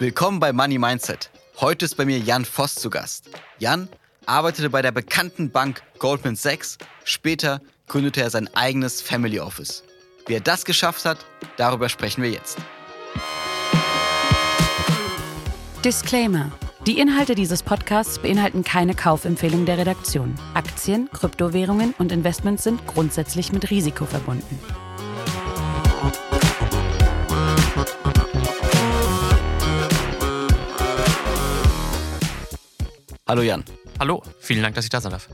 Willkommen 0.00 0.40
bei 0.40 0.52
Money 0.52 0.76
Mindset. 0.76 1.30
Heute 1.60 1.84
ist 1.84 1.96
bei 1.96 2.04
mir 2.04 2.18
Jan 2.18 2.44
Voss 2.44 2.74
zu 2.74 2.90
Gast. 2.90 3.30
Jan 3.60 3.88
arbeitete 4.26 4.68
bei 4.68 4.82
der 4.82 4.90
bekannten 4.90 5.50
Bank 5.50 5.84
Goldman 6.00 6.34
Sachs. 6.34 6.78
Später 7.04 7.60
gründete 7.86 8.20
er 8.20 8.28
sein 8.30 8.52
eigenes 8.54 9.00
Family 9.00 9.38
Office. 9.38 9.84
Wie 10.26 10.34
er 10.34 10.40
das 10.40 10.64
geschafft 10.64 11.04
hat, 11.04 11.18
darüber 11.58 11.88
sprechen 11.88 12.24
wir 12.24 12.30
jetzt. 12.30 12.58
Disclaimer. 15.84 16.50
Die 16.88 16.98
Inhalte 16.98 17.36
dieses 17.36 17.62
Podcasts 17.62 18.18
beinhalten 18.18 18.64
keine 18.64 18.96
Kaufempfehlung 18.96 19.64
der 19.64 19.78
Redaktion. 19.78 20.34
Aktien, 20.54 21.08
Kryptowährungen 21.12 21.94
und 21.98 22.10
Investments 22.10 22.64
sind 22.64 22.84
grundsätzlich 22.88 23.52
mit 23.52 23.70
Risiko 23.70 24.06
verbunden. 24.06 24.58
Hallo 33.34 33.42
Jan. 33.42 33.64
Hallo, 33.98 34.22
vielen 34.38 34.62
Dank, 34.62 34.76
dass 34.76 34.84
ich 34.84 34.90
da 34.90 35.00
sein 35.00 35.10
darf. 35.10 35.28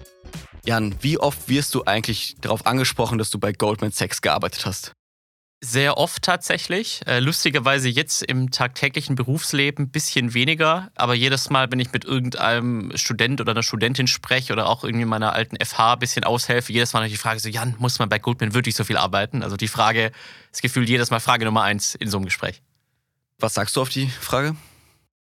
Jan, 0.64 0.94
wie 1.02 1.18
oft 1.18 1.50
wirst 1.50 1.74
du 1.74 1.84
eigentlich 1.84 2.34
darauf 2.40 2.64
angesprochen, 2.64 3.18
dass 3.18 3.28
du 3.28 3.38
bei 3.38 3.52
Goldman 3.52 3.90
Sachs 3.90 4.22
gearbeitet 4.22 4.64
hast? 4.64 4.92
Sehr 5.62 5.98
oft 5.98 6.22
tatsächlich. 6.22 7.02
Äh, 7.06 7.20
lustigerweise 7.20 7.90
jetzt 7.90 8.22
im 8.22 8.50
tagtäglichen 8.50 9.16
Berufsleben 9.16 9.84
ein 9.84 9.90
bisschen 9.90 10.32
weniger. 10.32 10.90
Aber 10.94 11.12
jedes 11.12 11.50
Mal, 11.50 11.70
wenn 11.70 11.78
ich 11.78 11.92
mit 11.92 12.06
irgendeinem 12.06 12.90
Student 12.94 13.42
oder 13.42 13.50
einer 13.50 13.62
Studentin 13.62 14.06
spreche 14.06 14.54
oder 14.54 14.70
auch 14.70 14.82
irgendwie 14.82 15.04
meiner 15.04 15.34
alten 15.34 15.62
FH 15.62 15.92
ein 15.92 15.98
bisschen 15.98 16.24
aushelfe, 16.24 16.72
jedes 16.72 16.94
Mal 16.94 17.00
habe 17.00 17.08
ich 17.08 17.12
die 17.12 17.18
Frage 17.18 17.38
so, 17.38 17.50
Jan, 17.50 17.74
muss 17.78 17.98
man 17.98 18.08
bei 18.08 18.18
Goldman 18.18 18.54
wirklich 18.54 18.76
so 18.76 18.84
viel 18.84 18.96
arbeiten? 18.96 19.42
Also 19.42 19.58
die 19.58 19.68
Frage, 19.68 20.10
das 20.50 20.62
Gefühl, 20.62 20.88
jedes 20.88 21.10
Mal 21.10 21.20
Frage 21.20 21.44
Nummer 21.44 21.64
eins 21.64 21.96
in 21.96 22.08
so 22.08 22.16
einem 22.16 22.24
Gespräch. 22.24 22.62
Was 23.38 23.52
sagst 23.52 23.76
du 23.76 23.82
auf 23.82 23.90
die 23.90 24.08
Frage? 24.08 24.56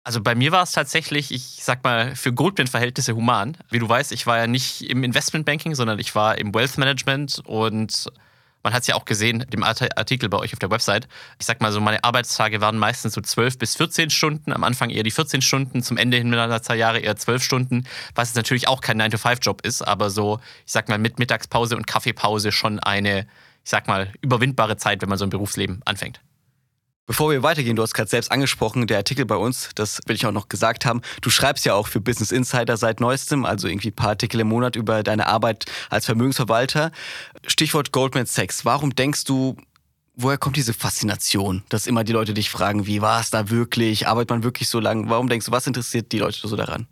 Also 0.03 0.21
bei 0.21 0.33
mir 0.33 0.51
war 0.51 0.63
es 0.63 0.71
tatsächlich, 0.71 1.31
ich 1.31 1.59
sag 1.61 1.83
mal, 1.83 2.15
für 2.15 2.33
Goldman-Verhältnisse 2.33 3.15
human. 3.15 3.57
Wie 3.69 3.79
du 3.79 3.87
weißt, 3.87 4.11
ich 4.11 4.25
war 4.25 4.37
ja 4.37 4.47
nicht 4.47 4.89
im 4.89 5.03
Investmentbanking, 5.03 5.75
sondern 5.75 5.99
ich 5.99 6.15
war 6.15 6.37
im 6.37 6.53
Wealth 6.55 6.77
Management 6.77 7.41
und 7.45 8.09
man 8.63 8.73
hat 8.73 8.81
es 8.81 8.87
ja 8.87 8.95
auch 8.95 9.05
gesehen, 9.05 9.45
dem 9.53 9.63
Artikel 9.63 10.27
bei 10.27 10.37
euch 10.37 10.51
auf 10.51 10.59
der 10.59 10.69
Website. 10.69 11.07
Ich 11.39 11.45
sag 11.45 11.61
mal 11.61 11.71
so, 11.71 11.79
meine 11.79 12.03
Arbeitstage 12.03 12.59
waren 12.59 12.77
meistens 12.77 13.13
so 13.13 13.21
12 13.21 13.57
bis 13.57 13.75
14 13.75 14.09
Stunden. 14.09 14.51
Am 14.51 14.63
Anfang 14.63 14.89
eher 14.89 15.03
die 15.03 15.11
14 15.11 15.41
Stunden, 15.41 15.81
zum 15.81 15.95
Ende 15.95 16.17
hin 16.17 16.29
meiner 16.29 16.61
zwei 16.61 16.75
Jahre 16.75 16.99
eher 16.99 17.15
12 17.15 17.43
Stunden, 17.43 17.87
was 18.15 18.29
jetzt 18.29 18.35
natürlich 18.35 18.67
auch 18.67 18.81
kein 18.81 19.01
9-to-5-Job 19.01 19.65
ist, 19.65 19.81
aber 19.81 20.09
so, 20.09 20.39
ich 20.65 20.71
sag 20.71 20.89
mal, 20.89 20.97
mit 20.97 21.19
Mittagspause 21.19 21.77
und 21.77 21.87
Kaffeepause 21.87 22.51
schon 22.51 22.79
eine, 22.79 23.27
ich 23.63 23.71
sag 23.71 23.87
mal, 23.87 24.11
überwindbare 24.21 24.75
Zeit, 24.75 25.01
wenn 25.01 25.09
man 25.09 25.17
so 25.17 25.25
ein 25.25 25.29
Berufsleben 25.29 25.81
anfängt. 25.85 26.19
Bevor 27.09 27.31
wir 27.31 27.41
weitergehen, 27.41 27.75
du 27.75 27.81
hast 27.81 27.95
gerade 27.95 28.07
selbst 28.07 28.31
angesprochen, 28.31 28.85
der 28.85 28.97
Artikel 28.97 29.25
bei 29.25 29.35
uns, 29.35 29.71
das 29.73 29.99
will 30.05 30.15
ich 30.15 30.27
auch 30.27 30.31
noch 30.31 30.47
gesagt 30.47 30.85
haben. 30.85 31.01
Du 31.21 31.31
schreibst 31.31 31.65
ja 31.65 31.73
auch 31.73 31.87
für 31.87 31.99
Business 31.99 32.31
Insider 32.31 32.77
seit 32.77 32.99
neuestem, 32.99 33.45
also 33.45 33.67
irgendwie 33.67 33.87
ein 33.87 33.95
paar 33.95 34.09
Artikel 34.09 34.39
im 34.41 34.47
Monat 34.47 34.75
über 34.75 35.01
deine 35.01 35.25
Arbeit 35.25 35.65
als 35.89 36.05
Vermögensverwalter. 36.05 36.91
Stichwort 37.47 37.91
Goldman 37.91 38.27
Sachs. 38.27 38.63
Warum 38.63 38.93
denkst 38.93 39.23
du, 39.23 39.57
woher 40.13 40.37
kommt 40.37 40.55
diese 40.55 40.75
Faszination, 40.75 41.63
dass 41.69 41.87
immer 41.87 42.03
die 42.03 42.13
Leute 42.13 42.35
dich 42.35 42.51
fragen, 42.51 42.85
wie 42.85 43.01
war 43.01 43.21
es 43.21 43.31
da 43.31 43.49
wirklich? 43.49 44.07
Arbeitet 44.07 44.29
man 44.29 44.43
wirklich 44.43 44.69
so 44.69 44.79
lange? 44.79 45.09
Warum 45.09 45.29
denkst 45.29 45.47
du, 45.47 45.51
was 45.51 45.65
interessiert 45.65 46.11
die 46.11 46.19
Leute 46.19 46.47
so 46.47 46.55
daran? 46.55 46.85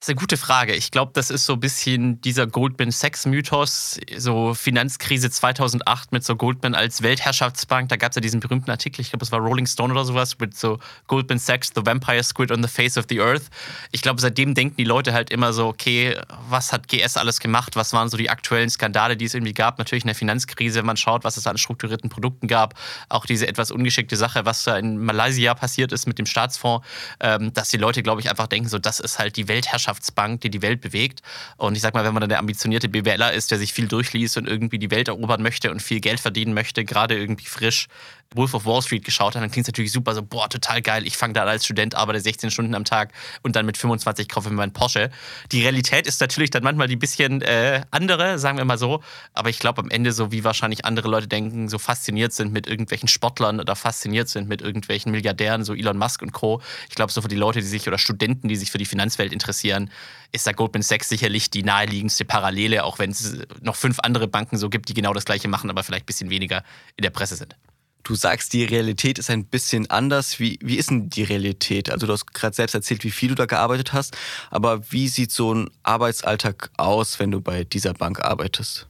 Das 0.00 0.08
ist 0.08 0.14
eine 0.14 0.20
gute 0.20 0.38
Frage. 0.38 0.74
Ich 0.74 0.90
glaube, 0.90 1.12
das 1.12 1.28
ist 1.28 1.44
so 1.44 1.52
ein 1.52 1.60
bisschen 1.60 2.22
dieser 2.22 2.46
Goldman 2.46 2.90
Sachs-Mythos, 2.90 4.00
so 4.16 4.54
Finanzkrise 4.54 5.30
2008 5.30 6.12
mit 6.12 6.24
so 6.24 6.36
Goldman 6.36 6.74
als 6.74 7.02
Weltherrschaftsbank. 7.02 7.90
Da 7.90 7.96
gab 7.96 8.12
es 8.12 8.16
ja 8.16 8.22
diesen 8.22 8.40
berühmten 8.40 8.70
Artikel, 8.70 9.02
ich 9.02 9.10
glaube, 9.10 9.26
es 9.26 9.30
war 9.30 9.40
Rolling 9.40 9.66
Stone 9.66 9.92
oder 9.92 10.06
sowas, 10.06 10.38
mit 10.38 10.56
so 10.56 10.78
Goldman 11.06 11.38
Sachs, 11.38 11.72
The 11.74 11.84
Vampire 11.84 12.24
Squid 12.24 12.50
on 12.50 12.62
the 12.62 12.68
Face 12.70 12.96
of 12.96 13.04
the 13.10 13.20
Earth. 13.20 13.50
Ich 13.92 14.00
glaube, 14.00 14.22
seitdem 14.22 14.54
denken 14.54 14.76
die 14.78 14.84
Leute 14.84 15.12
halt 15.12 15.28
immer 15.28 15.52
so, 15.52 15.66
okay, 15.66 16.18
was 16.48 16.72
hat 16.72 16.88
GS 16.88 17.18
alles 17.18 17.38
gemacht? 17.38 17.76
Was 17.76 17.92
waren 17.92 18.08
so 18.08 18.16
die 18.16 18.30
aktuellen 18.30 18.70
Skandale, 18.70 19.18
die 19.18 19.26
es 19.26 19.34
irgendwie 19.34 19.52
gab? 19.52 19.76
Natürlich 19.76 20.04
in 20.04 20.08
der 20.08 20.16
Finanzkrise, 20.16 20.78
wenn 20.78 20.86
man 20.86 20.96
schaut, 20.96 21.24
was 21.24 21.36
es 21.36 21.46
an 21.46 21.58
strukturierten 21.58 22.08
Produkten 22.08 22.48
gab. 22.48 22.72
Auch 23.10 23.26
diese 23.26 23.46
etwas 23.46 23.70
ungeschickte 23.70 24.16
Sache, 24.16 24.46
was 24.46 24.64
da 24.64 24.78
in 24.78 24.96
Malaysia 24.96 25.52
passiert 25.52 25.92
ist 25.92 26.06
mit 26.06 26.18
dem 26.18 26.24
Staatsfonds, 26.24 26.86
ähm, 27.20 27.52
dass 27.52 27.68
die 27.68 27.76
Leute, 27.76 28.02
glaube 28.02 28.22
ich, 28.22 28.30
einfach 28.30 28.46
denken, 28.46 28.70
so, 28.70 28.78
das 28.78 28.98
ist 28.98 29.18
halt 29.18 29.36
die 29.36 29.46
Weltherrschaft 29.46 29.89
Wirtschaftsbank, 29.90 30.40
die 30.40 30.50
die 30.50 30.62
Welt 30.62 30.80
bewegt. 30.80 31.20
Und 31.56 31.76
ich 31.76 31.82
sag 31.82 31.94
mal, 31.94 32.04
wenn 32.04 32.14
man 32.14 32.20
dann 32.20 32.28
der 32.28 32.38
ambitionierte 32.38 32.88
BWLer 32.88 33.32
ist, 33.32 33.50
der 33.50 33.58
sich 33.58 33.72
viel 33.72 33.88
durchliest 33.88 34.36
und 34.36 34.46
irgendwie 34.46 34.78
die 34.78 34.90
Welt 34.90 35.08
erobern 35.08 35.42
möchte 35.42 35.70
und 35.70 35.82
viel 35.82 36.00
Geld 36.00 36.20
verdienen 36.20 36.54
möchte, 36.54 36.84
gerade 36.84 37.16
irgendwie 37.16 37.46
frisch 37.46 37.88
Wolf 38.34 38.54
of 38.54 38.64
Wall 38.64 38.80
Street 38.80 39.04
geschaut 39.04 39.34
hat, 39.34 39.42
dann 39.42 39.50
klingt 39.50 39.66
es 39.66 39.72
natürlich 39.72 39.90
super 39.90 40.14
so, 40.14 40.22
boah, 40.22 40.48
total 40.48 40.82
geil. 40.82 41.04
Ich 41.06 41.16
fange 41.16 41.32
da 41.32 41.44
als 41.44 41.64
Student, 41.64 41.96
arbeite 41.96 42.20
16 42.20 42.52
Stunden 42.52 42.76
am 42.76 42.84
Tag 42.84 43.12
und 43.42 43.56
dann 43.56 43.66
mit 43.66 43.76
25 43.76 44.28
kaufe 44.28 44.48
ich 44.48 44.52
mir 44.52 44.58
meinen 44.58 44.72
Porsche. 44.72 45.10
Die 45.50 45.62
Realität 45.62 46.06
ist 46.06 46.20
natürlich 46.20 46.50
dann 46.50 46.62
manchmal 46.62 46.86
die 46.86 46.96
bisschen 46.96 47.42
äh, 47.42 47.82
andere, 47.90 48.38
sagen 48.38 48.58
wir 48.58 48.64
mal 48.64 48.78
so. 48.78 49.02
Aber 49.34 49.50
ich 49.50 49.58
glaube 49.58 49.82
am 49.82 49.90
Ende, 49.90 50.12
so 50.12 50.30
wie 50.30 50.44
wahrscheinlich 50.44 50.84
andere 50.84 51.08
Leute 51.08 51.26
denken, 51.26 51.68
so 51.68 51.78
fasziniert 51.78 52.32
sind 52.32 52.52
mit 52.52 52.68
irgendwelchen 52.68 53.08
Sportlern 53.08 53.58
oder 53.58 53.74
fasziniert 53.74 54.28
sind 54.28 54.48
mit 54.48 54.62
irgendwelchen 54.62 55.10
Milliardären, 55.10 55.64
so 55.64 55.74
Elon 55.74 55.98
Musk 55.98 56.22
und 56.22 56.32
Co. 56.32 56.62
Ich 56.88 56.94
glaube, 56.94 57.10
so 57.10 57.22
für 57.22 57.28
die 57.28 57.36
Leute, 57.36 57.60
die 57.60 57.66
sich 57.66 57.88
oder 57.88 57.98
Studenten, 57.98 58.46
die 58.46 58.56
sich 58.56 58.70
für 58.70 58.78
die 58.78 58.86
Finanzwelt 58.86 59.32
interessieren, 59.32 59.90
ist 60.30 60.46
da 60.46 60.52
Goldman 60.52 60.82
Sachs 60.82 61.08
sicherlich 61.08 61.50
die 61.50 61.64
naheliegendste 61.64 62.24
Parallele, 62.24 62.84
auch 62.84 63.00
wenn 63.00 63.10
es 63.10 63.38
noch 63.60 63.74
fünf 63.74 63.98
andere 64.00 64.28
Banken 64.28 64.56
so 64.56 64.68
gibt, 64.68 64.88
die 64.88 64.94
genau 64.94 65.12
das 65.12 65.24
Gleiche 65.24 65.48
machen, 65.48 65.68
aber 65.68 65.82
vielleicht 65.82 66.04
ein 66.04 66.06
bisschen 66.06 66.30
weniger 66.30 66.62
in 66.96 67.02
der 67.02 67.10
Presse 67.10 67.34
sind. 67.34 67.56
Du 68.02 68.14
sagst, 68.14 68.52
die 68.52 68.64
Realität 68.64 69.18
ist 69.18 69.30
ein 69.30 69.44
bisschen 69.44 69.90
anders. 69.90 70.40
Wie, 70.40 70.58
wie 70.62 70.76
ist 70.76 70.90
denn 70.90 71.10
die 71.10 71.22
Realität? 71.22 71.90
Also 71.90 72.06
du 72.06 72.12
hast 72.12 72.32
gerade 72.32 72.54
selbst 72.54 72.74
erzählt, 72.74 73.04
wie 73.04 73.10
viel 73.10 73.30
du 73.30 73.34
da 73.34 73.46
gearbeitet 73.46 73.92
hast, 73.92 74.16
aber 74.50 74.90
wie 74.90 75.08
sieht 75.08 75.32
so 75.32 75.54
ein 75.54 75.70
Arbeitsalltag 75.82 76.70
aus, 76.76 77.18
wenn 77.18 77.30
du 77.30 77.40
bei 77.40 77.64
dieser 77.64 77.94
Bank 77.94 78.20
arbeitest? 78.20 78.88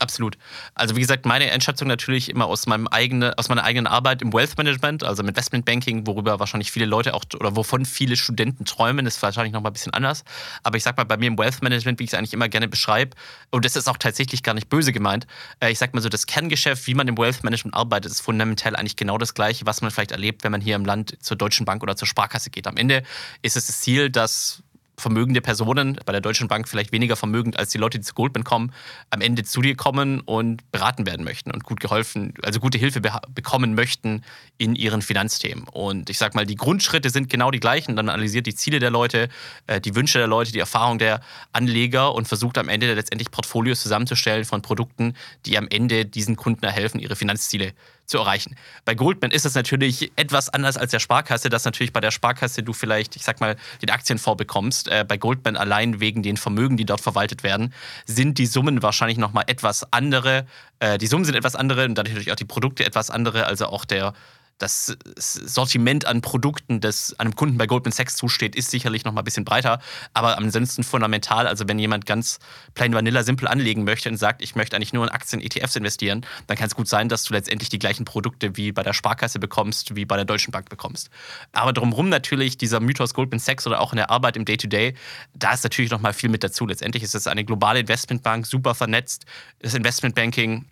Absolut. 0.00 0.38
Also 0.74 0.94
wie 0.94 1.00
gesagt, 1.00 1.26
meine 1.26 1.50
Einschätzung 1.50 1.88
natürlich 1.88 2.28
immer 2.28 2.46
aus 2.46 2.66
meinem 2.66 2.86
eigenen, 2.86 3.34
aus 3.34 3.48
meiner 3.48 3.64
eigenen 3.64 3.88
Arbeit 3.88 4.22
im 4.22 4.32
Wealth 4.32 4.56
Management, 4.56 5.02
also 5.02 5.22
im 5.22 5.28
Investment 5.28 5.64
Banking, 5.64 6.06
worüber 6.06 6.38
wahrscheinlich 6.38 6.70
viele 6.70 6.86
Leute 6.86 7.14
auch 7.14 7.24
oder 7.34 7.56
wovon 7.56 7.84
viele 7.84 8.16
Studenten 8.16 8.64
träumen, 8.64 9.06
ist 9.06 9.20
wahrscheinlich 9.22 9.52
noch 9.52 9.60
mal 9.60 9.70
ein 9.70 9.72
bisschen 9.72 9.92
anders. 9.92 10.22
Aber 10.62 10.76
ich 10.76 10.84
sag 10.84 10.96
mal, 10.96 11.04
bei 11.04 11.16
mir 11.16 11.26
im 11.26 11.38
Wealth 11.38 11.62
Management, 11.62 11.98
wie 11.98 12.04
ich 12.04 12.12
es 12.12 12.14
eigentlich 12.14 12.32
immer 12.32 12.48
gerne 12.48 12.68
beschreibe, 12.68 13.16
und 13.50 13.64
das 13.64 13.74
ist 13.74 13.88
auch 13.88 13.96
tatsächlich 13.96 14.44
gar 14.44 14.54
nicht 14.54 14.68
böse 14.68 14.92
gemeint, 14.92 15.26
äh, 15.60 15.72
ich 15.72 15.78
sag 15.78 15.94
mal 15.94 16.00
so, 16.00 16.08
das 16.08 16.26
Kerngeschäft, 16.26 16.86
wie 16.86 16.94
man 16.94 17.08
im 17.08 17.18
Wealth 17.18 17.42
Management 17.42 17.74
arbeitet, 17.74 18.12
ist 18.12 18.20
fundamental 18.20 18.76
eigentlich 18.76 18.96
genau 18.96 19.18
das 19.18 19.34
gleiche, 19.34 19.66
was 19.66 19.80
man 19.80 19.90
vielleicht 19.90 20.12
erlebt, 20.12 20.44
wenn 20.44 20.52
man 20.52 20.60
hier 20.60 20.76
im 20.76 20.84
Land 20.84 21.16
zur 21.20 21.36
Deutschen 21.36 21.66
Bank 21.66 21.82
oder 21.82 21.96
zur 21.96 22.06
Sparkasse 22.06 22.50
geht. 22.50 22.68
Am 22.68 22.76
Ende 22.76 23.02
ist 23.42 23.56
es 23.56 23.66
das 23.66 23.80
Ziel, 23.80 24.10
dass 24.10 24.62
vermögende 24.98 25.40
Personen, 25.40 25.98
bei 26.04 26.12
der 26.12 26.20
Deutschen 26.20 26.48
Bank 26.48 26.68
vielleicht 26.68 26.92
weniger 26.92 27.16
vermögend 27.16 27.58
als 27.58 27.70
die 27.70 27.78
Leute, 27.78 27.98
die 27.98 28.04
zu 28.04 28.14
Goldman 28.14 28.44
kommen, 28.44 28.72
am 29.10 29.20
Ende 29.20 29.44
zu 29.44 29.62
dir 29.62 29.76
kommen 29.76 30.20
und 30.20 30.70
beraten 30.70 31.06
werden 31.06 31.24
möchten 31.24 31.50
und 31.50 31.64
gut 31.64 31.80
geholfen, 31.80 32.34
also 32.42 32.60
gute 32.60 32.78
Hilfe 32.78 33.00
be 33.00 33.08
bekommen 33.34 33.74
möchten 33.74 34.22
in 34.58 34.74
ihren 34.74 35.02
Finanzthemen. 35.02 35.66
Und 35.68 36.10
ich 36.10 36.18
sag 36.18 36.34
mal, 36.34 36.46
die 36.46 36.56
Grundschritte 36.56 37.10
sind 37.10 37.30
genau 37.30 37.50
die 37.50 37.60
gleichen. 37.60 37.96
Dann 37.96 38.08
analysiert 38.08 38.46
die 38.46 38.54
Ziele 38.54 38.80
der 38.80 38.90
Leute, 38.90 39.28
äh, 39.66 39.80
die 39.80 39.94
Wünsche 39.94 40.18
der 40.18 40.26
Leute, 40.26 40.52
die 40.52 40.58
Erfahrung 40.58 40.98
der 40.98 41.20
Anleger 41.52 42.14
und 42.14 42.28
versucht 42.28 42.58
am 42.58 42.68
Ende 42.68 42.92
letztendlich 42.94 43.30
Portfolios 43.30 43.80
zusammenzustellen 43.80 44.44
von 44.44 44.62
Produkten, 44.62 45.14
die 45.46 45.56
am 45.56 45.68
Ende 45.68 46.04
diesen 46.04 46.36
Kunden 46.36 46.64
erhelfen, 46.64 47.00
ihre 47.00 47.16
Finanzziele 47.16 47.70
zu 47.70 47.97
erreichen. 48.16 48.56
Bei 48.86 48.94
Goldman 48.94 49.30
ist 49.30 49.44
es 49.44 49.54
natürlich 49.54 50.10
etwas 50.16 50.48
anders 50.48 50.78
als 50.78 50.92
der 50.92 50.98
Sparkasse, 50.98 51.50
dass 51.50 51.66
natürlich 51.66 51.92
bei 51.92 52.00
der 52.00 52.10
Sparkasse 52.10 52.62
du 52.62 52.72
vielleicht, 52.72 53.16
ich 53.16 53.24
sag 53.24 53.40
mal, 53.40 53.56
den 53.82 53.90
Aktienfonds 53.90 54.38
bekommst. 54.38 54.88
Äh, 54.88 55.04
bei 55.06 55.18
Goldman 55.18 55.56
allein 55.56 56.00
wegen 56.00 56.22
den 56.22 56.38
Vermögen, 56.38 56.78
die 56.78 56.86
dort 56.86 57.02
verwaltet 57.02 57.42
werden, 57.42 57.74
sind 58.06 58.38
die 58.38 58.46
Summen 58.46 58.82
wahrscheinlich 58.82 59.18
nochmal 59.18 59.44
etwas 59.46 59.92
andere. 59.92 60.46
Äh, 60.80 60.96
die 60.96 61.06
Summen 61.06 61.26
sind 61.26 61.34
etwas 61.34 61.54
andere 61.54 61.84
und 61.84 61.96
dadurch 61.96 62.14
natürlich 62.14 62.32
auch 62.32 62.36
die 62.36 62.46
Produkte 62.46 62.86
etwas 62.86 63.10
andere, 63.10 63.44
also 63.44 63.66
auch 63.66 63.84
der 63.84 64.14
das 64.58 64.96
Sortiment 65.16 66.04
an 66.06 66.20
Produkten, 66.20 66.80
das 66.80 67.18
einem 67.18 67.34
Kunden 67.34 67.58
bei 67.58 67.66
Goldman 67.66 67.92
Sachs 67.92 68.16
zusteht, 68.16 68.56
ist 68.56 68.70
sicherlich 68.70 69.04
noch 69.04 69.12
mal 69.12 69.22
ein 69.22 69.24
bisschen 69.24 69.44
breiter. 69.44 69.80
Aber 70.14 70.36
ansonsten 70.36 70.82
fundamental, 70.84 71.46
also 71.46 71.68
wenn 71.68 71.78
jemand 71.78 72.06
ganz 72.06 72.38
plain 72.74 72.92
vanilla 72.92 73.22
simpel 73.22 73.48
anlegen 73.48 73.84
möchte 73.84 74.08
und 74.08 74.16
sagt, 74.16 74.42
ich 74.42 74.56
möchte 74.56 74.76
eigentlich 74.76 74.92
nur 74.92 75.04
in 75.04 75.10
Aktien, 75.10 75.40
ETFs 75.40 75.76
investieren, 75.76 76.26
dann 76.46 76.56
kann 76.56 76.66
es 76.66 76.74
gut 76.74 76.88
sein, 76.88 77.08
dass 77.08 77.24
du 77.24 77.34
letztendlich 77.34 77.68
die 77.68 77.78
gleichen 77.78 78.04
Produkte 78.04 78.56
wie 78.56 78.72
bei 78.72 78.82
der 78.82 78.92
Sparkasse 78.92 79.38
bekommst, 79.38 79.94
wie 79.94 80.04
bei 80.04 80.16
der 80.16 80.24
Deutschen 80.24 80.50
Bank 80.50 80.68
bekommst. 80.68 81.10
Aber 81.52 81.72
drumherum 81.72 82.08
natürlich 82.08 82.58
dieser 82.58 82.80
Mythos 82.80 83.14
Goldman 83.14 83.38
Sachs 83.38 83.66
oder 83.66 83.80
auch 83.80 83.92
in 83.92 83.96
der 83.96 84.10
Arbeit 84.10 84.36
im 84.36 84.44
Day-to-Day, 84.44 84.88
-Day, 84.90 84.94
da 85.34 85.52
ist 85.52 85.64
natürlich 85.64 85.90
noch 85.90 86.00
mal 86.00 86.12
viel 86.12 86.28
mit 86.28 86.42
dazu. 86.42 86.66
Letztendlich 86.66 87.02
ist 87.02 87.14
es 87.14 87.26
eine 87.26 87.44
globale 87.44 87.80
Investmentbank, 87.80 88.46
super 88.46 88.74
vernetzt. 88.74 89.24
Das 89.60 89.74
Investmentbanking 89.74 90.66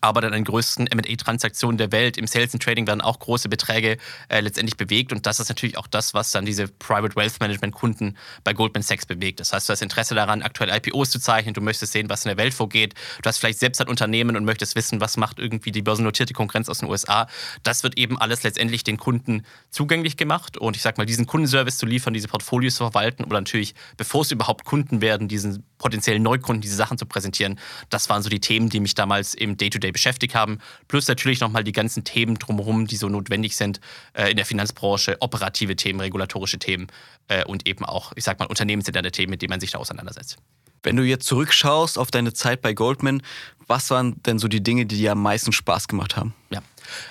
aber 0.00 0.20
dann 0.20 0.32
an 0.32 0.40
den 0.40 0.44
größten 0.44 0.88
MA-Transaktionen 0.94 1.78
der 1.78 1.92
Welt. 1.92 2.16
Im 2.16 2.26
Sales 2.26 2.52
and 2.54 2.62
Trading 2.62 2.86
werden 2.86 3.00
auch 3.00 3.18
große 3.18 3.48
Beträge 3.48 3.98
äh, 4.28 4.40
letztendlich 4.40 4.76
bewegt. 4.76 5.12
Und 5.12 5.26
das 5.26 5.40
ist 5.40 5.48
natürlich 5.48 5.76
auch 5.78 5.86
das, 5.86 6.14
was 6.14 6.30
dann 6.30 6.44
diese 6.44 6.68
Private 6.68 7.16
Wealth 7.16 7.40
Management-Kunden 7.40 8.16
bei 8.44 8.52
Goldman 8.52 8.82
Sachs 8.82 9.06
bewegt. 9.06 9.40
Das 9.40 9.52
heißt, 9.52 9.68
du 9.68 9.72
hast 9.72 9.82
Interesse 9.82 10.14
daran, 10.14 10.42
aktuell 10.42 10.70
IPOs 10.70 11.10
zu 11.10 11.18
zeichnen, 11.18 11.54
du 11.54 11.60
möchtest 11.60 11.92
sehen, 11.92 12.08
was 12.08 12.24
in 12.24 12.30
der 12.30 12.36
Welt 12.36 12.54
vorgeht. 12.54 12.94
Du 13.22 13.28
hast 13.28 13.38
vielleicht 13.38 13.58
selbst 13.58 13.80
ein 13.80 13.88
Unternehmen 13.88 14.36
und 14.36 14.44
möchtest 14.44 14.74
wissen, 14.76 15.00
was 15.00 15.16
macht 15.16 15.38
irgendwie 15.38 15.72
die 15.72 15.82
börsennotierte 15.82 16.34
Konkurrenz 16.34 16.68
aus 16.68 16.78
den 16.78 16.88
USA. 16.88 17.28
Das 17.62 17.82
wird 17.82 17.98
eben 17.98 18.18
alles 18.18 18.42
letztendlich 18.42 18.84
den 18.84 18.96
Kunden 18.96 19.44
zugänglich 19.70 20.16
gemacht. 20.16 20.56
Und 20.56 20.76
ich 20.76 20.82
sag 20.82 20.98
mal, 20.98 21.06
diesen 21.06 21.26
Kundenservice 21.26 21.78
zu 21.78 21.86
liefern, 21.86 22.14
diese 22.14 22.28
Portfolios 22.28 22.74
zu 22.76 22.84
verwalten 22.84 23.24
oder 23.24 23.40
natürlich, 23.40 23.74
bevor 23.96 24.22
es 24.22 24.30
überhaupt 24.30 24.64
Kunden 24.64 25.00
werden, 25.00 25.28
diesen 25.28 25.64
potenziellen 25.80 26.22
Neukunden 26.22 26.60
diese 26.60 26.76
Sachen 26.76 26.96
zu 26.96 27.06
präsentieren, 27.06 27.58
das 27.88 28.08
waren 28.08 28.22
so 28.22 28.28
die 28.28 28.40
Themen, 28.40 28.68
die 28.68 28.78
mich 28.78 28.94
damals 28.94 29.34
im 29.34 29.56
Day-to-Day 29.56 29.80
day 29.80 29.92
beschäftigt 29.92 30.34
haben. 30.34 30.58
Plus 30.86 31.08
natürlich 31.08 31.40
nochmal 31.40 31.64
die 31.64 31.72
ganzen 31.72 32.04
Themen 32.04 32.38
drumherum, 32.38 32.86
die 32.86 32.96
so 32.96 33.08
notwendig 33.08 33.56
sind 33.56 33.80
äh, 34.12 34.30
in 34.30 34.36
der 34.36 34.46
Finanzbranche, 34.46 35.16
operative 35.20 35.74
Themen, 35.76 36.00
regulatorische 36.00 36.58
Themen 36.58 36.86
äh, 37.28 37.44
und 37.44 37.66
eben 37.66 37.84
auch, 37.84 38.12
ich 38.14 38.24
sag 38.24 38.38
mal, 38.38 38.46
unternehmensinterne 38.46 39.10
Themen, 39.10 39.30
mit 39.30 39.42
denen 39.42 39.50
man 39.50 39.60
sich 39.60 39.72
da 39.72 39.78
auseinandersetzt. 39.78 40.36
Wenn 40.82 40.96
du 40.96 41.02
jetzt 41.02 41.26
zurückschaust 41.26 41.98
auf 41.98 42.10
deine 42.10 42.32
Zeit 42.32 42.62
bei 42.62 42.72
Goldman, 42.72 43.22
was 43.70 43.88
waren 43.90 44.20
denn 44.24 44.38
so 44.38 44.48
die 44.48 44.62
Dinge, 44.62 44.84
die 44.84 44.96
dir 44.96 45.12
am 45.12 45.22
meisten 45.22 45.52
Spaß 45.52 45.88
gemacht 45.88 46.16
haben? 46.16 46.34
Ja. 46.50 46.60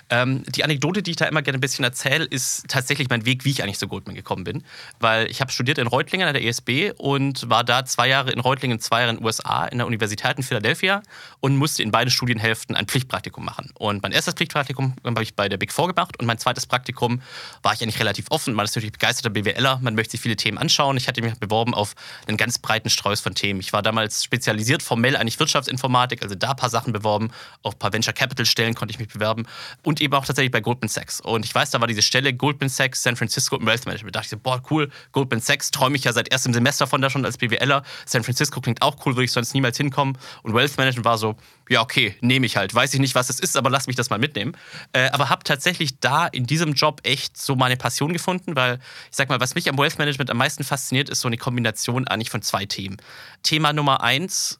Ähm, 0.09 0.43
die 0.55 0.63
Anekdote, 0.63 1.01
die 1.01 1.11
ich 1.11 1.17
da 1.17 1.25
immer 1.25 1.41
gerne 1.41 1.57
ein 1.57 1.61
bisschen 1.61 1.85
erzähle, 1.85 2.25
ist 2.25 2.67
tatsächlich 2.67 3.09
mein 3.09 3.25
Weg, 3.25 3.45
wie 3.45 3.51
ich 3.51 3.63
eigentlich 3.63 3.79
zu 3.79 3.87
Goldman 3.87 4.15
gekommen 4.15 4.43
bin. 4.43 4.63
Weil 4.99 5.29
ich 5.29 5.41
habe 5.41 5.51
studiert 5.51 5.77
in 5.77 5.87
Reutlingen 5.87 6.27
an 6.27 6.33
der 6.33 6.43
ESB 6.43 6.91
und 6.97 7.49
war 7.49 7.63
da 7.63 7.85
zwei 7.85 8.09
Jahre 8.09 8.31
in 8.31 8.39
Reutlingen, 8.39 8.79
zwei 8.79 9.01
Jahre 9.01 9.11
in 9.11 9.17
den 9.17 9.25
USA, 9.25 9.65
in 9.65 9.77
der 9.77 9.87
Universität 9.87 10.37
in 10.37 10.43
Philadelphia 10.43 11.01
und 11.39 11.55
musste 11.55 11.83
in 11.83 11.91
beiden 11.91 12.11
Studienhälften 12.11 12.75
ein 12.75 12.87
Pflichtpraktikum 12.87 13.45
machen. 13.45 13.71
Und 13.75 14.03
mein 14.03 14.11
erstes 14.11 14.33
Pflichtpraktikum 14.33 14.95
habe 15.05 15.23
ich 15.23 15.35
bei 15.35 15.47
der 15.47 15.57
Big 15.57 15.71
Four 15.71 15.87
gemacht 15.87 16.19
und 16.19 16.25
mein 16.25 16.37
zweites 16.37 16.65
Praktikum 16.65 17.21
war 17.61 17.73
ich 17.73 17.81
eigentlich 17.81 17.99
relativ 17.99 18.25
offen. 18.31 18.53
Man 18.53 18.65
ist 18.65 18.75
natürlich 18.75 18.93
begeisterter 18.93 19.29
BWLer, 19.29 19.79
man 19.81 19.95
möchte 19.95 20.11
sich 20.11 20.21
viele 20.21 20.35
Themen 20.35 20.57
anschauen. 20.57 20.97
Ich 20.97 21.07
hatte 21.07 21.21
mich 21.21 21.35
beworben 21.35 21.73
auf 21.73 21.95
einen 22.27 22.37
ganz 22.37 22.57
breiten 22.57 22.89
Streuß 22.89 23.21
von 23.21 23.35
Themen. 23.35 23.59
Ich 23.59 23.71
war 23.73 23.81
damals 23.81 24.23
spezialisiert 24.23 24.83
formell 24.83 25.15
eigentlich 25.15 25.39
Wirtschaftsinformatik, 25.39 26.21
also 26.21 26.35
da 26.49 26.53
ein 26.53 26.57
paar 26.57 26.69
Sachen 26.69 26.93
beworben. 26.93 27.31
Auf 27.63 27.75
ein 27.75 27.79
paar 27.79 27.93
Venture 27.93 28.13
Capital 28.13 28.45
Stellen 28.45 28.75
konnte 28.75 28.91
ich 28.91 28.99
mich 28.99 29.07
bewerben 29.07 29.45
und 29.83 30.01
eben 30.01 30.13
auch 30.13 30.25
tatsächlich 30.25 30.51
bei 30.51 30.61
Goldman 30.61 30.89
Sachs. 30.89 31.21
Und 31.21 31.45
ich 31.45 31.53
weiß, 31.53 31.71
da 31.71 31.79
war 31.79 31.87
diese 31.87 32.01
Stelle 32.01 32.33
Goldman 32.33 32.69
Sachs, 32.69 33.03
San 33.03 33.15
Francisco 33.15 33.55
im 33.55 33.65
Wealth 33.65 33.85
Management. 33.85 34.15
Da 34.15 34.19
dachte 34.19 34.27
ich 34.27 34.31
so, 34.31 34.37
boah, 34.37 34.61
cool, 34.69 34.89
Goldman 35.11 35.39
Sachs, 35.39 35.71
träume 35.71 35.95
ich 35.95 36.03
ja 36.03 36.13
seit 36.13 36.31
erstem 36.31 36.53
Semester 36.53 36.87
von 36.87 37.01
da 37.01 37.09
schon 37.09 37.25
als 37.25 37.37
BWLer. 37.37 37.83
San 38.05 38.23
Francisco 38.23 38.61
klingt 38.61 38.81
auch 38.81 39.05
cool, 39.05 39.15
würde 39.15 39.25
ich 39.25 39.31
sonst 39.31 39.53
niemals 39.53 39.77
hinkommen. 39.77 40.17
Und 40.43 40.53
Wealth 40.53 40.77
Management 40.77 41.05
war 41.05 41.17
so, 41.17 41.35
ja, 41.69 41.81
okay, 41.81 42.15
nehme 42.21 42.45
ich 42.45 42.57
halt. 42.57 42.73
Weiß 42.73 42.93
ich 42.93 42.99
nicht, 42.99 43.15
was 43.15 43.29
es 43.29 43.39
ist, 43.39 43.55
aber 43.55 43.69
lass 43.69 43.87
mich 43.87 43.95
das 43.95 44.09
mal 44.09 44.19
mitnehmen. 44.19 44.57
Äh, 44.93 45.09
aber 45.11 45.29
habe 45.29 45.43
tatsächlich 45.43 45.99
da 45.99 46.25
in 46.25 46.45
diesem 46.45 46.73
Job 46.73 47.01
echt 47.03 47.37
so 47.37 47.55
meine 47.55 47.77
Passion 47.77 48.11
gefunden, 48.11 48.55
weil 48.55 48.79
ich 49.09 49.15
sag 49.15 49.29
mal, 49.29 49.39
was 49.39 49.55
mich 49.55 49.69
am 49.69 49.77
Wealth 49.77 49.99
Management 49.99 50.31
am 50.31 50.37
meisten 50.37 50.63
fasziniert, 50.63 51.09
ist 51.09 51.21
so 51.21 51.27
eine 51.27 51.37
Kombination 51.37 52.07
eigentlich 52.07 52.31
von 52.31 52.41
zwei 52.41 52.65
Themen. 52.65 52.97
Thema 53.43 53.71
Nummer 53.71 54.01
eins, 54.01 54.59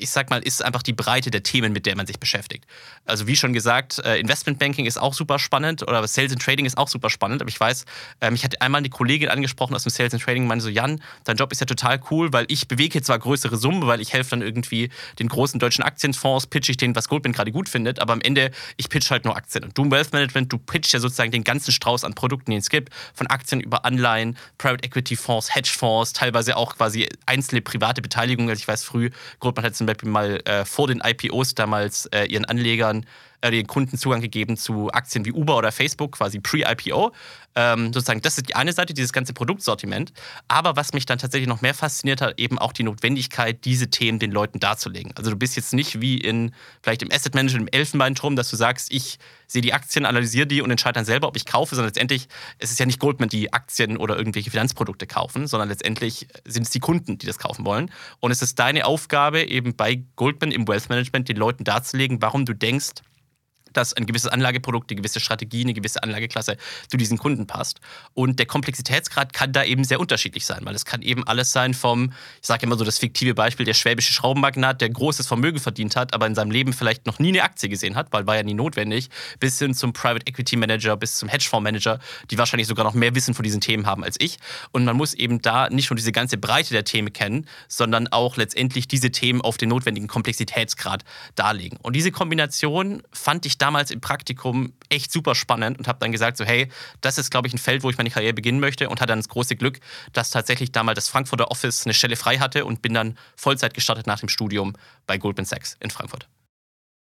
ich 0.00 0.10
sag 0.10 0.30
mal, 0.30 0.42
ist 0.42 0.64
einfach 0.64 0.82
die 0.82 0.92
Breite 0.92 1.30
der 1.30 1.42
Themen, 1.42 1.72
mit 1.72 1.86
der 1.86 1.96
man 1.96 2.06
sich 2.06 2.18
beschäftigt. 2.18 2.66
Also 3.04 3.26
wie 3.26 3.36
schon 3.36 3.52
gesagt, 3.52 3.98
äh, 3.98 4.18
Investmentbanking 4.18 4.86
ist 4.86 4.98
auch 4.98 5.14
super 5.14 5.38
spannend 5.38 5.82
oder 5.82 6.06
Sales 6.06 6.32
and 6.32 6.42
Trading 6.42 6.66
ist 6.66 6.78
auch 6.78 6.88
super 6.88 7.10
spannend. 7.10 7.42
Aber 7.42 7.48
ich 7.48 7.60
weiß, 7.60 7.84
ähm, 8.20 8.34
ich 8.34 8.44
hatte 8.44 8.60
einmal 8.60 8.78
eine 8.80 8.88
Kollegin 8.88 9.28
angesprochen 9.28 9.74
aus 9.74 9.82
dem 9.82 9.90
Sales 9.90 10.14
and 10.14 10.22
Trading, 10.22 10.46
meinte 10.46 10.64
so, 10.64 10.70
Jan, 10.70 11.00
dein 11.24 11.36
Job 11.36 11.52
ist 11.52 11.60
ja 11.60 11.66
total 11.66 12.00
cool, 12.10 12.32
weil 12.32 12.46
ich 12.48 12.68
bewege 12.68 13.02
zwar 13.02 13.18
größere 13.18 13.56
Summen, 13.56 13.86
weil 13.86 14.00
ich 14.00 14.12
helfe 14.12 14.30
dann 14.30 14.42
irgendwie 14.42 14.90
den 15.18 15.28
großen 15.28 15.60
deutschen 15.60 15.84
Aktienfonds, 15.84 16.46
pitch 16.46 16.68
ich 16.68 16.76
denen, 16.76 16.96
was 16.96 17.08
Goldman 17.08 17.32
gerade 17.32 17.52
gut 17.52 17.68
findet, 17.68 18.00
aber 18.00 18.12
am 18.12 18.20
Ende, 18.20 18.50
ich 18.76 18.88
pitch 18.88 19.10
halt 19.10 19.24
nur 19.24 19.36
Aktien. 19.36 19.64
Und 19.64 19.76
du 19.76 19.90
Wealth 19.90 20.12
Management, 20.12 20.52
du 20.52 20.58
pitchst 20.58 20.92
ja 20.92 21.00
sozusagen 21.00 21.30
den 21.30 21.44
ganzen 21.44 21.72
Strauß 21.72 22.04
an 22.04 22.14
Produkten, 22.14 22.50
den 22.50 22.60
es 22.60 22.70
gibt, 22.70 22.92
von 23.14 23.26
Aktien 23.26 23.60
über 23.60 23.84
Anleihen, 23.84 24.36
Private 24.58 24.84
Equity 24.84 25.16
Fonds, 25.16 25.54
Hedgefonds, 25.54 26.12
teilweise 26.12 26.56
auch 26.56 26.76
quasi 26.76 27.08
einzelne 27.26 27.60
private 27.60 28.02
Beteiligungen. 28.02 28.50
Also 28.50 28.60
ich 28.60 28.68
weiß 28.68 28.84
früh, 28.84 29.10
Goldman 29.38 29.64
hat 29.64 29.76
zum 29.76 29.86
Beispiel 29.92 30.10
mal 30.10 30.40
äh, 30.44 30.64
vor 30.64 30.88
den 30.88 31.00
IPOs 31.04 31.54
damals 31.54 32.06
äh, 32.06 32.24
ihren 32.24 32.44
Anlegern 32.44 33.06
äh, 33.40 33.50
den 33.50 33.66
Kunden 33.66 33.96
Zugang 33.96 34.20
gegeben 34.20 34.56
zu 34.56 34.90
Aktien 34.92 35.24
wie 35.24 35.32
Uber 35.32 35.56
oder 35.56 35.72
Facebook, 35.72 36.12
quasi 36.12 36.40
pre-IPO. 36.40 37.12
Ähm, 37.56 37.92
sozusagen, 37.92 38.20
das 38.20 38.38
ist 38.38 38.48
die 38.48 38.54
eine 38.54 38.72
Seite, 38.72 38.94
dieses 38.94 39.12
ganze 39.12 39.32
Produktsortiment. 39.32 40.12
Aber 40.48 40.76
was 40.76 40.92
mich 40.92 41.06
dann 41.06 41.18
tatsächlich 41.18 41.48
noch 41.48 41.62
mehr 41.62 41.74
fasziniert 41.74 42.20
hat, 42.20 42.38
eben 42.38 42.58
auch 42.58 42.72
die 42.72 42.84
Notwendigkeit, 42.84 43.64
diese 43.64 43.90
Themen 43.90 44.18
den 44.18 44.30
Leuten 44.30 44.60
darzulegen. 44.60 45.12
Also 45.16 45.30
du 45.30 45.36
bist 45.36 45.56
jetzt 45.56 45.72
nicht 45.72 46.00
wie 46.00 46.18
in 46.18 46.54
vielleicht 46.82 47.02
im 47.02 47.10
Asset 47.10 47.34
Management 47.34 47.68
im 47.68 47.78
Elfenbeinturm, 47.78 48.36
dass 48.36 48.50
du 48.50 48.56
sagst, 48.56 48.92
ich 48.92 49.18
sehe 49.48 49.62
die 49.62 49.72
Aktien, 49.72 50.06
analysiere 50.06 50.46
die 50.46 50.62
und 50.62 50.70
entscheide 50.70 50.94
dann 50.94 51.04
selber, 51.04 51.26
ob 51.26 51.36
ich 51.36 51.44
kaufe, 51.44 51.74
sondern 51.74 51.88
letztendlich 51.88 52.28
es 52.58 52.70
ist 52.70 52.78
ja 52.78 52.86
nicht 52.86 53.00
Goldman, 53.00 53.28
die 53.28 53.52
Aktien 53.52 53.96
oder 53.96 54.16
irgendwelche 54.16 54.50
Finanzprodukte 54.50 55.06
kaufen, 55.06 55.46
sondern 55.48 55.68
letztendlich 55.68 56.28
sind 56.44 56.62
es 56.64 56.70
die 56.70 56.80
Kunden, 56.80 57.18
die 57.18 57.26
das 57.26 57.38
kaufen 57.38 57.64
wollen. 57.64 57.90
Und 58.20 58.30
es 58.30 58.42
ist 58.42 58.58
deine 58.58 58.86
Aufgabe, 58.86 59.42
eben 59.42 59.74
bei 59.74 60.04
Goldman 60.16 60.52
im 60.52 60.68
Wealth 60.68 60.88
Management 60.88 61.28
den 61.28 61.36
Leuten 61.36 61.64
darzulegen, 61.64 62.22
warum 62.22 62.44
du 62.44 62.54
denkst, 62.54 63.02
dass 63.72 63.92
ein 63.92 64.06
gewisses 64.06 64.30
Anlageprodukt, 64.30 64.90
eine 64.90 64.96
gewisse 64.96 65.20
Strategie, 65.20 65.62
eine 65.62 65.74
gewisse 65.74 66.02
Anlageklasse 66.02 66.56
zu 66.88 66.96
diesen 66.96 67.18
Kunden 67.18 67.46
passt. 67.46 67.80
Und 68.14 68.38
der 68.38 68.46
Komplexitätsgrad 68.46 69.32
kann 69.32 69.52
da 69.52 69.64
eben 69.64 69.84
sehr 69.84 70.00
unterschiedlich 70.00 70.46
sein, 70.46 70.60
weil 70.64 70.74
es 70.74 70.84
kann 70.84 71.02
eben 71.02 71.26
alles 71.26 71.52
sein 71.52 71.74
vom, 71.74 72.12
ich 72.40 72.46
sage 72.46 72.66
immer 72.66 72.76
so 72.76 72.84
das 72.84 72.98
fiktive 72.98 73.34
Beispiel, 73.34 73.66
der 73.66 73.74
schwäbische 73.74 74.12
Schraubenmagnat, 74.12 74.80
der 74.80 74.90
großes 74.90 75.26
Vermögen 75.26 75.58
verdient 75.58 75.96
hat, 75.96 76.14
aber 76.14 76.26
in 76.26 76.34
seinem 76.34 76.50
Leben 76.50 76.72
vielleicht 76.72 77.06
noch 77.06 77.18
nie 77.18 77.28
eine 77.28 77.42
Aktie 77.42 77.68
gesehen 77.68 77.96
hat, 77.96 78.12
weil 78.12 78.26
war 78.26 78.36
ja 78.36 78.42
nie 78.42 78.54
notwendig, 78.54 79.10
bis 79.38 79.58
hin 79.58 79.74
zum 79.74 79.92
Private 79.92 80.26
Equity 80.26 80.56
Manager, 80.56 80.96
bis 80.96 81.16
zum 81.16 81.28
Hedgefonds 81.28 81.64
Manager, 81.64 81.98
die 82.30 82.38
wahrscheinlich 82.38 82.68
sogar 82.68 82.84
noch 82.84 82.94
mehr 82.94 83.14
Wissen 83.14 83.34
von 83.34 83.42
diesen 83.42 83.60
Themen 83.60 83.86
haben 83.86 84.04
als 84.04 84.16
ich. 84.18 84.38
Und 84.72 84.84
man 84.84 84.96
muss 84.96 85.14
eben 85.14 85.42
da 85.42 85.68
nicht 85.68 85.90
nur 85.90 85.96
diese 85.96 86.12
ganze 86.12 86.38
Breite 86.38 86.72
der 86.72 86.84
Themen 86.84 87.12
kennen, 87.12 87.46
sondern 87.68 88.08
auch 88.08 88.36
letztendlich 88.36 88.88
diese 88.88 89.10
Themen 89.10 89.40
auf 89.40 89.56
den 89.56 89.68
notwendigen 89.68 90.08
Komplexitätsgrad 90.08 91.04
darlegen. 91.34 91.78
Und 91.82 91.94
diese 91.96 92.12
Kombination 92.12 93.02
fand 93.12 93.46
ich 93.46 93.58
damals 93.60 93.90
im 93.90 94.00
Praktikum 94.00 94.72
echt 94.88 95.12
super 95.12 95.34
spannend 95.34 95.78
und 95.78 95.88
habe 95.88 95.98
dann 96.00 96.12
gesagt, 96.12 96.36
so 96.36 96.44
hey, 96.44 96.70
das 97.00 97.18
ist, 97.18 97.30
glaube 97.30 97.48
ich, 97.48 97.54
ein 97.54 97.58
Feld, 97.58 97.82
wo 97.82 97.90
ich 97.90 97.98
meine 97.98 98.10
Karriere 98.10 98.34
beginnen 98.34 98.60
möchte 98.60 98.88
und 98.88 99.00
hatte 99.00 99.08
dann 99.08 99.18
das 99.18 99.28
große 99.28 99.56
Glück, 99.56 99.80
dass 100.12 100.30
tatsächlich 100.30 100.72
damals 100.72 100.96
das 100.96 101.08
Frankfurter 101.08 101.50
Office 101.50 101.86
eine 101.86 101.94
Stelle 101.94 102.16
frei 102.16 102.38
hatte 102.38 102.64
und 102.64 102.82
bin 102.82 102.94
dann 102.94 103.18
Vollzeit 103.36 103.74
gestartet 103.74 104.06
nach 104.06 104.20
dem 104.20 104.28
Studium 104.28 104.74
bei 105.06 105.18
Goldman 105.18 105.46
Sachs 105.46 105.76
in 105.80 105.90
Frankfurt. 105.90 106.28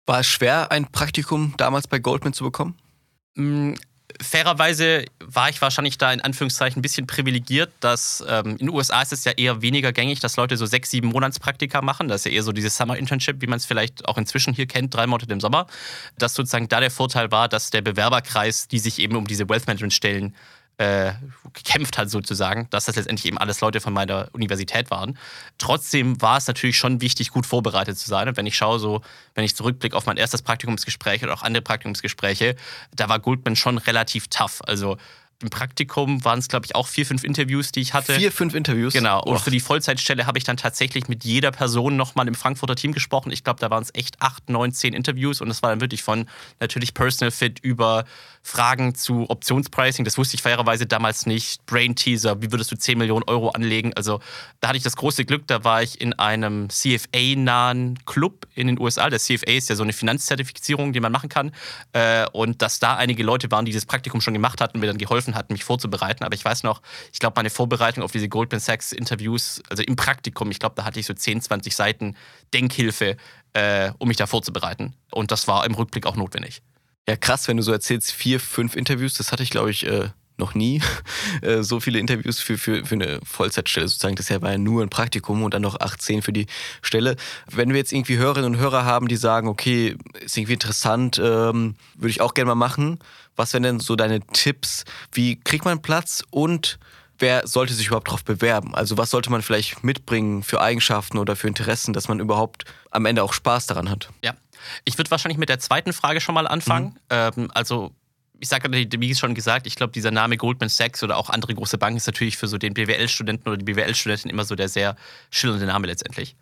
War 0.06 0.20
es 0.20 0.26
schwer, 0.26 0.72
ein 0.72 0.90
Praktikum 0.90 1.54
damals 1.56 1.86
bei 1.86 1.98
Goldman 1.98 2.32
zu 2.32 2.44
bekommen? 2.44 2.76
Fairerweise 4.20 5.04
war 5.20 5.48
ich 5.48 5.60
wahrscheinlich 5.60 5.98
da 5.98 6.12
in 6.12 6.20
Anführungszeichen 6.20 6.78
ein 6.78 6.82
bisschen 6.82 7.06
privilegiert, 7.06 7.72
dass 7.80 8.24
ähm, 8.28 8.52
in 8.52 8.58
den 8.58 8.70
USA 8.70 9.02
ist 9.02 9.12
es 9.12 9.24
ja 9.24 9.32
eher 9.32 9.62
weniger 9.62 9.92
gängig, 9.92 10.20
dass 10.20 10.36
Leute 10.36 10.56
so 10.56 10.66
sechs, 10.66 10.90
sieben 10.90 11.08
Monatspraktika 11.08 11.82
machen. 11.82 12.08
Das 12.08 12.22
ist 12.22 12.24
ja 12.26 12.32
eher 12.32 12.42
so 12.42 12.52
dieses 12.52 12.76
Summer 12.76 12.96
Internship, 12.96 13.40
wie 13.40 13.46
man 13.46 13.58
es 13.58 13.66
vielleicht 13.66 14.06
auch 14.06 14.18
inzwischen 14.18 14.54
hier 14.54 14.66
kennt, 14.66 14.94
drei 14.94 15.06
Monate 15.06 15.32
im 15.32 15.40
Sommer. 15.40 15.66
Dass 16.18 16.34
sozusagen 16.34 16.68
da 16.68 16.80
der 16.80 16.90
Vorteil 16.90 17.30
war, 17.30 17.48
dass 17.48 17.70
der 17.70 17.82
Bewerberkreis, 17.82 18.68
die 18.68 18.78
sich 18.78 18.98
eben 18.98 19.16
um 19.16 19.26
diese 19.26 19.48
Wealth 19.48 19.66
Management 19.66 19.92
Stellen 19.92 20.34
äh, 20.80 21.12
gekämpft 21.52 21.98
hat, 21.98 22.08
sozusagen, 22.08 22.66
dass 22.70 22.86
das 22.86 22.96
letztendlich 22.96 23.26
eben 23.26 23.36
alles 23.36 23.60
Leute 23.60 23.80
von 23.80 23.92
meiner 23.92 24.30
Universität 24.32 24.90
waren. 24.90 25.18
Trotzdem 25.58 26.22
war 26.22 26.38
es 26.38 26.46
natürlich 26.46 26.78
schon 26.78 27.02
wichtig, 27.02 27.30
gut 27.30 27.44
vorbereitet 27.44 27.98
zu 27.98 28.08
sein. 28.08 28.28
Und 28.28 28.38
wenn 28.38 28.46
ich 28.46 28.56
schaue, 28.56 28.78
so, 28.78 29.02
wenn 29.34 29.44
ich 29.44 29.54
zurückblicke 29.54 29.94
auf 29.94 30.06
mein 30.06 30.16
erstes 30.16 30.40
Praktikumsgespräch 30.40 31.22
oder 31.22 31.34
auch 31.34 31.42
andere 31.42 31.60
Praktikumsgespräche, 31.60 32.56
da 32.96 33.10
war 33.10 33.18
Goldman 33.18 33.56
schon 33.56 33.76
relativ 33.76 34.28
tough. 34.28 34.62
Also 34.64 34.96
im 35.42 35.48
Praktikum 35.48 36.22
waren 36.24 36.38
es, 36.38 36.48
glaube 36.48 36.66
ich, 36.66 36.74
auch 36.74 36.86
vier, 36.86 37.06
fünf 37.06 37.24
Interviews, 37.24 37.72
die 37.72 37.80
ich 37.80 37.94
hatte. 37.94 38.14
Vier, 38.14 38.30
fünf 38.30 38.54
Interviews? 38.54 38.92
Genau. 38.92 39.22
Und 39.22 39.36
Och. 39.36 39.44
für 39.44 39.50
die 39.50 39.60
Vollzeitstelle 39.60 40.26
habe 40.26 40.36
ich 40.36 40.44
dann 40.44 40.58
tatsächlich 40.58 41.08
mit 41.08 41.24
jeder 41.24 41.50
Person 41.50 41.96
nochmal 41.96 42.28
im 42.28 42.34
Frankfurter 42.34 42.76
Team 42.76 42.92
gesprochen. 42.92 43.32
Ich 43.32 43.42
glaube, 43.42 43.58
da 43.58 43.70
waren 43.70 43.82
es 43.82 43.94
echt 43.94 44.20
acht, 44.20 44.50
neun, 44.50 44.72
zehn 44.72 44.92
Interviews 44.92 45.40
und 45.40 45.48
das 45.48 45.62
war 45.62 45.70
dann 45.70 45.80
wirklich 45.80 46.02
von 46.02 46.28
natürlich 46.60 46.92
Personal 46.92 47.30
Fit 47.30 47.58
über 47.60 48.04
Fragen 48.42 48.94
zu 48.94 49.28
Optionspricing. 49.28 50.04
Das 50.04 50.16
wusste 50.16 50.34
ich 50.34 50.42
fairerweise 50.42 50.86
damals 50.86 51.26
nicht. 51.26 51.64
Brain 51.66 51.94
Teaser, 51.94 52.40
wie 52.40 52.50
würdest 52.50 52.72
du 52.72 52.76
10 52.76 52.96
Millionen 52.98 53.24
Euro 53.24 53.50
anlegen? 53.50 53.92
Also 53.94 54.20
da 54.60 54.68
hatte 54.68 54.78
ich 54.78 54.82
das 54.82 54.96
große 54.96 55.24
Glück, 55.24 55.46
da 55.46 55.62
war 55.62 55.82
ich 55.82 56.00
in 56.00 56.14
einem 56.14 56.68
CFA-nahen 56.70 57.98
Club 58.06 58.46
in 58.54 58.66
den 58.66 58.80
USA. 58.80 59.10
Der 59.10 59.18
CFA 59.18 59.52
ist 59.52 59.68
ja 59.68 59.76
so 59.76 59.82
eine 59.82 59.92
Finanzzertifizierung, 59.92 60.92
die 60.92 61.00
man 61.00 61.12
machen 61.12 61.28
kann. 61.28 61.52
Äh, 61.92 62.26
und 62.32 62.62
dass 62.62 62.78
da 62.78 62.96
einige 62.96 63.22
Leute 63.22 63.50
waren, 63.50 63.66
die 63.66 63.72
das 63.72 63.84
Praktikum 63.84 64.20
schon 64.20 64.34
gemacht 64.34 64.60
hatten, 64.60 64.80
mir 64.80 64.86
dann 64.86 64.98
geholfen 64.98 65.29
geholfen 65.30 65.34
hat, 65.34 65.50
mich 65.50 65.64
vorzubereiten. 65.64 66.24
Aber 66.24 66.34
ich 66.34 66.44
weiß 66.44 66.62
noch, 66.62 66.82
ich 67.12 67.18
glaube, 67.18 67.34
meine 67.36 67.50
Vorbereitung 67.50 68.04
auf 68.04 68.12
diese 68.12 68.28
Goldman 68.28 68.60
Sachs 68.60 68.92
Interviews, 68.92 69.62
also 69.68 69.82
im 69.82 69.96
Praktikum, 69.96 70.50
ich 70.50 70.58
glaube, 70.58 70.74
da 70.76 70.84
hatte 70.84 71.00
ich 71.00 71.06
so 71.06 71.14
10, 71.14 71.40
20 71.40 71.74
Seiten 71.74 72.16
Denkhilfe, 72.52 73.16
äh, 73.52 73.92
um 73.98 74.08
mich 74.08 74.16
da 74.16 74.26
vorzubereiten. 74.26 74.94
Und 75.10 75.30
das 75.30 75.48
war 75.48 75.64
im 75.64 75.74
Rückblick 75.74 76.06
auch 76.06 76.16
notwendig. 76.16 76.62
Ja, 77.08 77.16
krass, 77.16 77.48
wenn 77.48 77.56
du 77.56 77.62
so 77.62 77.72
erzählst, 77.72 78.12
vier, 78.12 78.38
fünf 78.38 78.76
Interviews, 78.76 79.14
das 79.14 79.32
hatte 79.32 79.42
ich, 79.42 79.50
glaube 79.50 79.70
ich, 79.70 79.86
äh, 79.86 80.10
noch 80.40 80.54
nie 80.54 80.82
äh, 81.42 81.62
so 81.62 81.78
viele 81.78 81.98
Interviews 81.98 82.40
für, 82.40 82.58
für, 82.58 82.84
für 82.84 82.96
eine 82.96 83.20
Vollzeitstelle 83.24 83.86
sozusagen. 83.86 84.16
Das 84.16 84.30
war 84.30 84.50
ja 84.50 84.58
nur 84.58 84.82
ein 84.82 84.90
Praktikum 84.90 85.42
und 85.42 85.54
dann 85.54 85.62
noch 85.62 85.78
18 85.78 86.22
für 86.22 86.32
die 86.32 86.46
Stelle. 86.82 87.16
Wenn 87.48 87.70
wir 87.70 87.76
jetzt 87.76 87.92
irgendwie 87.92 88.16
Hörerinnen 88.16 88.54
und 88.54 88.60
Hörer 88.60 88.84
haben, 88.84 89.06
die 89.08 89.16
sagen, 89.16 89.48
okay, 89.48 89.96
ist 90.20 90.36
irgendwie 90.36 90.54
interessant, 90.54 91.18
ähm, 91.22 91.76
würde 91.94 92.10
ich 92.10 92.20
auch 92.20 92.34
gerne 92.34 92.48
mal 92.48 92.54
machen. 92.54 92.98
Was 93.36 93.52
wären 93.52 93.62
denn 93.62 93.80
so 93.80 93.96
deine 93.96 94.20
Tipps? 94.20 94.84
Wie 95.12 95.38
kriegt 95.38 95.64
man 95.64 95.80
Platz 95.80 96.24
und 96.30 96.78
wer 97.18 97.46
sollte 97.46 97.74
sich 97.74 97.86
überhaupt 97.88 98.08
darauf 98.08 98.24
bewerben? 98.24 98.74
Also 98.74 98.98
was 98.98 99.10
sollte 99.10 99.30
man 99.30 99.42
vielleicht 99.42 99.84
mitbringen 99.84 100.42
für 100.42 100.60
Eigenschaften 100.60 101.18
oder 101.18 101.36
für 101.36 101.48
Interessen, 101.48 101.92
dass 101.92 102.08
man 102.08 102.20
überhaupt 102.20 102.64
am 102.90 103.06
Ende 103.06 103.22
auch 103.22 103.32
Spaß 103.32 103.66
daran 103.66 103.90
hat? 103.90 104.08
Ja, 104.22 104.34
ich 104.84 104.98
würde 104.98 105.10
wahrscheinlich 105.10 105.38
mit 105.38 105.48
der 105.48 105.58
zweiten 105.58 105.92
Frage 105.92 106.20
schon 106.20 106.34
mal 106.34 106.46
anfangen. 106.46 106.86
Mhm. 106.86 106.98
Ähm, 107.10 107.50
also 107.54 107.92
ich 108.40 108.48
sage, 108.48 108.70
wie 108.72 109.14
schon 109.14 109.34
gesagt, 109.34 109.66
ich 109.66 109.76
glaube, 109.76 109.92
dieser 109.92 110.10
Name 110.10 110.38
Goldman 110.38 110.70
Sachs 110.70 111.02
oder 111.02 111.18
auch 111.18 111.28
andere 111.28 111.54
große 111.54 111.76
Banken 111.76 111.98
ist 111.98 112.06
natürlich 112.06 112.38
für 112.38 112.48
so 112.48 112.56
den 112.56 112.72
BWL-Studenten 112.72 113.46
oder 113.46 113.58
die 113.58 113.64
BWL-Studentin 113.64 114.30
immer 114.30 114.44
so 114.44 114.54
der 114.54 114.68
sehr 114.68 114.96
schillernde 115.30 115.66
Name 115.66 115.86
letztendlich. 115.86 116.36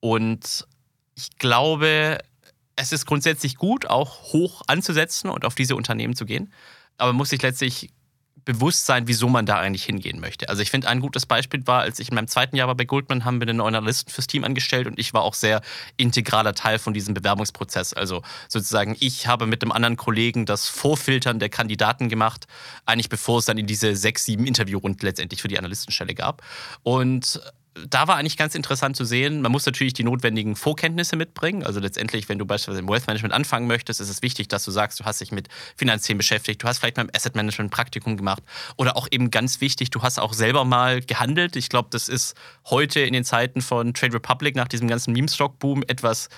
Und 0.00 0.66
ich 1.14 1.38
glaube, 1.38 2.18
es 2.74 2.90
ist 2.90 3.06
grundsätzlich 3.06 3.56
gut, 3.56 3.86
auch 3.86 4.32
hoch 4.32 4.62
anzusetzen 4.66 5.30
und 5.30 5.44
auf 5.44 5.54
diese 5.54 5.76
Unternehmen 5.76 6.16
zu 6.16 6.26
gehen. 6.26 6.52
Aber 6.98 7.12
man 7.12 7.18
muss 7.18 7.30
sich 7.30 7.40
letztlich 7.40 7.90
bewusst 8.44 8.86
sein, 8.86 9.06
wieso 9.06 9.28
man 9.28 9.46
da 9.46 9.58
eigentlich 9.58 9.84
hingehen 9.84 10.20
möchte. 10.20 10.48
Also 10.48 10.62
ich 10.62 10.70
finde, 10.70 10.88
ein 10.88 11.00
gutes 11.00 11.26
Beispiel 11.26 11.66
war, 11.66 11.82
als 11.82 11.98
ich 11.98 12.08
in 12.08 12.14
meinem 12.14 12.28
zweiten 12.28 12.56
Jahr 12.56 12.68
war 12.68 12.74
bei 12.74 12.84
Goldman, 12.84 13.24
haben 13.24 13.40
wir 13.40 13.48
einen 13.48 13.58
neuen 13.58 13.74
Analysten 13.74 14.12
fürs 14.12 14.26
Team 14.26 14.44
angestellt 14.44 14.86
und 14.86 14.98
ich 14.98 15.14
war 15.14 15.22
auch 15.22 15.34
sehr 15.34 15.60
integraler 15.96 16.54
Teil 16.54 16.78
von 16.78 16.94
diesem 16.94 17.14
Bewerbungsprozess. 17.14 17.94
Also 17.94 18.22
sozusagen, 18.48 18.96
ich 19.00 19.26
habe 19.26 19.46
mit 19.46 19.62
einem 19.62 19.72
anderen 19.72 19.96
Kollegen 19.96 20.46
das 20.46 20.68
Vorfiltern 20.68 21.38
der 21.38 21.48
Kandidaten 21.48 22.08
gemacht, 22.08 22.46
eigentlich 22.86 23.08
bevor 23.08 23.38
es 23.38 23.46
dann 23.46 23.58
in 23.58 23.66
diese 23.66 23.96
sechs, 23.96 24.24
sieben 24.24 24.46
Interviewrunden 24.46 25.06
letztendlich 25.06 25.40
für 25.40 25.48
die 25.48 25.58
Analystenstelle 25.58 26.14
gab. 26.14 26.42
Und 26.82 27.40
da 27.88 28.06
war 28.06 28.16
eigentlich 28.16 28.36
ganz 28.36 28.54
interessant 28.54 28.96
zu 28.96 29.04
sehen, 29.04 29.42
man 29.42 29.50
muss 29.50 29.66
natürlich 29.66 29.94
die 29.94 30.04
notwendigen 30.04 30.54
Vorkenntnisse 30.54 31.16
mitbringen. 31.16 31.64
Also 31.64 31.80
letztendlich, 31.80 32.28
wenn 32.28 32.38
du 32.38 32.46
beispielsweise 32.46 32.80
im 32.80 32.88
Wealth 32.88 33.06
Management 33.06 33.34
anfangen 33.34 33.66
möchtest, 33.66 34.00
ist 34.00 34.08
es 34.08 34.22
wichtig, 34.22 34.48
dass 34.48 34.64
du 34.64 34.70
sagst, 34.70 35.00
du 35.00 35.04
hast 35.04 35.20
dich 35.20 35.32
mit 35.32 35.48
Finanzthemen 35.76 36.18
beschäftigt, 36.18 36.62
du 36.62 36.68
hast 36.68 36.78
vielleicht 36.78 36.96
beim 36.96 37.10
Asset 37.14 37.34
Management 37.34 37.70
ein 37.70 37.74
Praktikum 37.74 38.16
gemacht 38.16 38.42
oder 38.76 38.96
auch 38.96 39.08
eben 39.10 39.30
ganz 39.30 39.60
wichtig, 39.60 39.90
du 39.90 40.02
hast 40.02 40.20
auch 40.20 40.34
selber 40.34 40.64
mal 40.64 41.00
gehandelt. 41.00 41.56
Ich 41.56 41.68
glaube, 41.68 41.88
das 41.90 42.08
ist 42.08 42.34
heute 42.66 43.00
in 43.00 43.12
den 43.12 43.24
Zeiten 43.24 43.60
von 43.60 43.92
Trade 43.92 44.14
Republic 44.14 44.54
nach 44.54 44.68
diesem 44.68 44.86
ganzen 44.86 45.12
Meme-Stock-Boom 45.12 45.82
etwas, 45.88 46.28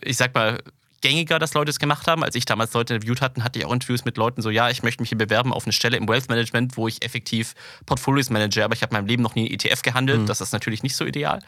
ich 0.00 0.16
sag 0.16 0.34
mal, 0.34 0.62
gängiger, 1.00 1.38
dass 1.38 1.54
Leute 1.54 1.70
es 1.70 1.78
gemacht 1.78 2.06
haben. 2.06 2.24
Als 2.24 2.34
ich 2.34 2.44
damals 2.44 2.72
Leute 2.72 2.94
interviewt 2.94 3.20
hatten, 3.20 3.44
hatte 3.44 3.58
ich 3.58 3.64
auch 3.64 3.72
Interviews 3.72 4.04
mit 4.04 4.16
Leuten 4.16 4.42
so, 4.42 4.50
ja, 4.50 4.70
ich 4.70 4.82
möchte 4.82 5.02
mich 5.02 5.10
hier 5.10 5.18
bewerben 5.18 5.52
auf 5.52 5.64
eine 5.64 5.72
Stelle 5.72 5.96
im 5.96 6.08
Wealth 6.08 6.28
Management, 6.28 6.76
wo 6.76 6.88
ich 6.88 7.04
effektiv 7.04 7.54
Portfolios 7.86 8.30
manage, 8.30 8.64
aber 8.64 8.74
ich 8.74 8.82
habe 8.82 8.90
in 8.90 8.98
meinem 8.98 9.06
Leben 9.06 9.22
noch 9.22 9.34
nie 9.34 9.50
ETF 9.52 9.82
gehandelt. 9.82 10.22
Mhm. 10.22 10.26
Das 10.26 10.40
ist 10.40 10.52
natürlich 10.52 10.82
nicht 10.82 10.96
so 10.96 11.04
ideal. 11.04 11.40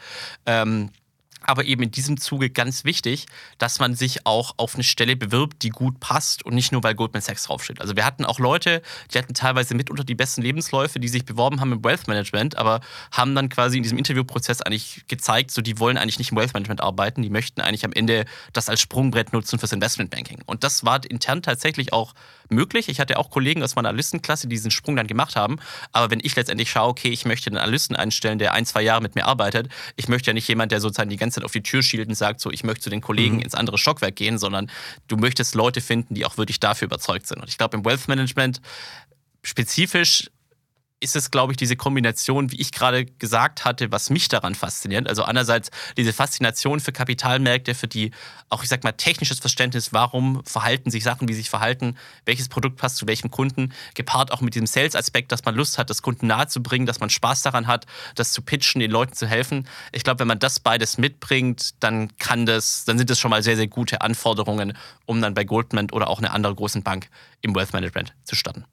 Ähm, 0.45 0.89
aber 1.43 1.65
eben 1.65 1.83
in 1.83 1.91
diesem 1.91 2.17
Zuge 2.17 2.49
ganz 2.49 2.83
wichtig, 2.83 3.25
dass 3.57 3.79
man 3.79 3.95
sich 3.95 4.25
auch 4.25 4.53
auf 4.57 4.75
eine 4.75 4.83
Stelle 4.83 5.15
bewirbt, 5.15 5.63
die 5.63 5.69
gut 5.69 5.99
passt 5.99 6.45
und 6.45 6.53
nicht 6.53 6.71
nur, 6.71 6.83
weil 6.83 6.95
Goldman 6.95 7.21
Sachs 7.21 7.43
draufsteht. 7.43 7.81
Also 7.81 7.95
wir 7.95 8.05
hatten 8.05 8.25
auch 8.25 8.39
Leute, 8.39 8.81
die 9.13 9.17
hatten 9.17 9.33
teilweise 9.33 9.75
mitunter 9.75 10.03
die 10.03 10.15
besten 10.15 10.41
Lebensläufe, 10.41 10.99
die 10.99 11.07
sich 11.07 11.25
beworben 11.25 11.59
haben 11.59 11.71
im 11.71 11.83
Wealth 11.83 12.07
Management, 12.07 12.57
aber 12.57 12.81
haben 13.11 13.35
dann 13.35 13.49
quasi 13.49 13.77
in 13.77 13.83
diesem 13.83 13.97
Interviewprozess 13.97 14.61
eigentlich 14.61 15.03
gezeigt, 15.07 15.51
so 15.51 15.61
die 15.61 15.79
wollen 15.79 15.97
eigentlich 15.97 16.19
nicht 16.19 16.31
im 16.31 16.37
Wealth 16.37 16.53
Management 16.53 16.81
arbeiten, 16.81 17.21
die 17.21 17.29
möchten 17.29 17.61
eigentlich 17.61 17.85
am 17.85 17.93
Ende 17.93 18.25
das 18.53 18.69
als 18.69 18.81
Sprungbrett 18.81 19.33
nutzen 19.33 19.59
fürs 19.59 19.71
Investment 19.71 20.11
Banking. 20.11 20.41
Und 20.45 20.63
das 20.63 20.85
war 20.85 21.03
intern 21.09 21.41
tatsächlich 21.41 21.93
auch 21.93 22.13
möglich. 22.51 22.89
Ich 22.89 22.99
hatte 22.99 23.17
auch 23.17 23.29
Kollegen 23.29 23.63
aus 23.63 23.75
meiner 23.75 23.89
Analystenklasse, 23.89 24.47
die 24.47 24.55
diesen 24.55 24.71
Sprung 24.71 24.95
dann 24.95 25.07
gemacht 25.07 25.35
haben. 25.35 25.57
Aber 25.91 26.11
wenn 26.11 26.19
ich 26.21 26.35
letztendlich 26.35 26.69
schaue, 26.69 26.89
okay, 26.89 27.09
ich 27.09 27.25
möchte 27.25 27.49
einen 27.49 27.57
Analysten 27.57 27.95
einstellen, 27.95 28.39
der 28.39 28.53
ein, 28.53 28.65
zwei 28.65 28.81
Jahre 28.81 29.01
mit 29.01 29.15
mir 29.15 29.25
arbeitet, 29.25 29.69
ich 29.95 30.07
möchte 30.07 30.31
ja 30.31 30.33
nicht 30.33 30.47
jemand, 30.47 30.71
der 30.71 30.81
sozusagen 30.81 31.09
die 31.09 31.17
ganze 31.17 31.35
Zeit 31.35 31.45
auf 31.45 31.51
die 31.51 31.63
Tür 31.63 31.83
schielt 31.83 32.07
und 32.07 32.15
sagt, 32.15 32.41
so, 32.41 32.51
ich 32.51 32.63
möchte 32.63 32.81
zu 32.81 32.89
den 32.89 33.01
Kollegen 33.01 33.35
mhm. 33.35 33.41
ins 33.41 33.55
andere 33.55 33.77
Stockwerk 33.77 34.15
gehen, 34.15 34.37
sondern 34.37 34.69
du 35.07 35.17
möchtest 35.17 35.55
Leute 35.55 35.81
finden, 35.81 36.15
die 36.15 36.25
auch 36.25 36.37
wirklich 36.37 36.59
dafür 36.59 36.87
überzeugt 36.87 37.27
sind. 37.27 37.41
Und 37.41 37.49
ich 37.49 37.57
glaube, 37.57 37.77
im 37.77 37.85
Wealth 37.85 38.07
Management 38.07 38.61
spezifisch 39.43 40.29
ist 41.01 41.15
es, 41.15 41.31
glaube 41.31 41.51
ich, 41.51 41.57
diese 41.57 41.75
Kombination, 41.75 42.51
wie 42.51 42.61
ich 42.61 42.71
gerade 42.71 43.05
gesagt 43.05 43.65
hatte, 43.65 43.91
was 43.91 44.09
mich 44.11 44.27
daran 44.27 44.55
fasziniert. 44.55 45.09
Also 45.09 45.23
einerseits 45.23 45.71
diese 45.97 46.13
Faszination 46.13 46.79
für 46.79 46.91
Kapitalmärkte, 46.91 47.73
für 47.73 47.87
die 47.87 48.11
auch, 48.49 48.63
ich 48.63 48.69
sag 48.69 48.83
mal, 48.83 48.91
technisches 48.91 49.39
Verständnis, 49.39 49.93
warum 49.93 50.43
verhalten 50.45 50.91
sich 50.91 51.03
Sachen, 51.03 51.27
wie 51.27 51.33
sich 51.33 51.49
verhalten, 51.49 51.97
welches 52.25 52.49
Produkt 52.49 52.77
passt 52.77 52.97
zu 52.97 53.07
welchem 53.07 53.31
Kunden, 53.31 53.73
gepaart 53.95 54.31
auch 54.31 54.41
mit 54.41 54.53
diesem 54.53 54.67
Sales-Aspekt, 54.67 55.31
dass 55.31 55.43
man 55.43 55.55
Lust 55.55 55.79
hat, 55.79 55.89
das 55.89 56.03
Kunden 56.03 56.27
nahezubringen, 56.27 56.85
dass 56.85 56.99
man 56.99 57.09
Spaß 57.09 57.41
daran 57.41 57.65
hat, 57.65 57.87
das 58.15 58.31
zu 58.31 58.43
pitchen, 58.43 58.79
den 58.79 58.91
Leuten 58.91 59.13
zu 59.13 59.25
helfen. 59.25 59.67
Ich 59.91 60.03
glaube, 60.03 60.19
wenn 60.19 60.27
man 60.27 60.39
das 60.39 60.59
beides 60.59 60.99
mitbringt, 60.99 61.71
dann 61.79 62.15
kann 62.17 62.45
das, 62.45 62.85
dann 62.85 62.99
sind 62.99 63.09
das 63.09 63.19
schon 63.19 63.31
mal 63.31 63.41
sehr, 63.41 63.55
sehr 63.55 63.67
gute 63.67 64.01
Anforderungen, 64.01 64.77
um 65.07 65.19
dann 65.19 65.33
bei 65.33 65.45
Goldman 65.45 65.89
oder 65.89 66.09
auch 66.09 66.19
einer 66.19 66.33
anderen 66.33 66.55
großen 66.55 66.83
Bank 66.83 67.09
im 67.41 67.55
Wealth 67.55 67.73
Management 67.73 68.13
zu 68.23 68.35
starten. 68.35 68.65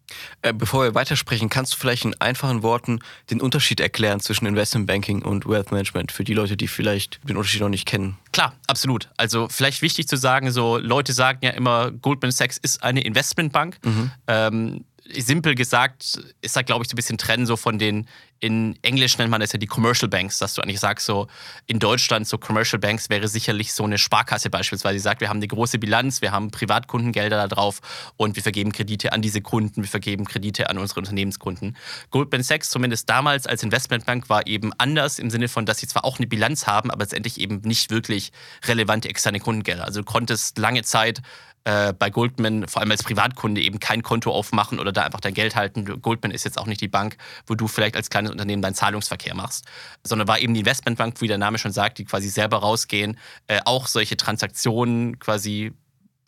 Äh, 0.42 0.52
bevor 0.52 0.85
wir 0.85 0.94
weitersprechen, 0.94 1.49
kannst 1.49 1.73
du 1.73 1.78
vielleicht 1.78 2.04
in 2.19 2.27
einfachen 2.27 2.63
Worten 2.63 3.01
den 3.31 3.41
Unterschied 3.41 3.81
erklären 3.81 4.21
zwischen 4.21 4.47
Investment 4.47 4.87
Banking 4.87 5.23
und 5.23 5.47
Wealth 5.47 5.71
Management 5.71 6.13
für 6.13 6.25
die 6.25 6.35
Leute, 6.35 6.57
die 6.57 6.69
vielleicht 6.69 7.21
den 7.29 7.37
Unterschied 7.37 7.61
noch 7.61 7.69
nicht 7.69 7.87
kennen? 7.87 8.17
Klar, 8.33 8.55
absolut. 8.67 9.09
Also 9.17 9.49
vielleicht 9.51 9.83
wichtig 9.83 10.09
zu 10.09 10.17
sagen, 10.17 10.51
so 10.51 10.79
Leute 10.79 11.13
sagen 11.13 11.39
ja 11.43 11.51
immer, 11.51 11.91
Goldman 11.91 12.31
Sachs 12.31 12.57
ist 12.59 12.83
eine 12.83 13.03
Investmentbank. 13.03 13.79
Mhm. 13.85 14.11
Ähm, 14.27 14.85
simpel 15.17 15.55
gesagt 15.55 16.21
ist 16.41 16.57
da, 16.57 16.62
glaube 16.62 16.85
ich, 16.85 16.91
so 16.91 16.95
ein 16.95 16.97
bisschen 16.97 17.19
trennen 17.19 17.47
so 17.47 17.57
von 17.57 17.79
den 17.79 18.07
in 18.41 18.79
Englisch 18.83 19.19
nennt 19.19 19.31
man 19.31 19.41
das 19.41 19.53
ja 19.53 19.59
die 19.59 19.67
Commercial 19.67 20.09
Banks, 20.09 20.38
dass 20.38 20.55
du 20.55 20.62
eigentlich 20.62 20.81
sagst, 20.81 21.07
so 21.07 21.27
in 21.67 21.79
Deutschland 21.79 22.27
so 22.27 22.38
Commercial 22.38 22.79
Banks 22.79 23.11
wäre 23.11 23.27
sicherlich 23.29 23.73
so 23.73 23.85
eine 23.85 23.99
Sparkasse 23.99 24.50
beispielsweise, 24.50 24.95
die 24.95 25.00
sagt, 25.00 25.21
wir 25.21 25.29
haben 25.29 25.38
eine 25.38 25.49
große 25.49 25.79
Bilanz, 25.79 26.23
wir 26.23 26.31
haben 26.31 26.50
Privatkundengelder 26.50 27.37
da 27.37 27.49
drauf 27.49 27.81
und 28.17 28.37
wir 28.37 28.43
vergeben 28.43 28.73
Kredite 28.73 29.12
an 29.12 29.23
diese 29.23 29.41
Kunden, 29.41 29.83
wir 29.83 29.88
vergeben 29.88 30.25
Kredite 30.25 30.71
an 30.71 30.79
unsere 30.79 31.00
Unternehmenskunden. 31.00 31.77
Goldman 32.11 32.43
Sachs, 32.43 32.71
zumindest 32.71 33.09
damals 33.09 33.47
als 33.47 33.62
Investmentbank, 33.62 34.29
war 34.29 34.47
eben 34.47 34.73
anders 34.79 35.19
im 35.19 35.31
Sinne 35.31 35.49
von, 35.49 35.67
dass 35.67 35.79
sie 35.79 35.88
zwar 35.88 36.05
auch 36.05 36.19
eine 36.19 36.27
Bilanz 36.27 36.67
haben, 36.67 36.91
aber 36.91 37.03
letztendlich 37.05 37.41
eben 37.41 37.61
nicht 37.62 37.91
wirklich 37.91 38.31
relevante 38.67 39.09
externe 39.09 39.41
Kundengelder. 39.41 39.85
Also 39.85 40.00
du 40.00 40.05
konntest 40.05 40.59
lange 40.59 40.83
Zeit 40.83 41.23
äh, 41.69 41.93
bei 41.93 42.09
Goldman, 42.09 42.67
vor 42.67 42.81
allem 42.81 42.91
als 42.91 43.03
Privatkunde, 43.03 43.61
eben 43.61 43.79
kein 43.79 44.03
Konto 44.03 44.33
aufmachen 44.33 44.81
oder 44.81 44.91
da 44.91 45.03
einfach 45.03 45.21
dein 45.21 45.35
Geld 45.35 45.55
halten. 45.55 46.01
Goldman 46.01 46.31
ist 46.31 46.45
jetzt 46.45 46.59
auch 46.59 46.65
nicht 46.65 46.81
die 46.81 46.89
Bank, 46.89 47.19
wo 47.47 47.55
du 47.55 47.69
vielleicht 47.69 47.95
als 47.95 48.09
kleines 48.09 48.31
Unternehmen 48.31 48.63
deinen 48.63 48.75
Zahlungsverkehr 48.75 49.35
machst, 49.35 49.67
sondern 50.03 50.27
war 50.29 50.39
eben 50.39 50.55
die 50.55 50.61
Investmentbank, 50.61 51.21
wie 51.21 51.29
der 51.29 51.37
Name 51.37 51.59
schon 51.59 51.73
sagt, 51.73 51.99
die 51.99 52.07
quasi 52.07 52.31
selber 52.31 52.59
rausgehen, 52.59 53.19
äh, 53.49 53.61
auch 53.67 53.87
solche 53.87 54.17
Transaktionen 54.17 55.19
quasi 55.19 55.75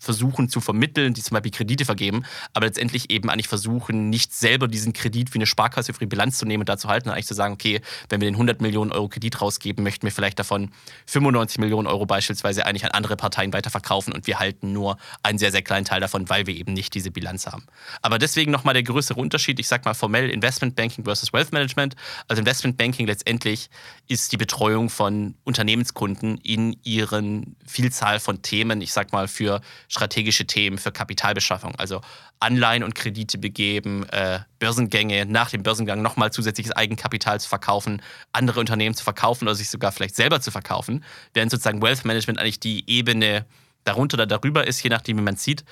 versuchen 0.01 0.49
zu 0.49 0.61
vermitteln, 0.61 1.15
die 1.15 1.23
zum 1.23 1.35
Beispiel 1.35 1.53
Kredite 1.53 1.85
vergeben, 1.85 2.25
aber 2.53 2.67
letztendlich 2.67 3.11
eben 3.11 3.31
eigentlich 3.31 3.49
versuchen, 3.49 4.11
nicht 4.11 4.35
selber 4.35 4.67
diesen 4.67 4.93
Kredit 4.93 5.33
wie 5.35 5.39
eine 5.39 5.47
Sparkasse 5.47 5.93
für 5.93 6.01
die 6.01 6.07
Bilanz 6.07 6.39
zu 6.39 6.47
nehmen 6.47 6.63
und 6.63 6.69
da 6.69 6.77
zu 6.77 6.89
halten, 6.89 7.09
und 7.09 7.15
eigentlich 7.15 7.27
zu 7.27 7.35
sagen, 7.35 7.55
okay, 7.55 7.81
wenn 8.09 8.21
wir 8.21 8.29
den 8.29 8.35
100 8.35 8.61
Millionen 8.61 8.91
Euro 8.93 9.09
Kredit 9.09 9.41
rausgeben, 9.41 9.85
möchten 9.85 10.05
wir 10.07 10.13
vielleicht 10.13 10.39
davon 10.39 10.71
95 11.07 11.59
Millionen 11.59 11.87
Euro 11.87 12.07
beispielsweise 12.07 12.67
eigentlich 12.67 12.85
an 12.85 12.91
andere 12.91 13.17
Parteien 13.17 13.53
weiterverkaufen 13.53 14.13
und 14.13 14.27
wir 14.27 14.39
halten 14.39 14.73
nur 14.73 14.97
einen 15.23 15.39
sehr, 15.39 15.53
sehr 15.53 15.63
kleinen 15.63 15.85
Teil 15.85 16.01
davon, 16.01 16.29
weil 16.29 16.47
wir 16.47 16.55
eben 16.55 16.73
nicht 16.73 16.95
diese 16.95 17.11
Bilanz 17.11 17.47
haben. 17.47 17.65
Aber 18.03 18.19
deswegen 18.19 18.51
nochmal 18.51 18.75
der 18.75 18.83
größere 18.83 19.21
Unterschied, 19.21 19.61
ich 19.61 19.69
sag 19.69 19.85
mal 19.85 19.95
formell 19.95 20.31
Investment 20.31 20.75
Banking 20.75 21.05
versus 21.05 21.33
Wealth 21.33 21.53
Management. 21.53 21.95
Also 22.27 22.41
Investment 22.41 22.77
Banking 22.77 23.07
letztendlich 23.07 23.69
ist 24.09 24.33
die 24.33 24.37
Betreuung 24.37 24.89
von 24.89 25.35
Unternehmenskunden 25.45 26.39
in 26.39 26.77
ihren 26.83 27.57
Vielzahl 27.67 28.21
von 28.21 28.43
Themen, 28.43 28.81
ich 28.81 28.93
sag 28.93 29.13
mal 29.13 29.29
für 29.29 29.61
strategische 29.91 30.47
Themen 30.47 30.79
für 30.79 30.93
Kapitalbeschaffung, 30.93 31.75
also 31.75 32.01
Anleihen 32.39 32.85
und 32.85 32.95
Kredite 32.95 33.39
begeben, 33.39 34.09
äh, 34.11 34.39
Börsengänge, 34.61 35.27
nach 35.27 35.51
dem 35.51 35.65
Börsengang 35.65 36.01
nochmal 36.01 36.33
zusätzliches 36.33 36.73
Eigenkapital 36.73 37.41
zu 37.41 37.49
verkaufen, 37.49 38.01
andere 38.33 38.61
Unternehmen 38.61 38.95
zu 38.95 39.03
verkaufen 39.03 39.47
oder 39.47 39.57
sich 39.57 39.69
sogar 39.69 39.91
vielleicht 39.91 40.15
selber 40.15 40.41
zu 40.41 40.53
verkaufen, 40.53 41.05
während 41.35 41.51
sozusagen 41.51 41.83
Wealth 41.83 42.05
Management 42.05 42.39
eigentlich 42.39 42.61
die 42.61 42.89
Ebene 42.89 43.45
darunter 43.83 44.15
oder 44.15 44.27
darüber 44.27 44.65
ist, 44.65 44.81
je 44.83 44.91
nachdem, 44.91 45.19
wie 45.19 45.23
man 45.23 45.37
sieht, 45.37 45.65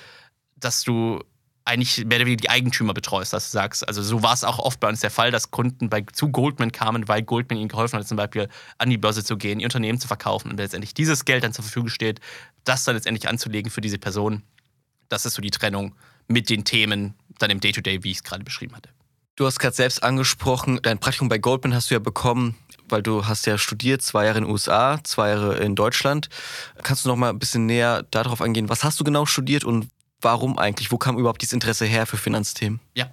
dass 0.57 0.83
du 0.83 1.23
eigentlich 1.65 2.05
mehr 2.05 2.17
oder 2.17 2.25
weniger 2.25 2.41
die 2.41 2.49
Eigentümer 2.49 2.93
betreust, 2.93 3.33
dass 3.33 3.51
du 3.51 3.51
sagst. 3.51 3.87
Also 3.87 4.01
so 4.01 4.23
war 4.23 4.33
es 4.33 4.43
auch 4.43 4.59
oft 4.59 4.79
bei 4.79 4.89
uns 4.89 5.01
der 5.01 5.11
Fall, 5.11 5.31
dass 5.31 5.51
Kunden 5.51 5.89
bei, 5.89 6.01
zu 6.01 6.29
Goldman 6.29 6.71
kamen, 6.71 7.07
weil 7.07 7.21
Goldman 7.21 7.59
ihnen 7.59 7.69
geholfen 7.69 7.99
hat, 7.99 8.07
zum 8.07 8.17
Beispiel 8.17 8.49
an 8.77 8.89
die 8.89 8.97
Börse 8.97 9.23
zu 9.23 9.37
gehen, 9.37 9.59
ihr 9.59 9.65
Unternehmen 9.65 9.99
zu 9.99 10.07
verkaufen 10.07 10.51
und 10.51 10.57
letztendlich 10.57 10.93
dieses 10.93 11.25
Geld 11.25 11.43
dann 11.43 11.53
zur 11.53 11.63
Verfügung 11.63 11.89
steht, 11.89 12.19
das 12.63 12.83
dann 12.83 12.95
letztendlich 12.95 13.29
anzulegen 13.29 13.71
für 13.71 13.81
diese 13.81 13.99
Person. 13.99 14.43
Das 15.09 15.25
ist 15.25 15.35
so 15.35 15.41
die 15.41 15.51
Trennung 15.51 15.95
mit 16.27 16.49
den 16.49 16.63
Themen 16.63 17.15
dann 17.39 17.49
im 17.49 17.59
Day-to-Day, 17.59 17.97
-Day, 17.97 18.03
wie 18.03 18.11
ich 18.11 18.17
es 18.17 18.23
gerade 18.23 18.43
beschrieben 18.43 18.75
hatte. 18.75 18.89
Du 19.35 19.45
hast 19.45 19.59
gerade 19.59 19.75
selbst 19.75 20.03
angesprochen, 20.03 20.79
dein 20.81 20.99
Praktikum 20.99 21.29
bei 21.29 21.37
Goldman 21.37 21.73
hast 21.73 21.89
du 21.89 21.95
ja 21.95 21.99
bekommen, 21.99 22.57
weil 22.89 23.01
du 23.01 23.25
hast 23.25 23.45
ja 23.45 23.57
studiert, 23.57 24.01
zwei 24.01 24.25
Jahre 24.25 24.39
in 24.39 24.43
den 24.43 24.51
USA, 24.51 24.99
zwei 25.03 25.29
Jahre 25.29 25.57
in 25.59 25.75
Deutschland. 25.75 26.27
Kannst 26.83 27.05
du 27.05 27.09
noch 27.09 27.15
mal 27.15 27.29
ein 27.29 27.39
bisschen 27.39 27.65
näher 27.65 28.03
darauf 28.11 28.41
eingehen, 28.41 28.67
was 28.67 28.83
hast 28.83 28.99
du 28.99 29.05
genau 29.05 29.25
studiert 29.25 29.63
und 29.63 29.87
Warum 30.21 30.57
eigentlich? 30.57 30.91
Wo 30.91 30.97
kam 30.97 31.17
überhaupt 31.17 31.41
dieses 31.41 31.53
Interesse 31.53 31.85
her 31.85 32.05
für 32.05 32.17
Finanzthemen? 32.17 32.79
Ja, 32.93 33.09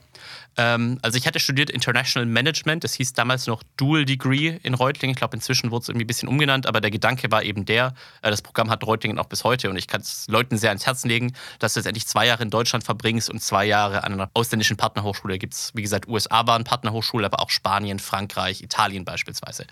ähm, 0.57 0.99
also 1.03 1.19
ich 1.19 1.27
hatte 1.27 1.39
studiert 1.39 1.71
International 1.71 2.27
Management, 2.27 2.85
das 2.85 2.95
hieß 2.95 3.13
damals 3.13 3.47
noch 3.47 3.63
Dual 3.77 4.05
Degree 4.05 4.59
in 4.63 4.75
Reutlingen. 4.75 5.15
Ich 5.15 5.19
glaube, 5.19 5.37
inzwischen 5.37 5.71
wurde 5.71 5.83
es 5.83 5.89
irgendwie 5.89 6.05
ein 6.05 6.07
bisschen 6.07 6.29
umgenannt, 6.29 6.67
aber 6.67 6.81
der 6.81 6.91
Gedanke 6.91 7.31
war 7.31 7.43
eben 7.43 7.65
der, 7.65 7.95
äh, 8.23 8.31
das 8.31 8.43
Programm 8.43 8.71
hat 8.71 8.85
Reutlingen 8.85 9.19
auch 9.19 9.27
bis 9.27 9.45
heute 9.45 9.71
und 9.71 9.77
ich 9.77 9.87
kann 9.87 10.01
es 10.01 10.27
Leuten 10.29 10.57
sehr 10.59 10.71
ans 10.71 10.87
Herzen 10.87 11.09
legen, 11.09 11.35
dass 11.59 11.75
du 11.75 11.81
letztendlich 11.81 12.07
zwei 12.07 12.27
Jahre 12.27 12.43
in 12.43 12.51
Deutschland 12.51 12.85
verbringst 12.85 13.29
und 13.31 13.43
zwei 13.43 13.67
Jahre 13.67 14.05
an 14.05 14.15
einer 14.15 14.31
ausländischen 14.35 14.77
Partnerhochschule. 14.77 15.35
Da 15.35 15.39
gibt 15.39 15.55
es, 15.55 15.73
wie 15.75 15.83
gesagt, 15.83 16.09
USA 16.09 16.47
waren 16.47 16.65
Partnerhochschule, 16.65 17.27
aber 17.27 17.41
auch 17.41 17.51
Spanien, 17.51 17.99
Frankreich, 17.99 18.63
Italien 18.63 19.05
beispielsweise. 19.05 19.67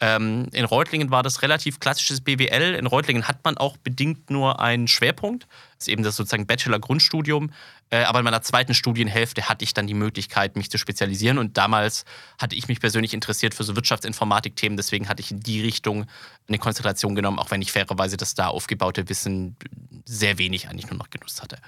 Ähm, 0.00 0.48
in 0.52 0.64
Reutlingen 0.64 1.10
war 1.10 1.22
das 1.22 1.42
relativ 1.42 1.80
klassisches 1.80 2.20
BWL. 2.20 2.74
In 2.74 2.86
Reutlingen 2.86 3.28
hat 3.28 3.44
man 3.44 3.56
auch 3.58 3.76
bedingt 3.76 4.30
nur 4.30 4.60
einen 4.60 4.88
Schwerpunkt. 4.88 5.46
Das 5.80 5.86
ist 5.86 5.92
eben 5.92 6.02
das 6.02 6.16
sozusagen 6.16 6.46
Bachelor-Grundstudium. 6.46 7.50
Äh, 7.90 8.04
aber 8.04 8.20
in 8.20 8.24
meiner 8.24 8.42
zweiten 8.42 8.74
Studienhälfte 8.74 9.48
hatte 9.48 9.64
ich 9.64 9.74
dann 9.74 9.86
die 9.86 9.94
Möglichkeit, 9.94 10.56
mich 10.56 10.70
zu 10.70 10.78
spezialisieren. 10.78 11.38
Und 11.38 11.56
damals 11.56 12.04
hatte 12.38 12.54
ich 12.54 12.68
mich 12.68 12.80
persönlich 12.80 13.14
interessiert 13.14 13.54
für 13.54 13.64
so 13.64 13.74
Wirtschaftsinformatik-Themen. 13.76 14.76
Deswegen 14.76 15.08
hatte 15.08 15.20
ich 15.20 15.30
in 15.30 15.40
die 15.40 15.60
Richtung 15.60 16.06
eine 16.48 16.58
Konzentration 16.58 17.14
genommen, 17.14 17.38
auch 17.38 17.50
wenn 17.50 17.62
ich 17.62 17.72
fairerweise 17.72 18.16
das 18.16 18.34
da 18.34 18.48
aufgebaute 18.48 19.08
Wissen 19.08 19.56
sehr 20.04 20.38
wenig 20.38 20.68
eigentlich 20.68 20.90
nur 20.90 20.98
noch 20.98 21.10
genutzt 21.10 21.42
hatte. 21.42 21.58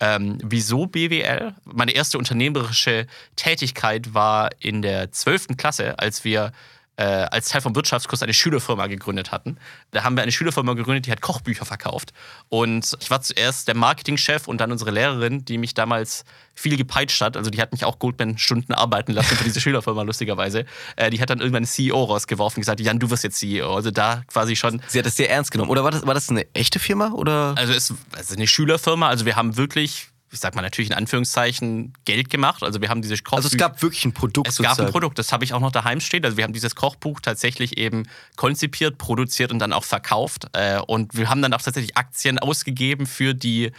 Ähm, 0.00 0.38
wieso 0.42 0.86
BWL? 0.86 1.54
Meine 1.64 1.92
erste 1.92 2.18
unternehmerische 2.18 3.06
Tätigkeit 3.36 4.14
war 4.14 4.50
in 4.58 4.82
der 4.82 5.12
12. 5.12 5.56
Klasse, 5.56 5.98
als 5.98 6.24
wir 6.24 6.52
äh, 7.00 7.26
als 7.30 7.48
Teil 7.48 7.62
vom 7.62 7.74
Wirtschaftskurs 7.74 8.22
eine 8.22 8.34
Schülerfirma 8.34 8.86
gegründet 8.86 9.32
hatten. 9.32 9.56
Da 9.90 10.04
haben 10.04 10.16
wir 10.16 10.22
eine 10.22 10.32
Schülerfirma 10.32 10.74
gegründet, 10.74 11.06
die 11.06 11.10
hat 11.10 11.22
Kochbücher 11.22 11.64
verkauft. 11.64 12.12
Und 12.50 12.94
ich 13.00 13.10
war 13.10 13.22
zuerst 13.22 13.68
der 13.68 13.74
Marketingchef 13.74 14.46
und 14.46 14.60
dann 14.60 14.70
unsere 14.70 14.90
Lehrerin, 14.90 15.46
die 15.46 15.56
mich 15.56 15.72
damals 15.72 16.24
viel 16.54 16.76
gepeitscht 16.76 17.22
hat. 17.22 17.38
Also 17.38 17.48
die 17.48 17.58
hat 17.58 17.72
mich 17.72 17.86
auch 17.86 17.98
Goldman-Stunden 17.98 18.74
arbeiten 18.74 19.12
lassen 19.12 19.34
für 19.34 19.44
diese 19.44 19.60
Schülerfirma, 19.62 20.02
lustigerweise. 20.02 20.66
Äh, 20.96 21.08
die 21.08 21.22
hat 21.22 21.30
dann 21.30 21.38
irgendwann 21.38 21.60
einen 21.60 21.66
CEO 21.66 22.04
rausgeworfen 22.04 22.58
und 22.58 22.62
gesagt, 22.62 22.80
Jan, 22.80 22.98
du 22.98 23.08
wirst 23.08 23.24
jetzt 23.24 23.38
CEO. 23.38 23.74
Also 23.74 23.90
da 23.90 24.22
quasi 24.26 24.54
schon. 24.54 24.82
Sie 24.88 24.98
hat 24.98 25.06
das 25.06 25.16
sehr 25.16 25.30
ernst 25.30 25.52
genommen. 25.52 25.70
Oder 25.70 25.82
war 25.82 25.92
das, 25.92 26.06
war 26.06 26.12
das 26.12 26.28
eine 26.28 26.46
echte 26.54 26.78
Firma? 26.78 27.12
Oder? 27.12 27.54
Also 27.56 27.72
es 27.72 27.88
ist 27.88 27.98
also 28.14 28.34
eine 28.34 28.46
Schülerfirma. 28.46 29.08
Also 29.08 29.24
wir 29.24 29.36
haben 29.36 29.56
wirklich 29.56 30.09
ich 30.32 30.38
sag 30.38 30.54
mal 30.54 30.62
natürlich 30.62 30.90
in 30.90 30.96
Anführungszeichen, 30.96 31.92
Geld 32.04 32.30
gemacht. 32.30 32.62
Also 32.62 32.80
wir 32.80 32.88
haben 32.88 33.02
diese 33.02 33.16
Kochbücher. 33.16 33.36
Also 33.36 33.48
es 33.48 33.56
gab 33.56 33.82
wirklich 33.82 34.04
ein 34.04 34.12
Produkt. 34.12 34.48
Es 34.48 34.56
sozusagen. 34.56 34.76
gab 34.78 34.86
ein 34.86 34.92
Produkt, 34.92 35.18
das 35.18 35.32
habe 35.32 35.44
ich 35.44 35.52
auch 35.52 35.60
noch 35.60 35.72
daheim 35.72 36.00
stehen. 36.00 36.24
Also 36.24 36.36
wir 36.36 36.44
haben 36.44 36.52
dieses 36.52 36.76
Kochbuch 36.76 37.20
tatsächlich 37.20 37.78
eben 37.78 38.04
konzipiert, 38.36 38.98
produziert 38.98 39.50
und 39.50 39.58
dann 39.58 39.72
auch 39.72 39.84
verkauft. 39.84 40.46
Äh, 40.52 40.78
und 40.80 41.16
wir 41.16 41.28
haben 41.28 41.42
dann 41.42 41.52
auch 41.52 41.62
tatsächlich 41.62 41.96
Aktien 41.96 42.38
ausgegeben 42.38 43.06
für 43.06 43.34
die 43.34 43.72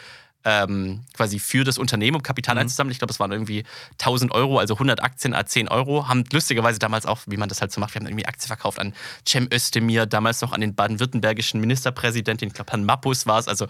ähm, 0.44 1.04
quasi 1.14 1.40
für 1.40 1.64
das 1.64 1.78
Unternehmen, 1.78 2.18
um 2.18 2.24
Kapital 2.24 2.56
mhm. 2.56 2.62
einzusammeln. 2.62 2.92
Ich 2.92 3.00
glaube, 3.00 3.12
es 3.12 3.20
waren 3.20 3.32
irgendwie 3.32 3.64
1000 3.94 4.32
Euro, 4.32 4.60
also 4.60 4.76
100 4.76 5.04
Aktien 5.04 5.34
a 5.34 5.46
10 5.46 5.68
Euro. 5.68 6.08
Haben 6.08 6.24
lustigerweise 6.32 6.80
damals 6.80 7.06
auch, 7.06 7.20
wie 7.28 7.38
man 7.38 7.50
das 7.50 7.62
halt 7.62 7.72
so 7.72 7.80
macht, 7.80 7.94
wir 7.94 8.00
haben 8.00 8.08
irgendwie 8.08 8.26
Aktien 8.26 8.48
verkauft 8.48 8.80
an 8.80 8.94
Cem 9.28 9.48
Özdemir, 9.54 10.06
damals 10.06 10.42
noch 10.42 10.52
an 10.52 10.62
den 10.62 10.76
baden-württembergischen 10.76 11.60
Ministerpräsidenten, 11.60 12.48
ich 12.48 12.54
glaube, 12.54 12.72
Herrn 12.72 12.86
Mappus 12.86 13.28
war 13.28 13.40
es, 13.40 13.48
also 13.48 13.68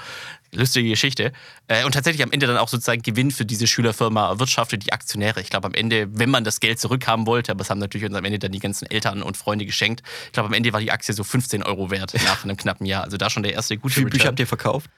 lustige 0.52 0.90
Geschichte. 0.90 1.32
Äh, 1.68 1.86
und 1.86 1.94
tatsächlich 1.94 2.24
am 2.24 2.32
Ende 2.32 2.48
dann 2.48 2.58
auch 2.58 2.68
sozusagen 2.68 3.02
Gewinn 3.02 3.32
für 3.32 3.46
diese 3.46 3.68
Schülerfirma 3.68 4.30
erwirtschaftet, 4.30 4.86
die 4.86 4.94
Aktionäre. 4.94 5.42
Ich 5.42 5.50
glaube, 5.50 5.68
am 5.68 5.74
Ende, 5.74 6.08
wenn 6.12 6.30
man 6.30 6.44
das 6.44 6.60
Geld 6.60 6.80
zurückhaben 6.80 7.26
wollte, 7.26 7.52
aber 7.52 7.62
es 7.62 7.70
haben 7.70 7.80
natürlich 7.80 8.06
uns 8.06 8.16
am 8.16 8.26
Ende 8.26 8.40
dann 8.40 8.52
die 8.52 8.60
ganzen 8.60 8.86
Eltern 8.90 9.24
und 9.24 9.38
Freunde 9.38 9.66
geschenkt. 9.66 10.04
Ich 10.28 10.34
glaube, 10.34 10.48
am 10.48 10.54
Ende 10.54 10.74
war 10.74 10.80
die 10.80 10.92
Aktie 10.92 11.14
so 11.14 11.24
15 11.24 11.64
Euro 11.64 11.92
wert 11.92 12.14
nach 12.26 12.44
einem 12.44 12.58
knappen 12.58 12.86
Jahr. 12.86 13.04
Also 13.04 13.18
da 13.18 13.30
schon 13.30 13.44
der 13.44 13.54
erste 13.54 13.78
gute 13.78 13.96
Wie 13.96 14.00
viele 14.00 14.10
Bücher 14.10 14.28
habt 14.28 14.40
ihr 14.40 14.48
verkauft? 14.48 14.90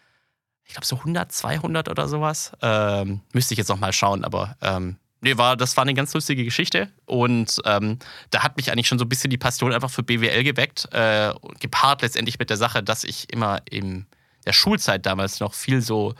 Ich 0.66 0.74
glaube 0.74 0.86
so 0.86 0.98
100, 0.98 1.32
200 1.32 1.90
oder 1.90 2.08
sowas. 2.08 2.52
Ähm, 2.62 3.22
müsste 3.34 3.54
ich 3.54 3.58
jetzt 3.58 3.70
noch 3.70 3.80
mal 3.80 3.94
schauen, 3.94 4.24
aber 4.24 4.56
ähm, 4.62 4.98
nee, 5.22 5.38
war, 5.38 5.58
das 5.58 5.76
war 5.78 5.84
eine 5.84 5.94
ganz 5.94 6.14
lustige 6.14 6.44
Geschichte. 6.44 6.90
Und 7.06 7.60
ähm, 7.66 8.00
da 8.30 8.44
hat 8.44 8.58
mich 8.58 8.72
eigentlich 8.72 8.88
schon 8.88 9.00
so 9.00 9.06
ein 9.06 9.10
bisschen 9.10 9.30
die 9.30 9.38
Passion 9.38 9.74
einfach 9.74 9.90
für 9.90 10.04
BWL 10.04 10.44
geweckt, 10.44 10.88
äh, 10.92 11.34
gepaart 11.60 12.02
letztendlich 12.02 12.40
mit 12.40 12.50
der 12.50 12.58
Sache, 12.58 12.84
dass 12.84 13.04
ich 13.04 13.32
immer 13.32 13.62
in 13.70 14.06
der 14.46 14.54
Schulzeit 14.54 15.06
damals 15.06 15.40
noch 15.40 15.54
viel 15.54 15.82
so 15.82 16.14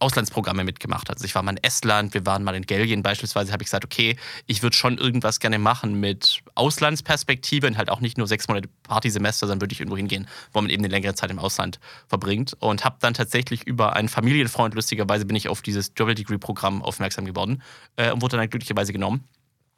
Auslandsprogramme 0.00 0.64
mitgemacht 0.64 1.08
hat. 1.08 1.16
Also 1.16 1.24
ich 1.24 1.34
war 1.34 1.42
mal 1.42 1.52
in 1.52 1.62
Estland, 1.62 2.14
wir 2.14 2.26
waren 2.26 2.42
mal 2.42 2.54
in 2.54 2.64
Belgien 2.64 3.02
beispielsweise, 3.02 3.52
habe 3.52 3.62
ich 3.62 3.66
gesagt, 3.66 3.84
okay, 3.84 4.16
ich 4.46 4.62
würde 4.62 4.76
schon 4.76 4.98
irgendwas 4.98 5.40
gerne 5.40 5.58
machen 5.58 6.00
mit 6.00 6.42
Auslandsperspektive 6.54 7.66
und 7.66 7.76
halt 7.76 7.90
auch 7.90 8.00
nicht 8.00 8.18
nur 8.18 8.26
sechs 8.26 8.48
Monate 8.48 8.68
Partysemester, 8.82 9.46
sondern 9.46 9.60
würde 9.60 9.72
ich 9.72 9.80
irgendwo 9.80 9.96
hingehen, 9.96 10.26
wo 10.52 10.60
man 10.60 10.70
eben 10.70 10.82
eine 10.82 10.90
längere 10.90 11.14
Zeit 11.14 11.30
im 11.30 11.38
Ausland 11.38 11.78
verbringt. 12.08 12.56
Und 12.60 12.84
habe 12.84 12.96
dann 13.00 13.14
tatsächlich 13.14 13.66
über 13.66 13.94
einen 13.94 14.08
Familienfreund, 14.08 14.74
lustigerweise 14.74 15.26
bin 15.26 15.36
ich 15.36 15.48
auf 15.48 15.62
dieses 15.62 15.94
Double 15.94 16.14
Degree 16.14 16.38
Programm 16.38 16.82
aufmerksam 16.82 17.24
geworden 17.24 17.62
äh, 17.96 18.10
und 18.10 18.22
wurde 18.22 18.36
dann 18.36 18.48
glücklicherweise 18.48 18.92
genommen. 18.92 19.24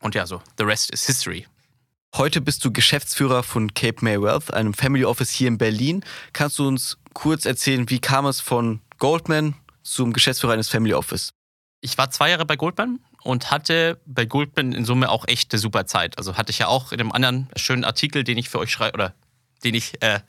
Und 0.01 0.15
ja, 0.15 0.27
so, 0.27 0.41
the 0.59 0.65
rest 0.65 0.91
is 0.93 1.07
history. 1.07 1.47
Heute 2.15 2.43
bist 2.43 2.63
du 2.65 2.71
Geschäftsführer 2.71 3.43
von 3.43 3.73
Cape 3.73 4.05
May 4.05 4.21
Wealth, 4.21 4.53
einem 4.53 4.75
Family 4.75 5.05
Office 5.05 5.31
hier 5.31 5.49
in 5.49 5.57
Berlin. 5.57 6.05
Kannst 6.35 6.59
du 6.59 6.69
uns 6.69 6.99
kurz 7.15 7.47
erzählen, 7.47 7.89
wie 7.89 8.01
kam 8.01 8.27
es 8.27 8.41
von 8.41 8.81
Goldman 8.99 9.55
zum 9.83 10.13
Geschäftsführer 10.13 10.53
eines 10.55 10.69
Family 10.69 10.95
Office? 10.95 11.33
Ich 11.81 11.99
war 11.99 12.11
zwei 12.11 12.31
Jahre 12.31 12.47
bei 12.47 12.57
Goldman 12.57 13.01
und 13.23 13.51
hatte 13.51 14.01
bei 14.07 14.25
Goldman 14.25 14.73
in 14.73 14.85
Summe 14.85 15.11
auch 15.11 15.27
echt 15.27 15.53
eine 15.53 15.59
super 15.59 15.87
Zeit. 15.87 16.19
Also 16.19 16.37
hatte 16.37 16.51
ich 16.51 16.59
ja 16.59 16.69
auch 16.69 16.93
in 16.93 17.01
einem 17.01 17.13
anderen 17.13 17.49
schönen 17.57 17.85
Artikel, 17.85 18.25
den 18.25 18.39
ich 18.39 18.49
für 18.49 18.59
euch 18.59 18.71
schreibe, 18.71 18.95
oder 18.95 19.15
den 19.65 19.75
ich 19.75 20.01
äh, 20.03 20.21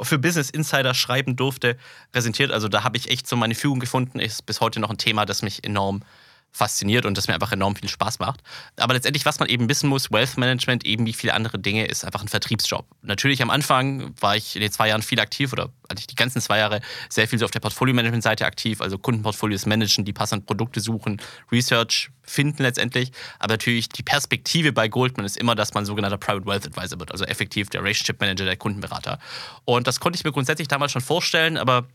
für 0.00 0.18
Business 0.18 0.50
Insider 0.50 0.94
schreiben 0.94 1.36
durfte, 1.36 1.76
präsentiert. 2.12 2.50
Also 2.52 2.68
da 2.68 2.84
habe 2.84 2.96
ich 2.96 3.10
echt 3.10 3.26
so 3.26 3.36
meine 3.36 3.54
Führung 3.54 3.80
gefunden. 3.80 4.18
Ist 4.18 4.46
bis 4.46 4.60
heute 4.60 4.80
noch 4.80 4.90
ein 4.90 4.98
Thema, 4.98 5.26
das 5.26 5.42
mich 5.42 5.64
enorm 5.64 6.02
fasziniert 6.52 7.06
und 7.06 7.16
das 7.16 7.28
mir 7.28 7.34
einfach 7.34 7.52
enorm 7.52 7.76
viel 7.76 7.88
Spaß 7.88 8.18
macht. 8.18 8.40
Aber 8.76 8.94
letztendlich, 8.94 9.24
was 9.24 9.38
man 9.38 9.48
eben 9.48 9.68
wissen 9.68 9.88
muss, 9.88 10.10
Wealth 10.10 10.36
Management, 10.36 10.84
eben 10.84 11.06
wie 11.06 11.12
viele 11.12 11.34
andere 11.34 11.58
Dinge, 11.58 11.86
ist 11.86 12.04
einfach 12.04 12.22
ein 12.22 12.28
Vertriebsjob. 12.28 12.86
Natürlich 13.02 13.42
am 13.42 13.50
Anfang 13.50 14.12
war 14.20 14.36
ich 14.36 14.56
in 14.56 14.62
den 14.62 14.72
zwei 14.72 14.88
Jahren 14.88 15.02
viel 15.02 15.20
aktiv 15.20 15.52
oder 15.52 15.70
hatte 15.88 16.00
ich 16.00 16.06
die 16.06 16.16
ganzen 16.16 16.40
zwei 16.40 16.58
Jahre 16.58 16.80
sehr 17.08 17.28
viel 17.28 17.38
so 17.38 17.44
auf 17.44 17.50
der 17.50 17.60
Portfolio-Management-Seite 17.60 18.44
aktiv, 18.44 18.80
also 18.80 18.98
Kundenportfolios 18.98 19.66
managen, 19.66 20.04
die 20.04 20.12
passenden 20.12 20.44
Produkte 20.46 20.80
suchen, 20.80 21.20
Research 21.52 22.10
finden 22.22 22.62
letztendlich. 22.62 23.12
Aber 23.38 23.54
natürlich 23.54 23.88
die 23.88 24.02
Perspektive 24.02 24.72
bei 24.72 24.88
Goldman 24.88 25.26
ist 25.26 25.36
immer, 25.36 25.54
dass 25.54 25.74
man 25.74 25.84
sogenannter 25.84 26.18
Private 26.18 26.46
Wealth 26.46 26.66
Advisor 26.66 26.98
wird, 26.98 27.12
also 27.12 27.24
effektiv 27.24 27.70
der 27.70 27.82
Relationship 27.82 28.20
Manager, 28.20 28.44
der 28.44 28.56
Kundenberater. 28.56 29.18
Und 29.64 29.86
das 29.86 30.00
konnte 30.00 30.16
ich 30.16 30.24
mir 30.24 30.32
grundsätzlich 30.32 30.68
damals 30.68 30.92
schon 30.92 31.02
vorstellen, 31.02 31.56
aber 31.56 31.86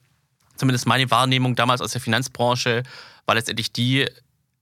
zumindest 0.55 0.87
meine 0.87 1.09
Wahrnehmung 1.11 1.55
damals 1.55 1.81
aus 1.81 1.91
der 1.91 2.01
Finanzbranche 2.01 2.83
war 3.25 3.35
letztendlich 3.35 3.71
die, 3.71 4.07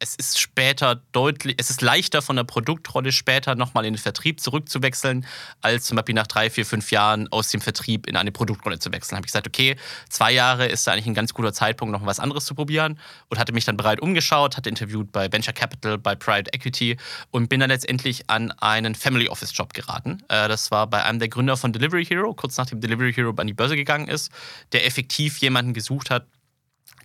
es 0.04 0.16
ist 0.16 0.38
später 0.38 1.02
deutlich, 1.13 1.56
es 1.58 1.70
ist 1.70 1.82
leichter 1.82 2.22
von 2.22 2.36
der 2.36 2.44
Produktrolle 2.44 3.13
später 3.13 3.56
nochmal 3.56 3.86
in 3.86 3.94
den 3.94 4.00
Vertrieb 4.00 4.42
zurückzuwechseln, 4.42 5.26
als 5.62 5.86
zum 5.86 5.96
Beispiel 5.96 6.13
nach 6.13 6.28
drei, 6.28 6.50
vier, 6.50 6.66
fünf 6.66 6.92
Jahren 6.92 7.32
aus 7.32 7.50
dem 7.50 7.62
Vertrieb 7.62 8.06
in 8.06 8.18
eine 8.18 8.34
Produktrolle 8.34 8.80
zu 8.80 8.92
wechseln. 8.92 9.16
Habe 9.16 9.26
ich 9.26 9.32
gesagt, 9.32 9.48
okay, 9.48 9.78
zwei 10.10 10.34
Jahre 10.34 10.68
ist 10.68 10.86
da 10.86 10.92
eigentlich 10.92 11.06
ein 11.06 11.13
ganz 11.13 11.34
guter 11.34 11.54
Zeitpunkt, 11.54 11.94
noch 11.94 12.06
was 12.06 12.20
anderes 12.20 12.44
zu 12.44 12.54
probieren 12.54 13.00
und 13.30 13.39
hatte 13.39 13.54
mich 13.54 13.63
dann 13.63 13.78
bereit 13.78 14.02
umgeschaut, 14.02 14.58
hatte 14.58 14.68
interviewt 14.68 15.13
bei 15.13 15.32
Venture 15.32 15.54
Capital, 15.54 15.98
bei 15.98 16.16
Private 16.16 16.52
Equity 16.54 16.98
und 17.32 17.48
bin 17.48 17.62
dann 17.62 17.70
letztendlich 17.70 18.30
an 18.30 18.52
einen 18.52 18.96
Family 18.96 19.30
Office 19.30 19.56
Job 19.56 19.74
geraten. 19.74 20.22
Äh, 20.28 20.50
das 20.50 20.70
war 20.70 20.88
bei 20.88 21.04
einem 21.06 21.20
der 21.20 21.30
Gründer 21.30 21.56
von 21.56 21.72
Delivery 21.72 22.06
Hero, 22.06 22.34
kurz 22.34 22.58
nachdem 22.58 22.82
Delivery 22.82 23.13
Hero 23.13 23.34
an 23.38 23.48
die 23.48 23.54
Börse 23.54 23.78
gegangen 23.78 24.10
ist, 24.10 24.32
der 24.74 24.86
effektiv 24.86 25.38
jemanden 25.38 25.74
gesucht 25.74 26.10
hat, 26.10 26.26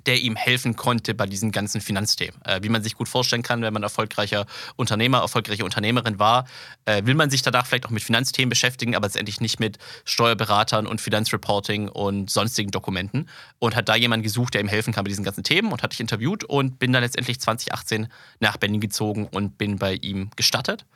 der 0.09 0.21
ihm 0.21 0.37
helfen 0.37 0.75
konnte 0.75 1.15
bei 1.15 1.27
diesen 1.27 1.53
ganzen 1.53 1.83
Finanzthemen. 1.83 2.41
Äh, 2.45 2.61
wie 2.63 2.71
man 2.71 2.83
sich 2.83 2.95
gut 2.95 3.09
vorstellen 3.09 3.43
kann, 3.43 3.61
wenn 3.61 3.75
man 3.75 3.83
erfolgreicher 3.83 4.47
Unternehmer, 4.77 5.19
erfolgreiche 5.19 5.65
Unternehmerin 5.65 6.19
war, 6.19 6.47
äh, 6.87 7.05
will 7.05 7.15
man 7.15 7.29
sich 7.29 7.43
danach 7.43 7.67
vielleicht 7.67 7.85
auch 7.85 7.91
mit 7.91 8.03
Finanzthemen 8.03 8.49
beschäftigen, 8.49 8.97
aber 8.97 9.07
letztendlich 9.07 9.43
nicht 9.43 9.61
mit 9.61 9.77
Steuerberatern 10.07 10.87
und 10.87 11.03
Finanzreporting 11.03 11.89
und 11.91 12.31
sonstigen 12.31 12.71
Dokumenten. 12.71 13.29
Und 13.59 13.77
hat 13.77 13.91
da 13.91 13.97
jemanden 13.97 14.25
gesucht, 14.25 14.55
der 14.55 14.63
ihm 14.63 14.69
helfen 14.69 14.95
kann 14.95 15.05
bei 15.05 15.11
diesen 15.11 15.25
ganzen 15.25 15.45
Themen 15.45 15.71
und 15.73 15.83
hat 15.83 15.93
dich 15.93 16.01
interviewt 16.01 16.43
und 16.43 16.79
bin 16.79 16.93
dann 16.93 17.03
letztendlich 17.03 17.39
2018 17.39 18.09
nach 18.41 18.57
Berlin 18.57 18.81
gezogen 18.81 19.27
und 19.27 19.59
bin 19.59 19.77
bei 19.77 19.93
ihm 19.95 20.31
gestartet 20.37 20.87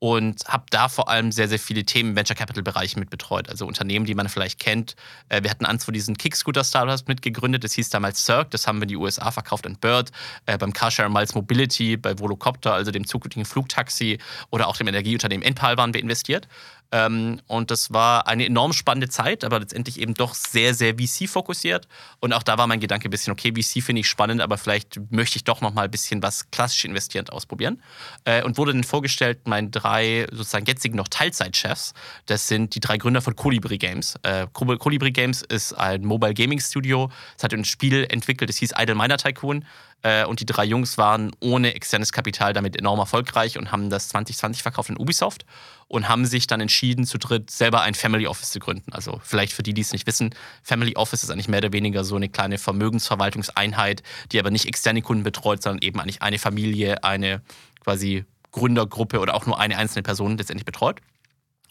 und 0.00 0.44
habe 0.48 0.64
da 0.70 0.88
vor 0.88 1.08
allem 1.08 1.30
sehr, 1.30 1.46
sehr 1.46 1.58
viele 1.58 1.84
Themen 1.84 2.10
im 2.10 2.16
Venture 2.16 2.34
Capital 2.34 2.62
Bereich 2.62 2.96
mit 2.96 3.10
betreut. 3.10 3.50
Also 3.50 3.66
Unternehmen, 3.66 4.06
die 4.06 4.14
man 4.14 4.30
vielleicht 4.30 4.58
kennt. 4.58 4.96
Äh, 5.28 5.42
wir 5.42 5.50
hatten 5.50 5.66
eins 5.66 5.84
von 5.84 5.92
diesen 5.92 6.16
Kickscooter 6.16 6.64
Startups 6.64 7.06
mitgegründet. 7.06 7.62
Das 7.64 7.74
hieß 7.74 7.90
damals 7.90 8.24
Cirque. 8.24 8.48
Das 8.50 8.66
haben 8.66 8.78
wir 8.78 8.84
in 8.84 8.88
die 8.88 8.96
USA 8.96 9.30
verkauft 9.30 9.66
an 9.66 9.76
Bird. 9.76 10.10
Äh, 10.46 10.56
beim 10.56 10.72
Carshare 10.72 11.10
Miles 11.10 11.34
Mobility, 11.34 11.98
bei 11.98 12.18
Volocopter, 12.18 12.72
also 12.72 12.90
dem 12.90 13.06
zukünftigen 13.06 13.44
Flugtaxi 13.44 14.18
oder 14.48 14.68
auch 14.68 14.76
dem 14.78 14.88
Energieunternehmen 14.88 15.46
Enpal 15.46 15.76
waren 15.76 15.92
wir 15.92 16.00
investiert. 16.00 16.48
Ähm, 16.92 17.40
und 17.46 17.70
das 17.70 17.92
war 17.92 18.26
eine 18.26 18.46
enorm 18.46 18.72
spannende 18.72 19.08
Zeit, 19.08 19.44
aber 19.44 19.60
letztendlich 19.60 20.00
eben 20.00 20.14
doch 20.14 20.34
sehr, 20.34 20.74
sehr 20.74 20.94
VC-fokussiert. 20.94 21.86
Und 22.20 22.32
auch 22.32 22.42
da 22.42 22.58
war 22.58 22.66
mein 22.66 22.80
Gedanke 22.80 23.08
ein 23.08 23.10
bisschen, 23.10 23.32
okay, 23.32 23.52
VC 23.52 23.82
finde 23.82 24.00
ich 24.00 24.08
spannend, 24.08 24.40
aber 24.40 24.58
vielleicht 24.58 25.00
möchte 25.10 25.36
ich 25.36 25.44
doch 25.44 25.60
noch 25.60 25.72
mal 25.72 25.84
ein 25.84 25.90
bisschen 25.90 26.22
was 26.22 26.50
klassisch 26.50 26.84
investierend 26.84 27.32
ausprobieren. 27.32 27.82
Äh, 28.24 28.42
und 28.42 28.58
wurde 28.58 28.72
dann 28.72 28.84
vorgestellt, 28.84 29.46
meinen 29.46 29.70
drei 29.70 30.26
sozusagen 30.32 30.66
jetzigen 30.66 30.96
noch 30.96 31.08
Teilzeitchefs, 31.08 31.94
das 32.26 32.48
sind 32.48 32.74
die 32.74 32.80
drei 32.80 32.98
Gründer 32.98 33.22
von 33.22 33.36
Colibri 33.36 33.78
Games. 33.78 34.16
Äh, 34.22 34.46
Colibri 34.52 35.12
Games 35.12 35.42
ist 35.42 35.72
ein 35.74 36.04
Mobile 36.04 36.34
Gaming 36.34 36.60
Studio. 36.60 37.10
Es 37.36 37.44
hat 37.44 37.52
ein 37.54 37.64
Spiel 37.64 38.06
entwickelt, 38.08 38.50
das 38.50 38.56
hieß 38.56 38.72
Idle 38.76 38.94
Miner 38.94 39.16
Tycoon. 39.16 39.64
Äh, 40.02 40.24
und 40.24 40.40
die 40.40 40.46
drei 40.46 40.64
Jungs 40.64 40.98
waren 40.98 41.30
ohne 41.40 41.74
externes 41.74 42.12
Kapital 42.12 42.52
damit 42.52 42.76
enorm 42.76 42.98
erfolgreich 42.98 43.58
und 43.58 43.70
haben 43.72 43.90
das 43.90 44.08
2020 44.08 44.62
verkauft 44.62 44.90
in 44.90 44.98
Ubisoft 44.98 45.44
und 45.88 46.08
haben 46.08 46.24
sich 46.24 46.46
dann 46.46 46.60
entschieden, 46.60 47.04
zu 47.04 47.18
dritt 47.18 47.50
selber 47.50 47.82
ein 47.82 47.94
Family 47.94 48.26
Office 48.26 48.50
zu 48.50 48.60
gründen. 48.60 48.92
Also 48.92 49.20
vielleicht 49.22 49.52
für 49.52 49.62
die, 49.62 49.74
die 49.74 49.82
es 49.82 49.92
nicht 49.92 50.06
wissen, 50.06 50.34
Family 50.62 50.96
Office 50.96 51.22
ist 51.22 51.30
eigentlich 51.30 51.48
mehr 51.48 51.58
oder 51.58 51.72
weniger 51.72 52.04
so 52.04 52.16
eine 52.16 52.28
kleine 52.28 52.58
Vermögensverwaltungseinheit, 52.58 54.02
die 54.32 54.38
aber 54.38 54.50
nicht 54.50 54.66
externe 54.66 55.02
Kunden 55.02 55.22
betreut, 55.22 55.62
sondern 55.62 55.82
eben 55.82 56.00
eigentlich 56.00 56.22
eine 56.22 56.38
Familie, 56.38 57.04
eine 57.04 57.42
quasi 57.80 58.24
Gründergruppe 58.52 59.20
oder 59.20 59.34
auch 59.34 59.46
nur 59.46 59.58
eine 59.58 59.76
einzelne 59.76 60.02
Person 60.02 60.38
letztendlich 60.38 60.64
betreut. 60.64 61.00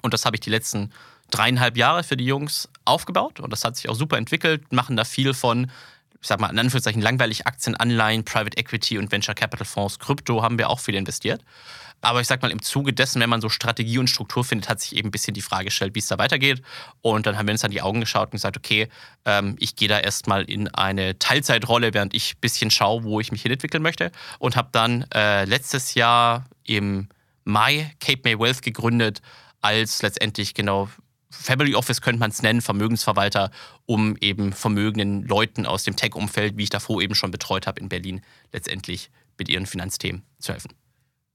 Und 0.01 0.13
das 0.13 0.25
habe 0.25 0.35
ich 0.35 0.41
die 0.41 0.49
letzten 0.49 0.91
dreieinhalb 1.31 1.77
Jahre 1.77 2.03
für 2.03 2.17
die 2.17 2.25
Jungs 2.25 2.69
aufgebaut 2.85 3.39
und 3.39 3.51
das 3.51 3.63
hat 3.63 3.75
sich 3.75 3.89
auch 3.89 3.95
super 3.95 4.17
entwickelt, 4.17 4.71
machen 4.71 4.95
da 4.95 5.03
viel 5.03 5.33
von 5.33 5.69
ich 6.21 6.27
sag 6.27 6.39
mal, 6.39 6.49
in 6.49 6.59
Anführungszeichen 6.59 7.01
langweilig 7.01 7.47
Aktien, 7.47 7.75
Anleihen, 7.75 8.25
Private 8.25 8.57
Equity 8.57 8.97
und 8.97 9.11
Venture 9.11 9.35
Capital 9.35 9.65
Fonds, 9.65 9.99
Krypto 9.99 10.41
haben 10.41 10.57
wir 10.57 10.69
auch 10.69 10.79
viel 10.79 10.95
investiert. 10.95 11.43
Aber 12.01 12.21
ich 12.21 12.27
sag 12.27 12.41
mal, 12.41 12.51
im 12.51 12.61
Zuge 12.61 12.93
dessen, 12.93 13.21
wenn 13.21 13.29
man 13.29 13.41
so 13.41 13.49
Strategie 13.49 13.97
und 13.97 14.09
Struktur 14.09 14.43
findet, 14.45 14.69
hat 14.69 14.79
sich 14.79 14.95
eben 14.95 15.09
ein 15.09 15.11
bisschen 15.11 15.33
die 15.33 15.41
Frage 15.41 15.65
gestellt, 15.65 15.95
wie 15.95 15.99
es 15.99 16.07
da 16.07 16.17
weitergeht. 16.17 16.61
Und 17.01 17.25
dann 17.25 17.37
haben 17.37 17.47
wir 17.47 17.51
uns 17.51 17.63
an 17.65 17.71
die 17.71 17.81
Augen 17.81 17.99
geschaut 17.99 18.27
und 18.27 18.31
gesagt, 18.31 18.55
okay, 18.55 18.87
ähm, 19.25 19.55
ich 19.59 19.75
gehe 19.75 19.89
da 19.89 19.99
erstmal 19.99 20.43
in 20.43 20.67
eine 20.69 21.19
Teilzeitrolle, 21.19 21.93
während 21.93 22.13
ich 22.13 22.35
ein 22.35 22.39
bisschen 22.39 22.71
schaue, 22.71 23.03
wo 23.03 23.19
ich 23.19 23.31
mich 23.31 23.41
hin 23.41 23.51
entwickeln 23.51 23.83
möchte. 23.83 24.11
Und 24.39 24.55
habe 24.55 24.69
dann 24.71 25.05
äh, 25.13 25.43
letztes 25.45 25.93
Jahr 25.93 26.45
im 26.63 27.09
Mai 27.43 27.93
Cape 27.99 28.21
May 28.23 28.39
Wealth 28.39 28.61
gegründet, 28.61 29.21
als 29.61 30.01
letztendlich 30.01 30.53
genau 30.53 30.89
Family 31.31 31.75
Office 31.75 32.01
könnte 32.01 32.19
man 32.19 32.31
es 32.31 32.41
nennen, 32.41 32.61
Vermögensverwalter, 32.61 33.51
um 33.85 34.15
eben 34.17 34.51
vermögenden 34.51 35.23
Leuten 35.23 35.65
aus 35.65 35.83
dem 35.83 35.95
Tech-Umfeld, 35.95 36.57
wie 36.57 36.63
ich 36.63 36.69
davor 36.69 37.01
eben 37.01 37.15
schon 37.15 37.31
betreut 37.31 37.67
habe 37.67 37.79
in 37.79 37.89
Berlin, 37.89 38.21
letztendlich 38.51 39.11
mit 39.37 39.47
ihren 39.47 39.65
Finanzthemen 39.65 40.23
zu 40.39 40.53
helfen. 40.53 40.73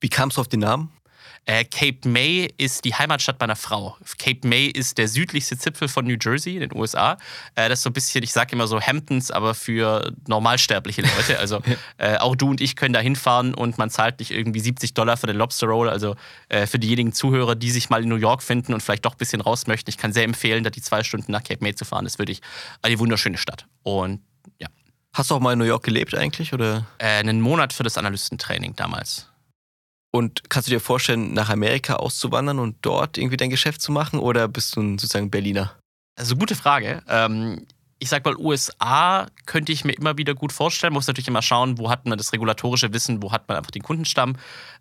Wie 0.01 0.09
kam 0.09 0.31
es 0.31 0.39
auf 0.39 0.49
den 0.49 0.61
Namen? 0.61 0.91
Äh, 1.47 1.65
Cape 1.65 2.09
May 2.09 2.53
ist 2.57 2.85
die 2.85 2.95
Heimatstadt 2.95 3.39
meiner 3.41 3.57
Frau. 3.57 3.97
Cape 4.19 4.47
May 4.47 4.67
ist 4.67 4.99
der 4.99 5.09
südlichste 5.09 5.59
Zipfel 5.59 5.89
von 5.89 6.07
New 6.07 6.17
Jersey 6.21 6.55
in 6.55 6.61
den 6.61 6.75
USA. 6.75 7.19
Äh, 7.55 7.69
das 7.69 7.81
ist 7.81 7.83
so 7.83 7.91
ein 7.91 7.93
bisschen, 7.93 8.23
ich 8.23 8.33
sage 8.33 8.53
immer 8.53 8.67
so 8.67 8.81
Hamptons, 8.81 9.31
aber 9.31 9.55
für 9.55 10.13
normalsterbliche 10.27 11.03
Leute. 11.03 11.39
Also 11.45 11.61
äh, 11.99 12.17
auch 12.19 12.37
du 12.37 12.49
und 12.49 12.61
ich 12.61 12.75
können 12.75 12.95
da 12.95 13.01
hinfahren 13.01 13.55
und 13.55 13.77
man 13.77 13.91
zahlt 13.91 14.21
nicht 14.21 14.31
irgendwie 14.31 14.61
70 14.61 14.95
Dollar 14.95 15.17
für 15.17 15.27
den 15.27 15.37
Lobster 15.37 15.67
Roll. 15.67 15.91
Also 15.91 16.17
äh, 16.49 16.67
für 16.67 16.79
diejenigen 16.79 17.13
Zuhörer, 17.13 17.55
die 17.55 17.71
sich 17.71 17.91
mal 17.91 18.03
in 18.03 18.09
New 18.09 18.17
York 18.17 18.43
finden 18.43 18.73
und 18.73 18.81
vielleicht 18.81 19.05
doch 19.05 19.13
ein 19.13 19.19
bisschen 19.19 19.41
raus 19.43 19.67
möchten, 19.67 19.91
ich 19.91 19.99
kann 19.99 20.13
sehr 20.13 20.25
empfehlen, 20.25 20.65
da 20.65 20.71
die 20.71 20.81
zwei 20.81 21.03
Stunden 21.03 21.33
nach 21.33 21.43
Cape 21.43 21.63
May 21.63 21.75
zu 21.75 21.85
fahren. 21.85 22.05
Das 22.05 22.15
ist 22.15 22.19
wirklich 22.19 22.41
eine 22.83 22.99
wunderschöne 22.99 23.37
Stadt. 23.37 23.67
Und 23.83 24.23
ja. 24.59 24.69
Hast 25.13 25.31
du 25.31 25.35
auch 25.35 25.41
mal 25.41 25.53
in 25.53 25.59
New 25.59 25.65
York 25.65 25.83
gelebt 25.83 26.15
eigentlich? 26.15 26.55
Oder? 26.55 26.87
Äh, 26.99 27.07
einen 27.07 27.41
Monat 27.41 27.73
für 27.73 27.83
das 27.83 27.99
Analystentraining 27.99 28.75
damals. 28.75 29.29
Und 30.15 30.49
kannst 30.49 30.69
du 30.69 30.71
dir 30.71 30.79
vorstellen, 30.79 31.33
nach 31.33 31.51
Amerika 31.51 31.97
auszuwandern 31.97 32.61
und 32.61 32.77
dort 32.83 33.19
irgendwie 33.19 33.37
dein 33.37 33.51
Geschäft 33.51 33.83
zu 33.83 33.91
machen 33.91 34.21
oder 34.21 34.47
bist 34.47 34.77
du 34.77 34.81
ein 34.81 34.97
sozusagen 34.97 35.29
Berliner? 35.29 35.73
Also 36.15 36.37
gute 36.37 36.55
Frage. 36.55 37.03
Ähm, 37.09 37.67
ich 37.99 38.11
sag 38.11 38.25
mal, 38.25 38.37
USA 38.37 39.27
könnte 39.47 39.73
ich 39.73 39.85
mir 39.85 39.91
immer 39.91 40.17
wieder 40.17 40.37
gut 40.37 40.53
vorstellen. 40.53 40.93
Muss 40.93 41.09
natürlich 41.09 41.27
immer 41.27 41.43
schauen, 41.43 41.79
wo 41.79 41.91
hat 41.91 42.07
man 42.07 42.17
das 42.17 42.33
regulatorische 42.33 42.93
Wissen, 42.93 43.25
wo 43.25 43.33
hat 43.33 43.49
man 43.49 43.57
einfach 43.57 43.73
den 43.73 43.83
Kundenstamm. 43.83 44.37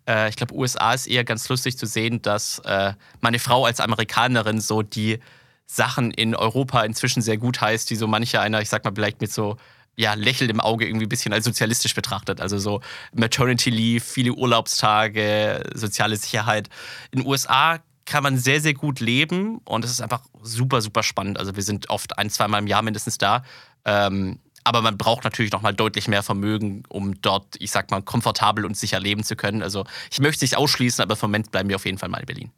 Äh, 0.08 0.28
ich 0.28 0.36
glaube, 0.36 0.54
USA 0.54 0.94
ist 0.94 1.08
eher 1.08 1.24
ganz 1.24 1.48
lustig 1.48 1.76
zu 1.76 1.86
sehen, 1.86 2.22
dass 2.22 2.60
äh, 2.60 2.92
meine 3.20 3.40
Frau 3.40 3.64
als 3.64 3.80
Amerikanerin 3.80 4.60
so 4.60 4.82
die 4.82 5.18
Sachen 5.66 6.12
in 6.12 6.36
Europa 6.36 6.84
inzwischen 6.84 7.22
sehr 7.22 7.38
gut 7.38 7.60
heißt, 7.60 7.90
die 7.90 7.96
so 7.96 8.06
manche 8.06 8.40
einer, 8.40 8.60
ich 8.60 8.68
sag 8.68 8.84
mal, 8.84 8.92
vielleicht 8.94 9.20
mit 9.20 9.32
so 9.32 9.56
ja, 9.96 10.14
Lächeln 10.14 10.50
im 10.50 10.60
Auge 10.60 10.86
irgendwie 10.86 11.06
ein 11.06 11.08
bisschen 11.08 11.32
als 11.32 11.44
sozialistisch 11.44 11.94
betrachtet. 11.94 12.40
Also 12.40 12.58
so 12.58 12.80
Maternity 13.14 13.70
Leave, 13.70 14.04
viele 14.04 14.32
Urlaubstage, 14.32 15.62
soziale 15.74 16.16
Sicherheit. 16.16 16.68
In 17.10 17.20
den 17.20 17.28
USA 17.28 17.78
kann 18.04 18.22
man 18.22 18.38
sehr, 18.38 18.60
sehr 18.60 18.74
gut 18.74 19.00
leben 19.00 19.58
und 19.64 19.84
es 19.84 19.90
ist 19.90 20.00
einfach 20.00 20.22
super, 20.42 20.82
super 20.82 21.02
spannend. 21.02 21.38
Also 21.38 21.56
wir 21.56 21.62
sind 21.62 21.90
oft 21.90 22.18
ein, 22.18 22.30
zweimal 22.30 22.60
im 22.60 22.66
Jahr 22.66 22.82
mindestens 22.82 23.18
da. 23.18 23.44
Ähm, 23.84 24.40
aber 24.64 24.80
man 24.80 24.96
braucht 24.96 25.24
natürlich 25.24 25.52
noch 25.52 25.60
mal 25.60 25.74
deutlich 25.74 26.08
mehr 26.08 26.22
Vermögen, 26.22 26.84
um 26.88 27.20
dort, 27.20 27.56
ich 27.58 27.70
sag 27.70 27.90
mal, 27.90 28.02
komfortabel 28.02 28.64
und 28.64 28.76
sicher 28.76 28.98
leben 28.98 29.22
zu 29.22 29.36
können. 29.36 29.62
Also 29.62 29.84
ich 30.10 30.20
möchte 30.20 30.36
es 30.36 30.50
nicht 30.50 30.56
ausschließen, 30.56 31.02
aber 31.02 31.14
den 31.14 31.20
Moment 31.22 31.50
bleiben 31.50 31.68
wir 31.68 31.76
auf 31.76 31.84
jeden 31.84 31.98
Fall 31.98 32.08
mal 32.08 32.18
in 32.18 32.26
Berlin. 32.26 32.50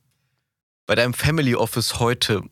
Bei 0.86 0.94
deinem 0.94 1.14
Family 1.14 1.56
Office 1.56 1.98
heute, 1.98 2.44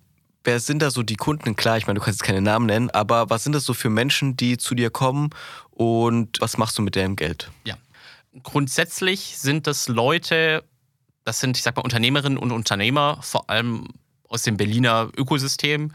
wer 0.44 0.60
sind 0.60 0.80
da 0.80 0.90
so 0.90 1.02
die 1.02 1.16
Kunden? 1.16 1.56
Klar, 1.56 1.78
ich 1.78 1.86
meine, 1.86 1.98
du 1.98 2.04
kannst 2.04 2.20
jetzt 2.20 2.26
keine 2.26 2.42
Namen 2.42 2.66
nennen, 2.66 2.90
aber 2.90 3.30
was 3.30 3.44
sind 3.44 3.54
das 3.54 3.64
so 3.64 3.74
für 3.74 3.90
Menschen, 3.90 4.36
die 4.36 4.56
zu 4.56 4.74
dir 4.74 4.90
kommen 4.90 5.30
und 5.70 6.40
was 6.40 6.58
machst 6.58 6.78
du 6.78 6.82
mit 6.82 6.94
deren 6.94 7.16
Geld? 7.16 7.50
Ja. 7.64 7.76
Grundsätzlich 8.42 9.38
sind 9.38 9.66
das 9.66 9.88
Leute, 9.88 10.64
das 11.24 11.40
sind, 11.40 11.56
ich 11.56 11.62
sag 11.62 11.76
mal, 11.76 11.82
Unternehmerinnen 11.82 12.38
und 12.38 12.52
Unternehmer, 12.52 13.18
vor 13.22 13.48
allem 13.48 13.88
aus 14.28 14.42
dem 14.42 14.56
Berliner 14.56 15.10
Ökosystem, 15.16 15.92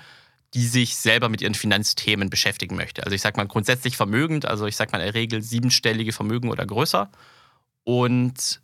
die 0.53 0.65
sich 0.65 0.95
selber 0.95 1.29
mit 1.29 1.41
ihren 1.41 1.53
Finanzthemen 1.53 2.29
beschäftigen 2.29 2.75
möchte. 2.75 3.03
Also 3.03 3.13
ich 3.13 3.21
sag 3.21 3.38
mal 3.38 3.47
grundsätzlich 3.47 3.97
vermögend, 3.97 4.45
also 4.45 4.65
ich 4.65 4.75
sag 4.75 4.91
mal 4.91 4.99
in 4.99 5.05
der 5.05 5.13
Regel 5.13 5.41
siebenstellige 5.41 6.12
Vermögen 6.12 6.49
oder 6.49 6.65
größer. 6.65 7.09
Und 7.83 8.62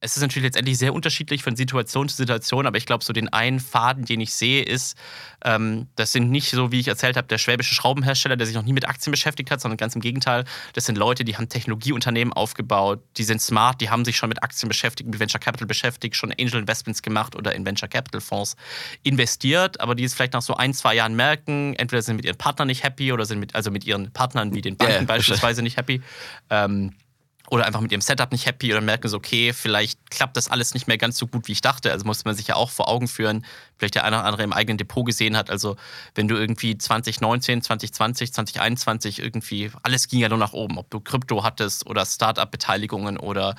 es 0.00 0.16
ist 0.16 0.22
natürlich 0.22 0.44
letztendlich 0.44 0.78
sehr 0.78 0.94
unterschiedlich 0.94 1.42
von 1.42 1.56
Situation 1.56 2.08
zu 2.08 2.16
Situation, 2.16 2.66
aber 2.66 2.76
ich 2.76 2.86
glaube, 2.86 3.04
so 3.04 3.12
den 3.12 3.32
einen 3.32 3.58
Faden, 3.58 4.04
den 4.04 4.20
ich 4.20 4.32
sehe, 4.32 4.62
ist, 4.62 4.96
ähm, 5.44 5.88
das 5.96 6.12
sind 6.12 6.30
nicht 6.30 6.50
so, 6.50 6.70
wie 6.70 6.78
ich 6.78 6.86
erzählt 6.86 7.16
habe, 7.16 7.26
der 7.26 7.38
schwäbische 7.38 7.74
Schraubenhersteller, 7.74 8.36
der 8.36 8.46
sich 8.46 8.54
noch 8.54 8.62
nie 8.62 8.72
mit 8.72 8.88
Aktien 8.88 9.10
beschäftigt 9.10 9.50
hat, 9.50 9.60
sondern 9.60 9.76
ganz 9.76 9.96
im 9.96 10.00
Gegenteil. 10.00 10.44
Das 10.74 10.86
sind 10.86 10.96
Leute, 10.96 11.24
die 11.24 11.36
haben 11.36 11.48
Technologieunternehmen 11.48 12.32
aufgebaut, 12.32 13.02
die 13.16 13.24
sind 13.24 13.42
smart, 13.42 13.80
die 13.80 13.90
haben 13.90 14.04
sich 14.04 14.16
schon 14.16 14.28
mit 14.28 14.42
Aktien 14.42 14.68
beschäftigt, 14.68 15.10
mit 15.10 15.18
Venture 15.18 15.40
Capital 15.40 15.66
beschäftigt, 15.66 16.14
schon 16.14 16.32
Angel 16.32 16.60
Investments 16.60 17.02
gemacht 17.02 17.34
oder 17.34 17.54
in 17.54 17.66
Venture 17.66 17.88
Capital 17.88 18.20
Fonds 18.20 18.54
investiert, 19.02 19.80
aber 19.80 19.96
die 19.96 20.04
es 20.04 20.14
vielleicht 20.14 20.32
nach 20.32 20.42
so 20.42 20.54
ein, 20.54 20.74
zwei 20.74 20.94
Jahren 20.94 21.16
merken, 21.16 21.74
entweder 21.74 22.02
sind 22.02 22.16
mit 22.16 22.24
ihren 22.24 22.38
Partnern 22.38 22.68
nicht 22.68 22.84
happy 22.84 23.12
oder 23.12 23.24
sind 23.24 23.40
mit, 23.40 23.56
also 23.56 23.72
mit 23.72 23.84
ihren 23.84 24.12
Partnern 24.12 24.54
wie 24.54 24.60
den 24.60 24.76
Banken 24.76 24.94
yeah, 24.94 25.04
beispielsweise 25.04 25.62
nicht 25.62 25.76
happy. 25.76 26.02
Ähm, 26.50 26.94
oder 27.50 27.66
einfach 27.66 27.80
mit 27.80 27.92
ihrem 27.92 28.00
Setup 28.00 28.30
nicht 28.30 28.46
happy 28.46 28.72
oder 28.72 28.80
merken 28.80 29.08
so, 29.08 29.16
okay, 29.16 29.52
vielleicht 29.52 30.10
klappt 30.10 30.36
das 30.36 30.48
alles 30.48 30.74
nicht 30.74 30.86
mehr 30.86 30.98
ganz 30.98 31.16
so 31.16 31.26
gut, 31.26 31.48
wie 31.48 31.52
ich 31.52 31.60
dachte. 31.60 31.90
Also 31.90 32.04
muss 32.04 32.24
man 32.24 32.34
sich 32.34 32.48
ja 32.48 32.56
auch 32.56 32.70
vor 32.70 32.88
Augen 32.88 33.08
führen, 33.08 33.44
vielleicht 33.78 33.94
der 33.94 34.04
eine 34.04 34.16
oder 34.16 34.26
andere 34.26 34.42
im 34.42 34.52
eigenen 34.52 34.76
Depot 34.76 35.04
gesehen 35.04 35.36
hat. 35.36 35.48
Also 35.50 35.76
wenn 36.14 36.28
du 36.28 36.36
irgendwie 36.36 36.76
2019, 36.76 37.62
2020, 37.62 38.32
2021 38.34 39.20
irgendwie, 39.20 39.70
alles 39.82 40.08
ging 40.08 40.20
ja 40.20 40.28
nur 40.28 40.38
nach 40.38 40.52
oben, 40.52 40.78
ob 40.78 40.90
du 40.90 41.00
Krypto 41.00 41.42
hattest 41.42 41.86
oder 41.86 42.04
Startup-Beteiligungen 42.04 43.16
oder 43.16 43.54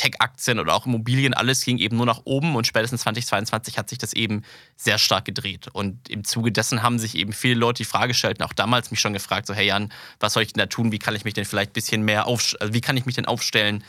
Tech-Aktien 0.00 0.58
oder 0.58 0.74
auch 0.74 0.86
Immobilien, 0.86 1.34
alles 1.34 1.62
ging 1.62 1.76
eben 1.76 1.98
nur 1.98 2.06
nach 2.06 2.22
oben 2.24 2.56
und 2.56 2.66
spätestens 2.66 3.02
2022 3.02 3.76
hat 3.76 3.90
sich 3.90 3.98
das 3.98 4.14
eben 4.14 4.42
sehr 4.74 4.96
stark 4.96 5.26
gedreht. 5.26 5.68
Und 5.72 6.08
im 6.08 6.24
Zuge 6.24 6.52
dessen 6.52 6.82
haben 6.82 6.98
sich 6.98 7.14
eben 7.14 7.34
viele 7.34 7.54
Leute 7.54 7.82
die 7.82 7.84
Frage 7.84 8.08
gestellt, 8.08 8.42
auch 8.42 8.54
damals 8.54 8.90
mich 8.90 9.00
schon 9.00 9.12
gefragt, 9.12 9.46
so 9.46 9.52
hey 9.52 9.66
Jan, 9.66 9.92
was 10.18 10.32
soll 10.32 10.42
ich 10.42 10.54
denn 10.54 10.60
da 10.60 10.66
tun, 10.66 10.90
wie 10.90 10.98
kann 10.98 11.14
ich 11.14 11.24
mich 11.24 11.34
denn 11.34 11.44
vielleicht 11.44 11.72
ein 11.72 11.74
bisschen 11.74 12.02
mehr 12.02 12.26
auf, 12.26 12.56
also 12.60 12.72
wie 12.72 12.80
kann 12.80 12.96
ich 12.96 13.04
mich 13.04 13.16
denn 13.16 13.26
aufstellen, 13.26 13.84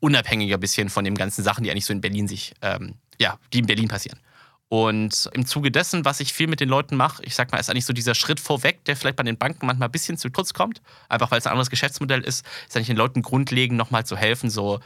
unabhängiger 0.00 0.58
ein 0.58 0.60
bisschen 0.60 0.90
von 0.90 1.04
den 1.04 1.14
ganzen 1.14 1.42
Sachen, 1.42 1.64
die 1.64 1.70
eigentlich 1.70 1.86
so 1.86 1.94
in 1.94 2.02
Berlin 2.02 2.28
sich, 2.28 2.52
ähm, 2.60 2.96
ja, 3.18 3.38
die 3.54 3.60
in 3.60 3.66
Berlin 3.66 3.88
passieren. 3.88 4.20
Und 4.68 5.30
im 5.32 5.46
Zuge 5.46 5.70
dessen, 5.70 6.04
was 6.04 6.20
ich 6.20 6.32
viel 6.32 6.46
mit 6.46 6.60
den 6.60 6.68
Leuten 6.68 6.96
mache, 6.96 7.22
ich 7.24 7.34
sag 7.34 7.52
mal, 7.52 7.58
ist 7.58 7.70
eigentlich 7.70 7.86
so 7.86 7.92
dieser 7.92 8.14
Schritt 8.14 8.40
vorweg, 8.40 8.84
der 8.84 8.96
vielleicht 8.96 9.16
bei 9.16 9.22
den 9.22 9.38
Banken 9.38 9.66
manchmal 9.66 9.88
ein 9.88 9.92
bisschen 9.92 10.18
zu 10.18 10.30
kurz 10.30 10.52
kommt, 10.52 10.82
einfach 11.08 11.30
weil 11.30 11.38
es 11.38 11.46
ein 11.46 11.52
anderes 11.52 11.70
Geschäftsmodell 11.70 12.22
ist, 12.22 12.44
ist 12.66 12.76
eigentlich 12.76 12.88
den 12.88 12.96
Leuten 12.96 13.22
grundlegend 13.22 13.78
nochmal 13.78 14.04
zu 14.04 14.16
helfen, 14.16 14.50
so 14.50 14.80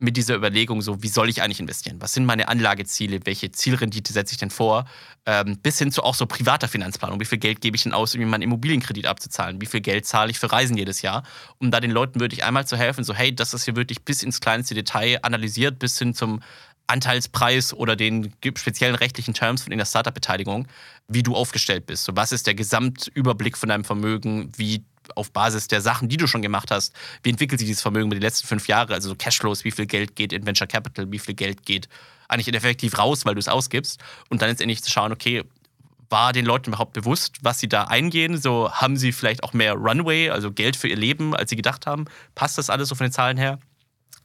mit 0.00 0.16
dieser 0.16 0.34
Überlegung, 0.34 0.82
so 0.82 1.02
wie 1.02 1.08
soll 1.08 1.28
ich 1.28 1.42
eigentlich 1.42 1.60
investieren? 1.60 2.00
Was 2.00 2.12
sind 2.12 2.24
meine 2.24 2.48
Anlageziele? 2.48 3.20
Welche 3.24 3.50
Zielrendite 3.52 4.12
setze 4.12 4.32
ich 4.32 4.38
denn 4.38 4.50
vor? 4.50 4.86
Ähm, 5.24 5.58
bis 5.62 5.78
hin 5.78 5.92
zu 5.92 6.02
auch 6.02 6.14
so 6.14 6.26
privater 6.26 6.68
Finanzplanung. 6.68 7.20
Wie 7.20 7.24
viel 7.24 7.38
Geld 7.38 7.60
gebe 7.60 7.76
ich 7.76 7.84
denn 7.84 7.92
aus, 7.92 8.14
um 8.14 8.24
meinen 8.24 8.42
Immobilienkredit 8.42 9.06
abzuzahlen? 9.06 9.60
Wie 9.60 9.66
viel 9.66 9.80
Geld 9.80 10.06
zahle 10.06 10.30
ich 10.30 10.38
für 10.38 10.50
Reisen 10.50 10.76
jedes 10.76 11.02
Jahr? 11.02 11.22
Um 11.58 11.70
da 11.70 11.80
den 11.80 11.90
Leuten 11.90 12.20
wirklich 12.20 12.44
einmal 12.44 12.66
zu 12.66 12.76
helfen, 12.76 13.04
so 13.04 13.14
hey, 13.14 13.34
das 13.34 13.54
ist 13.54 13.64
hier 13.64 13.76
wirklich 13.76 14.02
bis 14.02 14.22
ins 14.22 14.40
kleinste 14.40 14.74
Detail 14.74 15.20
analysiert, 15.22 15.78
bis 15.78 15.98
hin 15.98 16.14
zum 16.14 16.40
Anteilspreis 16.86 17.72
oder 17.72 17.96
den 17.96 18.34
speziellen 18.56 18.94
rechtlichen 18.94 19.32
Terms 19.32 19.62
von 19.62 19.76
der 19.76 19.86
Startup-Beteiligung, 19.86 20.68
wie 21.08 21.22
du 21.22 21.34
aufgestellt 21.34 21.86
bist. 21.86 22.04
So, 22.04 22.14
was 22.14 22.32
ist 22.32 22.46
der 22.46 22.54
Gesamtüberblick 22.54 23.56
von 23.56 23.70
deinem 23.70 23.84
Vermögen? 23.84 24.52
Wie 24.56 24.84
auf 25.16 25.32
Basis 25.32 25.68
der 25.68 25.80
Sachen, 25.80 26.08
die 26.08 26.16
du 26.16 26.26
schon 26.26 26.42
gemacht 26.42 26.70
hast, 26.70 26.94
wie 27.22 27.30
entwickelt 27.30 27.58
sich 27.58 27.68
dieses 27.68 27.82
Vermögen 27.82 28.06
über 28.06 28.16
die 28.16 28.22
letzten 28.24 28.46
fünf 28.46 28.68
Jahre? 28.68 28.94
Also 28.94 29.08
so 29.08 29.14
Cashflows, 29.14 29.64
wie 29.64 29.70
viel 29.70 29.86
Geld 29.86 30.16
geht 30.16 30.32
in 30.32 30.46
Venture 30.46 30.66
Capital, 30.66 31.10
wie 31.10 31.18
viel 31.18 31.34
Geld 31.34 31.64
geht 31.64 31.88
eigentlich 32.28 32.54
effektiv 32.54 32.98
raus, 32.98 33.24
weil 33.24 33.34
du 33.34 33.40
es 33.40 33.48
ausgibst. 33.48 34.00
Und 34.28 34.42
dann 34.42 34.48
letztendlich 34.48 34.82
zu 34.82 34.90
schauen, 34.90 35.12
okay, 35.12 35.44
war 36.10 36.32
den 36.32 36.44
Leuten 36.44 36.70
überhaupt 36.70 36.92
bewusst, 36.92 37.38
was 37.42 37.58
sie 37.58 37.68
da 37.68 37.84
eingehen? 37.84 38.40
So 38.40 38.70
haben 38.72 38.96
sie 38.96 39.12
vielleicht 39.12 39.42
auch 39.42 39.52
mehr 39.52 39.74
Runway, 39.74 40.30
also 40.30 40.52
Geld 40.52 40.76
für 40.76 40.88
ihr 40.88 40.96
Leben, 40.96 41.34
als 41.34 41.50
sie 41.50 41.56
gedacht 41.56 41.86
haben? 41.86 42.06
Passt 42.34 42.58
das 42.58 42.70
alles 42.70 42.88
so 42.88 42.94
von 42.94 43.06
den 43.06 43.12
Zahlen 43.12 43.36
her? 43.36 43.58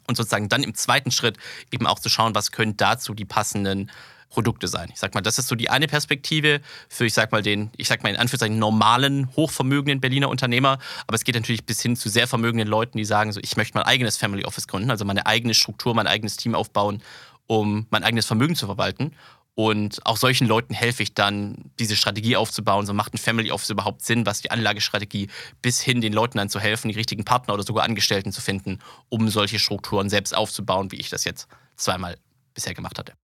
Und 0.07 0.15
sozusagen 0.15 0.49
dann 0.49 0.63
im 0.63 0.73
zweiten 0.73 1.11
Schritt 1.11 1.37
eben 1.71 1.85
auch 1.85 1.99
zu 1.99 2.09
schauen, 2.09 2.35
was 2.35 2.51
können 2.51 2.75
dazu 2.77 3.13
die 3.13 3.25
passenden 3.25 3.91
Produkte 4.29 4.67
sein. 4.67 4.89
Ich 4.93 4.99
sag 4.99 5.13
mal, 5.15 5.21
das 5.21 5.39
ist 5.39 5.47
so 5.47 5.55
die 5.55 5.69
eine 5.69 5.87
Perspektive 5.87 6.61
für, 6.87 7.05
ich 7.05 7.13
sag 7.13 7.31
mal, 7.31 7.41
den, 7.41 7.71
ich 7.77 7.87
sag 7.87 8.03
mal 8.03 8.09
in 8.09 8.15
Anführungszeichen 8.15 8.59
normalen, 8.59 9.29
hochvermögenden 9.35 9.99
Berliner 9.99 10.29
Unternehmer. 10.29 10.77
Aber 11.07 11.15
es 11.15 11.23
geht 11.23 11.35
natürlich 11.35 11.65
bis 11.65 11.81
hin 11.81 11.95
zu 11.95 12.09
sehr 12.09 12.27
vermögenden 12.27 12.67
Leuten, 12.67 12.97
die 12.97 13.05
sagen, 13.05 13.31
so, 13.31 13.39
ich 13.41 13.57
möchte 13.57 13.77
mein 13.77 13.85
eigenes 13.85 14.17
Family 14.17 14.45
Office 14.45 14.67
gründen, 14.67 14.91
also 14.91 15.05
meine 15.05 15.25
eigene 15.25 15.53
Struktur, 15.53 15.95
mein 15.95 16.07
eigenes 16.07 16.37
Team 16.37 16.55
aufbauen, 16.55 17.01
um 17.47 17.87
mein 17.89 18.03
eigenes 18.03 18.25
Vermögen 18.25 18.55
zu 18.55 18.67
verwalten. 18.67 19.15
Und 19.55 20.05
auch 20.05 20.15
solchen 20.15 20.47
Leuten 20.47 20.73
helfe 20.73 21.03
ich 21.03 21.13
dann, 21.15 21.71
diese 21.79 21.97
Strategie 21.97 22.37
aufzubauen. 22.37 22.85
So 22.85 22.93
macht 22.93 23.13
ein 23.13 23.17
Family 23.17 23.51
Office 23.51 23.71
überhaupt 23.71 24.03
Sinn, 24.03 24.25
was 24.25 24.39
die 24.39 24.51
Anlagestrategie 24.51 25.27
bis 25.61 25.81
hin 25.81 25.99
den 25.99 26.13
Leuten 26.13 26.37
dann 26.37 26.49
zu 26.49 26.61
helfen, 26.61 26.87
die 26.87 26.95
richtigen 26.95 27.25
Partner 27.25 27.55
oder 27.55 27.63
sogar 27.63 27.83
Angestellten 27.83 28.31
zu 28.31 28.39
finden, 28.39 28.79
um 29.09 29.27
solche 29.27 29.59
Strukturen 29.59 30.09
selbst 30.09 30.33
aufzubauen, 30.33 30.93
wie 30.93 30.95
ich 30.95 31.09
das 31.09 31.25
jetzt 31.25 31.49
zweimal 31.75 32.17
bisher 32.53 32.73
gemacht 32.73 32.97
hatte. 32.99 33.18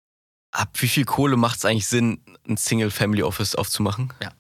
Ab 0.55 0.69
wie 0.75 0.87
viel 0.87 1.03
Kohle 1.03 1.35
macht 1.35 1.57
es 1.57 1.65
eigentlich 1.65 1.87
Sinn, 1.87 2.21
ein 2.47 2.55
Single 2.55 2.89
Family 2.89 3.23
Office 3.23 3.55
aufzumachen? 3.55 4.13
Ja. 4.21 4.31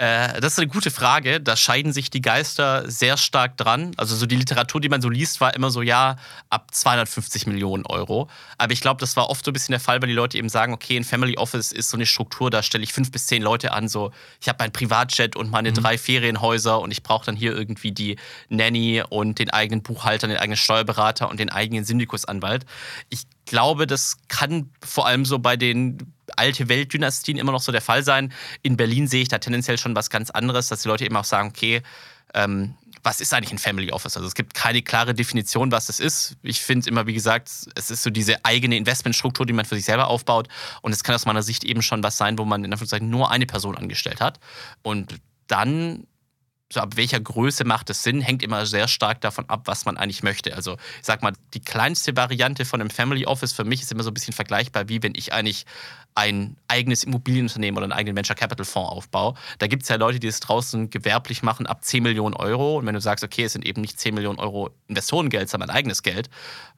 Äh, 0.00 0.40
das 0.40 0.54
ist 0.54 0.58
eine 0.58 0.68
gute 0.68 0.90
Frage. 0.90 1.42
Da 1.42 1.56
scheiden 1.56 1.92
sich 1.92 2.08
die 2.08 2.22
Geister 2.22 2.90
sehr 2.90 3.18
stark 3.18 3.58
dran. 3.58 3.92
Also 3.98 4.16
so 4.16 4.24
die 4.24 4.36
Literatur, 4.36 4.80
die 4.80 4.88
man 4.88 5.02
so 5.02 5.10
liest, 5.10 5.42
war 5.42 5.54
immer 5.54 5.70
so, 5.70 5.82
ja, 5.82 6.16
ab 6.48 6.68
250 6.72 7.46
Millionen 7.46 7.84
Euro. 7.84 8.30
Aber 8.56 8.72
ich 8.72 8.80
glaube, 8.80 8.98
das 9.00 9.14
war 9.18 9.28
oft 9.28 9.44
so 9.44 9.50
ein 9.50 9.52
bisschen 9.52 9.74
der 9.74 9.80
Fall, 9.80 10.00
weil 10.00 10.08
die 10.08 10.14
Leute 10.14 10.38
eben 10.38 10.48
sagen, 10.48 10.72
okay, 10.72 10.96
ein 10.96 11.04
Family 11.04 11.36
Office 11.36 11.70
ist 11.70 11.90
so 11.90 11.98
eine 11.98 12.06
Struktur, 12.06 12.48
da 12.48 12.62
stelle 12.62 12.82
ich 12.82 12.94
fünf 12.94 13.12
bis 13.12 13.26
zehn 13.26 13.42
Leute 13.42 13.72
an. 13.72 13.88
So, 13.88 14.10
ich 14.40 14.48
habe 14.48 14.56
mein 14.60 14.72
Privatjet 14.72 15.36
und 15.36 15.50
meine 15.50 15.70
mhm. 15.70 15.74
drei 15.74 15.98
Ferienhäuser 15.98 16.80
und 16.80 16.92
ich 16.92 17.02
brauche 17.02 17.26
dann 17.26 17.36
hier 17.36 17.54
irgendwie 17.54 17.92
die 17.92 18.16
Nanny 18.48 19.02
und 19.06 19.38
den 19.38 19.50
eigenen 19.50 19.82
Buchhalter, 19.82 20.28
den 20.28 20.38
eigenen 20.38 20.56
Steuerberater 20.56 21.28
und 21.28 21.38
den 21.38 21.50
eigenen 21.50 21.84
Syndikusanwalt. 21.84 22.64
Ich 23.10 23.24
glaube, 23.44 23.86
das 23.86 24.16
kann 24.28 24.70
vor 24.82 25.06
allem 25.06 25.26
so 25.26 25.38
bei 25.40 25.58
den 25.58 26.14
alte 26.36 26.68
Weltdynastien 26.68 27.38
immer 27.38 27.52
noch 27.52 27.62
so 27.62 27.72
der 27.72 27.80
Fall 27.80 28.02
sein. 28.04 28.32
In 28.62 28.76
Berlin 28.76 29.06
sehe 29.06 29.22
ich 29.22 29.28
da 29.28 29.38
tendenziell 29.38 29.78
schon 29.78 29.94
was 29.94 30.10
ganz 30.10 30.30
anderes, 30.30 30.68
dass 30.68 30.82
die 30.82 30.88
Leute 30.88 31.04
eben 31.04 31.16
auch 31.16 31.24
sagen, 31.24 31.48
okay, 31.48 31.82
ähm, 32.34 32.74
was 33.02 33.20
ist 33.20 33.32
eigentlich 33.32 33.52
ein 33.52 33.58
Family 33.58 33.90
Office? 33.92 34.16
Also 34.16 34.28
es 34.28 34.34
gibt 34.34 34.54
keine 34.54 34.82
klare 34.82 35.14
Definition, 35.14 35.72
was 35.72 35.86
das 35.86 36.00
ist. 36.00 36.36
Ich 36.42 36.60
finde 36.60 36.88
immer, 36.88 37.06
wie 37.06 37.14
gesagt, 37.14 37.50
es 37.74 37.90
ist 37.90 38.02
so 38.02 38.10
diese 38.10 38.44
eigene 38.44 38.76
Investmentstruktur, 38.76 39.46
die 39.46 39.52
man 39.52 39.64
für 39.64 39.76
sich 39.76 39.84
selber 39.84 40.08
aufbaut. 40.08 40.48
Und 40.82 40.92
es 40.92 41.02
kann 41.02 41.14
aus 41.14 41.24
meiner 41.24 41.42
Sicht 41.42 41.64
eben 41.64 41.82
schon 41.82 42.02
was 42.02 42.16
sein, 42.16 42.36
wo 42.38 42.44
man 42.44 42.62
in 42.64 42.72
Anführungszeichen 42.72 43.08
nur 43.08 43.30
eine 43.30 43.46
Person 43.46 43.76
angestellt 43.76 44.20
hat. 44.20 44.38
Und 44.82 45.16
dann 45.46 46.06
so 46.72 46.80
ab 46.80 46.96
welcher 46.96 47.18
Größe 47.18 47.64
macht 47.64 47.90
es 47.90 48.02
Sinn, 48.02 48.20
hängt 48.20 48.42
immer 48.42 48.64
sehr 48.64 48.86
stark 48.86 49.20
davon 49.20 49.44
ab, 49.48 49.62
was 49.64 49.84
man 49.84 49.96
eigentlich 49.96 50.22
möchte. 50.22 50.54
Also 50.54 50.74
ich 50.74 51.06
sag 51.06 51.22
mal, 51.22 51.32
die 51.52 51.60
kleinste 51.60 52.16
Variante 52.16 52.64
von 52.64 52.80
einem 52.80 52.90
Family 52.90 53.26
Office 53.26 53.52
für 53.52 53.64
mich 53.64 53.82
ist 53.82 53.90
immer 53.90 54.04
so 54.04 54.10
ein 54.10 54.14
bisschen 54.14 54.32
vergleichbar, 54.32 54.88
wie 54.88 55.02
wenn 55.02 55.14
ich 55.16 55.32
eigentlich 55.32 55.66
ein 56.14 56.56
eigenes 56.68 57.04
Immobilienunternehmen 57.04 57.76
oder 57.76 57.84
einen 57.84 57.92
eigenen 57.92 58.16
Venture 58.16 58.36
Capital 58.36 58.64
Fonds 58.64 58.90
aufbaue. 58.90 59.34
Da 59.58 59.66
gibt 59.66 59.82
es 59.82 59.88
ja 59.88 59.96
Leute, 59.96 60.20
die 60.20 60.28
es 60.28 60.40
draußen 60.40 60.90
gewerblich 60.90 61.42
machen 61.42 61.66
ab 61.66 61.84
10 61.84 62.02
Millionen 62.02 62.34
Euro. 62.34 62.78
Und 62.78 62.86
wenn 62.86 62.94
du 62.94 63.00
sagst, 63.00 63.24
okay, 63.24 63.44
es 63.44 63.52
sind 63.52 63.64
eben 63.64 63.80
nicht 63.80 63.98
10 63.98 64.14
Millionen 64.14 64.38
Euro 64.38 64.70
Investorengeld, 64.88 65.48
sondern 65.48 65.70
eigenes 65.70 66.02
Geld, 66.02 66.28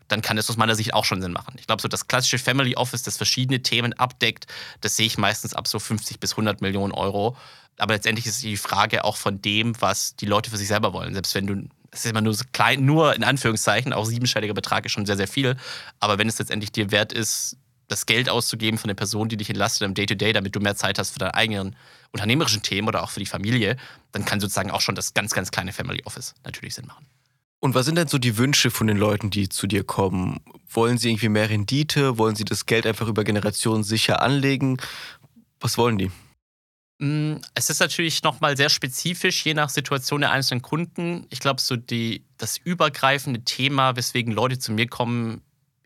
dann 0.09 0.21
kann 0.21 0.37
das 0.37 0.51
aus 0.51 0.57
meiner 0.57 0.75
Sicht 0.75 0.95
auch 0.95 1.05
schon 1.05 1.23
Sinn 1.23 1.33
machen. 1.33 1.55
Ich 1.59 1.67
glaube, 1.67 1.81
so 1.81 1.89
das 1.89 2.07
klassische 2.07 2.39
Family 2.39 2.77
Office, 2.77 3.03
das 3.03 3.17
verschiedene 3.17 3.63
Themen 3.63 3.95
abdeckt, 3.95 4.47
das 4.81 4.97
sehe 4.97 5.07
ich 5.07 5.17
meistens 5.17 5.55
ab 5.55 5.67
so 5.67 5.79
50 5.79 6.21
bis 6.21 6.33
100 6.33 6.61
Millionen 6.61 6.93
Euro. 6.93 7.37
Aber 7.79 7.95
letztendlich 7.95 8.27
ist 8.27 8.43
die 8.43 8.57
Frage 8.57 9.05
auch 9.05 9.17
von 9.17 9.41
dem, 9.41 9.81
was 9.81 10.17
die 10.17 10.27
Leute 10.27 10.51
für 10.51 10.57
sich 10.57 10.69
selber 10.69 10.93
wollen. 10.93 11.15
Selbst 11.15 11.35
wenn 11.35 11.47
du, 11.47 11.69
es 11.91 12.05
ist 12.05 12.11
immer 12.11 12.21
nur 12.21 12.35
so 12.35 12.45
klein, 12.53 12.85
nur 12.85 13.15
in 13.15 13.25
Anführungszeichen, 13.25 13.93
auch 13.93 14.05
siebenstelliger 14.05 14.55
Betrag 14.55 14.87
ist 14.87 14.93
schon 14.93 15.07
sehr, 15.07 15.17
sehr 15.17 15.29
viel. 15.29 15.57
Aber 16.01 16.19
wenn 16.19 16.29
es 16.29 16.39
letztendlich 16.39 16.73
dir 16.73 16.91
wert 16.91 17.13
ist, 17.13 17.57
das 17.89 18.07
Geld 18.07 18.29
auszugeben 18.29 18.79
von 18.79 18.89
der 18.89 18.95
Person, 18.95 19.29
die 19.29 19.37
dich 19.37 19.51
entlastet 19.51 19.87
im 19.87 19.95
Day-to-Day, 19.95 20.31
-Day, 20.31 20.33
damit 20.33 20.55
du 20.57 20.61
mehr 20.61 20.77
Zeit 20.77 20.99
hast 20.99 21.11
für 21.11 21.19
deine 21.19 21.35
eigenen 21.35 21.77
unternehmerischen 22.13 22.63
Themen 22.63 22.89
oder 22.89 23.03
auch 23.03 23.11
für 23.11 23.21
die 23.21 23.27
Familie, 23.27 23.77
dann 24.13 24.25
kann 24.25 24.41
sozusagen 24.41 24.71
auch 24.71 24.81
schon 24.81 24.95
das 24.95 25.15
ganz, 25.15 25.33
ganz 25.33 25.51
kleine 25.51 25.73
Family 25.73 26.03
Office 26.05 26.35
natürlich 26.45 26.75
Sinn 26.75 26.87
machen. 26.87 27.07
Und 27.61 27.75
was 27.75 27.87
sind 27.87 27.97
denn 27.97 28.09
so 28.09 28.19
die 28.19 28.39
Wünsche 28.39 28.73
von 28.73 28.89
den 28.89 28.97
Leuten, 28.97 29.31
die 29.31 29.49
zu 29.49 29.69
dir 29.69 29.85
kommen? 29.85 30.41
Wollen 30.69 30.99
sie 30.99 31.11
irgendwie 31.11 31.29
mehr 31.29 31.49
Rendite? 31.49 32.19
Wollen 32.19 32.35
sie 32.35 32.45
das 32.45 32.67
Geld 32.67 32.87
einfach 32.87 33.07
über 33.07 33.23
Generationen 33.23 33.85
sicher 33.85 34.21
anlegen? 34.21 34.79
Was 35.61 35.79
wollen 35.79 35.97
die? 35.97 36.11
Mm, 37.03 37.41
es 37.57 37.69
ist 37.69 37.81
natürlich 37.81 38.23
nochmal 38.23 38.57
sehr 38.57 38.69
spezifisch, 38.69 39.45
je 39.45 39.55
nach 39.55 39.71
Situation 39.71 40.21
der 40.21 40.31
einzelnen 40.31 40.63
Kunden. 40.63 41.27
Ich 41.31 41.41
glaube, 41.41 41.61
so 41.61 41.75
die, 41.75 42.25
das 42.39 42.59
übergreifende 42.59 43.43
Thema, 43.43 43.97
weswegen 43.97 44.33
Leute 44.33 44.61
zu 44.61 44.71
mir 44.71 44.87
kommen, 44.87 45.43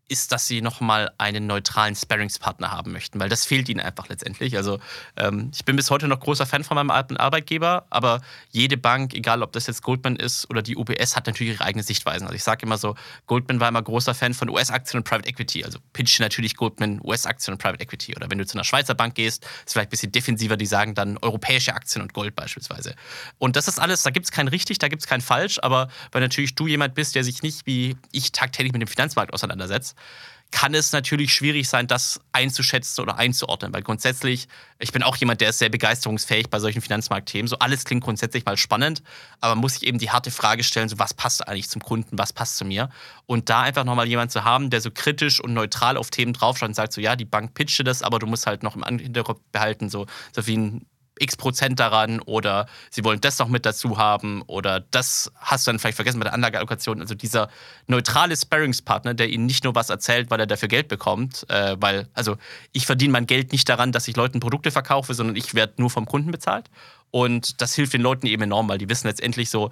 ist, 0.08 0.32
dass 0.32 0.46
sie 0.46 0.60
nochmal 0.60 1.10
einen 1.18 1.46
neutralen 1.46 1.96
Sparringspartner 1.96 2.70
haben 2.70 2.92
möchten, 2.92 3.18
weil 3.18 3.28
das 3.28 3.44
fehlt 3.44 3.68
ihnen 3.68 3.80
einfach 3.80 4.08
letztendlich. 4.08 4.56
Also 4.56 4.78
ähm, 5.16 5.50
ich 5.52 5.64
bin 5.64 5.76
bis 5.76 5.90
heute 5.90 6.06
noch 6.06 6.20
großer 6.20 6.46
Fan 6.46 6.64
von 6.64 6.76
meinem 6.76 6.90
alten 6.90 7.16
Arbeitgeber, 7.16 7.86
aber 7.90 8.20
jede 8.50 8.76
Bank, 8.76 9.14
egal 9.14 9.42
ob 9.42 9.52
das 9.52 9.66
jetzt 9.66 9.82
Goldman 9.82 10.16
ist 10.16 10.48
oder 10.48 10.62
die 10.62 10.76
UBS, 10.76 11.16
hat 11.16 11.26
natürlich 11.26 11.54
ihre 11.54 11.64
eigene 11.64 11.82
Sichtweisen. 11.82 12.24
Also 12.24 12.36
ich 12.36 12.44
sage 12.44 12.64
immer 12.64 12.78
so, 12.78 12.94
Goldman 13.26 13.58
war 13.58 13.68
immer 13.68 13.82
großer 13.82 14.14
Fan 14.14 14.34
von 14.34 14.48
US-Aktien 14.48 14.98
und 14.98 15.04
Private 15.04 15.28
Equity. 15.28 15.64
Also 15.64 15.78
pitch 15.92 16.20
natürlich 16.20 16.56
Goldman 16.56 17.00
US-Aktien 17.02 17.54
und 17.54 17.58
Private 17.58 17.82
Equity. 17.82 18.14
Oder 18.16 18.30
wenn 18.30 18.38
du 18.38 18.46
zu 18.46 18.56
einer 18.56 18.64
Schweizer 18.64 18.94
Bank 18.94 19.16
gehst, 19.16 19.44
ist 19.64 19.72
vielleicht 19.72 19.88
ein 19.88 19.90
bisschen 19.90 20.12
defensiver, 20.12 20.56
die 20.56 20.66
sagen 20.66 20.94
dann 20.94 21.18
europäische 21.18 21.74
Aktien 21.74 22.02
und 22.02 22.12
Gold 22.12 22.36
beispielsweise. 22.36 22.94
Und 23.38 23.56
das 23.56 23.66
ist 23.66 23.80
alles, 23.80 24.04
da 24.04 24.10
gibt 24.10 24.26
es 24.26 24.32
kein 24.32 24.46
richtig, 24.46 24.78
da 24.78 24.88
gibt 24.88 25.02
es 25.02 25.08
kein 25.08 25.20
falsch, 25.20 25.58
aber 25.62 25.88
weil 26.12 26.22
natürlich 26.22 26.54
du 26.54 26.68
jemand 26.68 26.94
bist, 26.94 27.14
der 27.16 27.24
sich 27.24 27.42
nicht 27.42 27.66
wie 27.66 27.96
ich 28.12 28.30
tagtäglich 28.30 28.72
mit 28.72 28.82
dem 28.82 28.88
Finanzmarkt 28.88 29.32
auseinandersetzt, 29.32 29.95
kann 30.52 30.74
es 30.74 30.92
natürlich 30.92 31.35
schwierig 31.35 31.68
sein, 31.68 31.87
das 31.87 32.20
einzuschätzen 32.32 33.02
oder 33.02 33.16
einzuordnen. 33.16 33.72
Weil 33.72 33.82
grundsätzlich, 33.82 34.48
ich 34.78 34.92
bin 34.92 35.02
auch 35.02 35.16
jemand, 35.16 35.40
der 35.40 35.50
ist 35.50 35.59
sehr 35.59 35.68
begeisterungsfähig 35.68 36.50
bei 36.50 36.61
solchen 36.61 36.80
Finanzmarktthemen. 36.80 37.48
So 37.48 37.59
alles 37.59 37.85
klingt 37.85 38.04
grundsätzlich 38.04 38.44
mal 38.44 38.56
spannend, 38.56 39.02
aber 39.40 39.54
man 39.54 39.62
muss 39.62 39.74
sich 39.74 39.87
eben 39.87 39.98
die 39.98 40.11
harte 40.11 40.30
Frage 40.30 40.64
stellen, 40.64 40.88
so 40.88 40.98
was 40.98 41.14
passt 41.14 41.46
eigentlich 41.46 41.68
zum 41.68 41.82
Kunden, 41.82 42.18
was 42.18 42.32
passt 42.32 42.56
zu 42.56 42.64
mir? 42.64 42.90
Und 43.26 43.50
da 43.50 43.62
einfach 43.62 43.85
nochmal 43.85 44.06
jemand 44.06 44.30
zu 44.30 44.44
haben, 44.44 44.70
der 44.70 44.80
so 44.80 44.90
kritisch 44.90 45.40
und 45.40 45.52
neutral 45.52 45.96
auf 45.96 46.11
Themen 46.11 46.32
draufschaut 46.32 46.68
und 46.68 46.74
sagt 46.74 46.92
so, 46.92 47.00
ja, 47.00 47.16
die 47.16 47.24
Bank 47.24 47.54
pitchte 47.54 47.85
das, 47.85 48.02
aber 48.02 48.18
du 48.18 48.26
musst 48.26 48.46
halt 48.46 48.62
noch 48.62 48.76
im 48.76 48.98
Hinterkopf 48.98 49.40
behalten, 49.52 49.90
so, 49.90 50.06
so 50.35 50.46
wie 50.46 50.56
ein 50.56 50.87
x 51.18 51.37
Prozent 51.37 51.81
daran 51.81 52.20
oder 52.20 52.66
sie 52.90 53.05
wollen 53.05 53.20
das 53.20 53.38
noch 53.38 53.48
mit 53.48 53.66
dazu 53.66 53.98
haben 53.98 54.42
oder 54.42 54.81
das 54.81 55.33
hast 55.37 55.66
du 55.66 55.70
dann 55.70 55.79
vielleicht 55.79 55.96
vergessen 55.96 56.18
bei 56.18 56.24
der 56.24 56.35
Anlageallokation. 56.35 57.00
Also 57.00 57.14
dieser 57.14 57.48
neutrale 57.87 58.37
Sparringspartner, 58.37 59.14
der 59.14 59.29
ihnen 59.29 59.46
nicht 59.46 59.64
nur 59.64 59.74
was 59.74 59.90
erzählt, 59.90 60.31
weil 60.31 60.40
er 60.40 60.46
dafür 60.46 60.68
Geld 60.68 60.88
bekommt, 60.88 61.48
äh, 61.48 61.76
weil, 61.79 62.09
also 62.14 62.37
ich 62.72 62.87
verdiene 62.87 63.12
mein 63.12 63.26
Geld 63.26 63.52
nicht 63.52 63.68
daran, 63.68 63.92
dass 63.92 64.09
ich 64.09 64.16
Leuten 64.16 64.40
Produkte 64.40 64.70
verkaufe, 64.70 65.14
sondern 65.14 65.37
ich 65.37 65.55
werde 65.55 65.74
nur 65.79 65.90
vom 65.90 66.07
Kunden 66.07 66.31
bezahlt. 66.31 66.70
Und 67.11 67.61
das 67.61 67.74
hilft 67.74 67.94
den 67.94 68.02
Leuten 68.02 68.26
eben 68.26 68.42
enorm, 68.42 68.68
weil 68.68 68.79
die 68.79 68.88
wissen 68.88 69.07
letztendlich 69.07 69.48
so, 69.48 69.70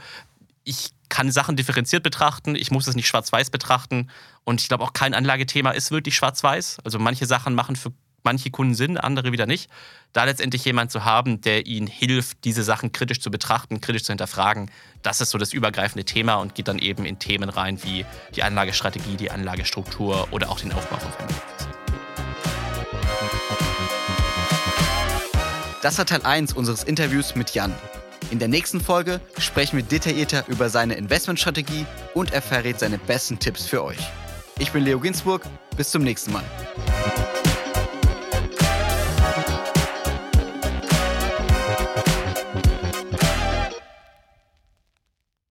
ich 0.64 0.92
kann 1.09 1.30
Sachen 1.30 1.57
differenziert 1.57 2.02
betrachten, 2.02 2.57
ich 2.57 2.70
muss 2.70 2.87
es 2.87 2.96
nicht 2.96 3.07
schwarz-weiß 3.07 3.50
betrachten. 3.50 4.11
Und 4.44 4.61
ich 4.61 4.68
glaube 4.68 4.83
auch 4.83 4.92
kein 4.92 5.14
Anlagethema 5.14 5.70
ist 5.70 5.90
wirklich 5.90 6.16
schwarz-weiß. 6.16 6.78
Also 6.85 6.98
manche 6.98 7.26
Sachen 7.26 7.54
machen 7.54 7.76
für 7.76 7.92
manche 8.24 8.50
Kunden 8.50 8.74
sind, 8.74 8.98
andere 8.98 9.32
wieder 9.32 9.46
nicht. 9.46 9.70
Da 10.12 10.24
letztendlich 10.24 10.64
jemand 10.64 10.90
zu 10.90 11.04
haben, 11.04 11.40
der 11.40 11.66
ihnen 11.66 11.87
hilft, 11.87 12.44
diese 12.44 12.62
Sachen 12.62 12.92
kritisch 12.92 13.20
zu 13.20 13.30
betrachten, 13.30 13.80
kritisch 13.80 14.04
zu 14.04 14.12
hinterfragen, 14.12 14.70
das 15.02 15.20
ist 15.20 15.30
so 15.30 15.38
das 15.38 15.52
übergreifende 15.52 16.04
Thema 16.04 16.37
und 16.37 16.54
geht 16.54 16.68
dann 16.68 16.78
eben 16.78 17.04
in 17.04 17.18
Themen 17.18 17.48
rein 17.48 17.82
wie 17.82 18.04
die 18.34 18.42
Anlagestrategie, 18.42 19.16
die 19.16 19.30
Anlagestruktur 19.30 20.28
oder 20.30 20.50
auch 20.50 20.60
den 20.60 20.72
Aufbau 20.72 20.96
von 20.98 21.12
Family 21.12 21.34
Das 25.82 25.98
war 25.98 26.06
Teil 26.06 26.22
1 26.22 26.54
unseres 26.54 26.82
Interviews 26.82 27.34
mit 27.34 27.50
Jan. 27.50 27.74
In 28.30 28.38
der 28.38 28.48
nächsten 28.48 28.80
Folge 28.80 29.20
sprechen 29.38 29.76
wir 29.76 29.84
detaillierter 29.84 30.44
über 30.48 30.70
seine 30.70 30.94
Investmentstrategie 30.94 31.84
und 32.14 32.32
er 32.32 32.40
verrät 32.40 32.80
seine 32.80 32.96
besten 32.96 33.38
Tipps 33.38 33.66
für 33.66 33.84
euch. 33.84 33.98
Ich 34.58 34.72
bin 34.72 34.82
Leo 34.82 34.98
Ginsburg, 34.98 35.42
bis 35.76 35.90
zum 35.90 36.02
nächsten 36.02 36.32
Mal. 36.32 36.44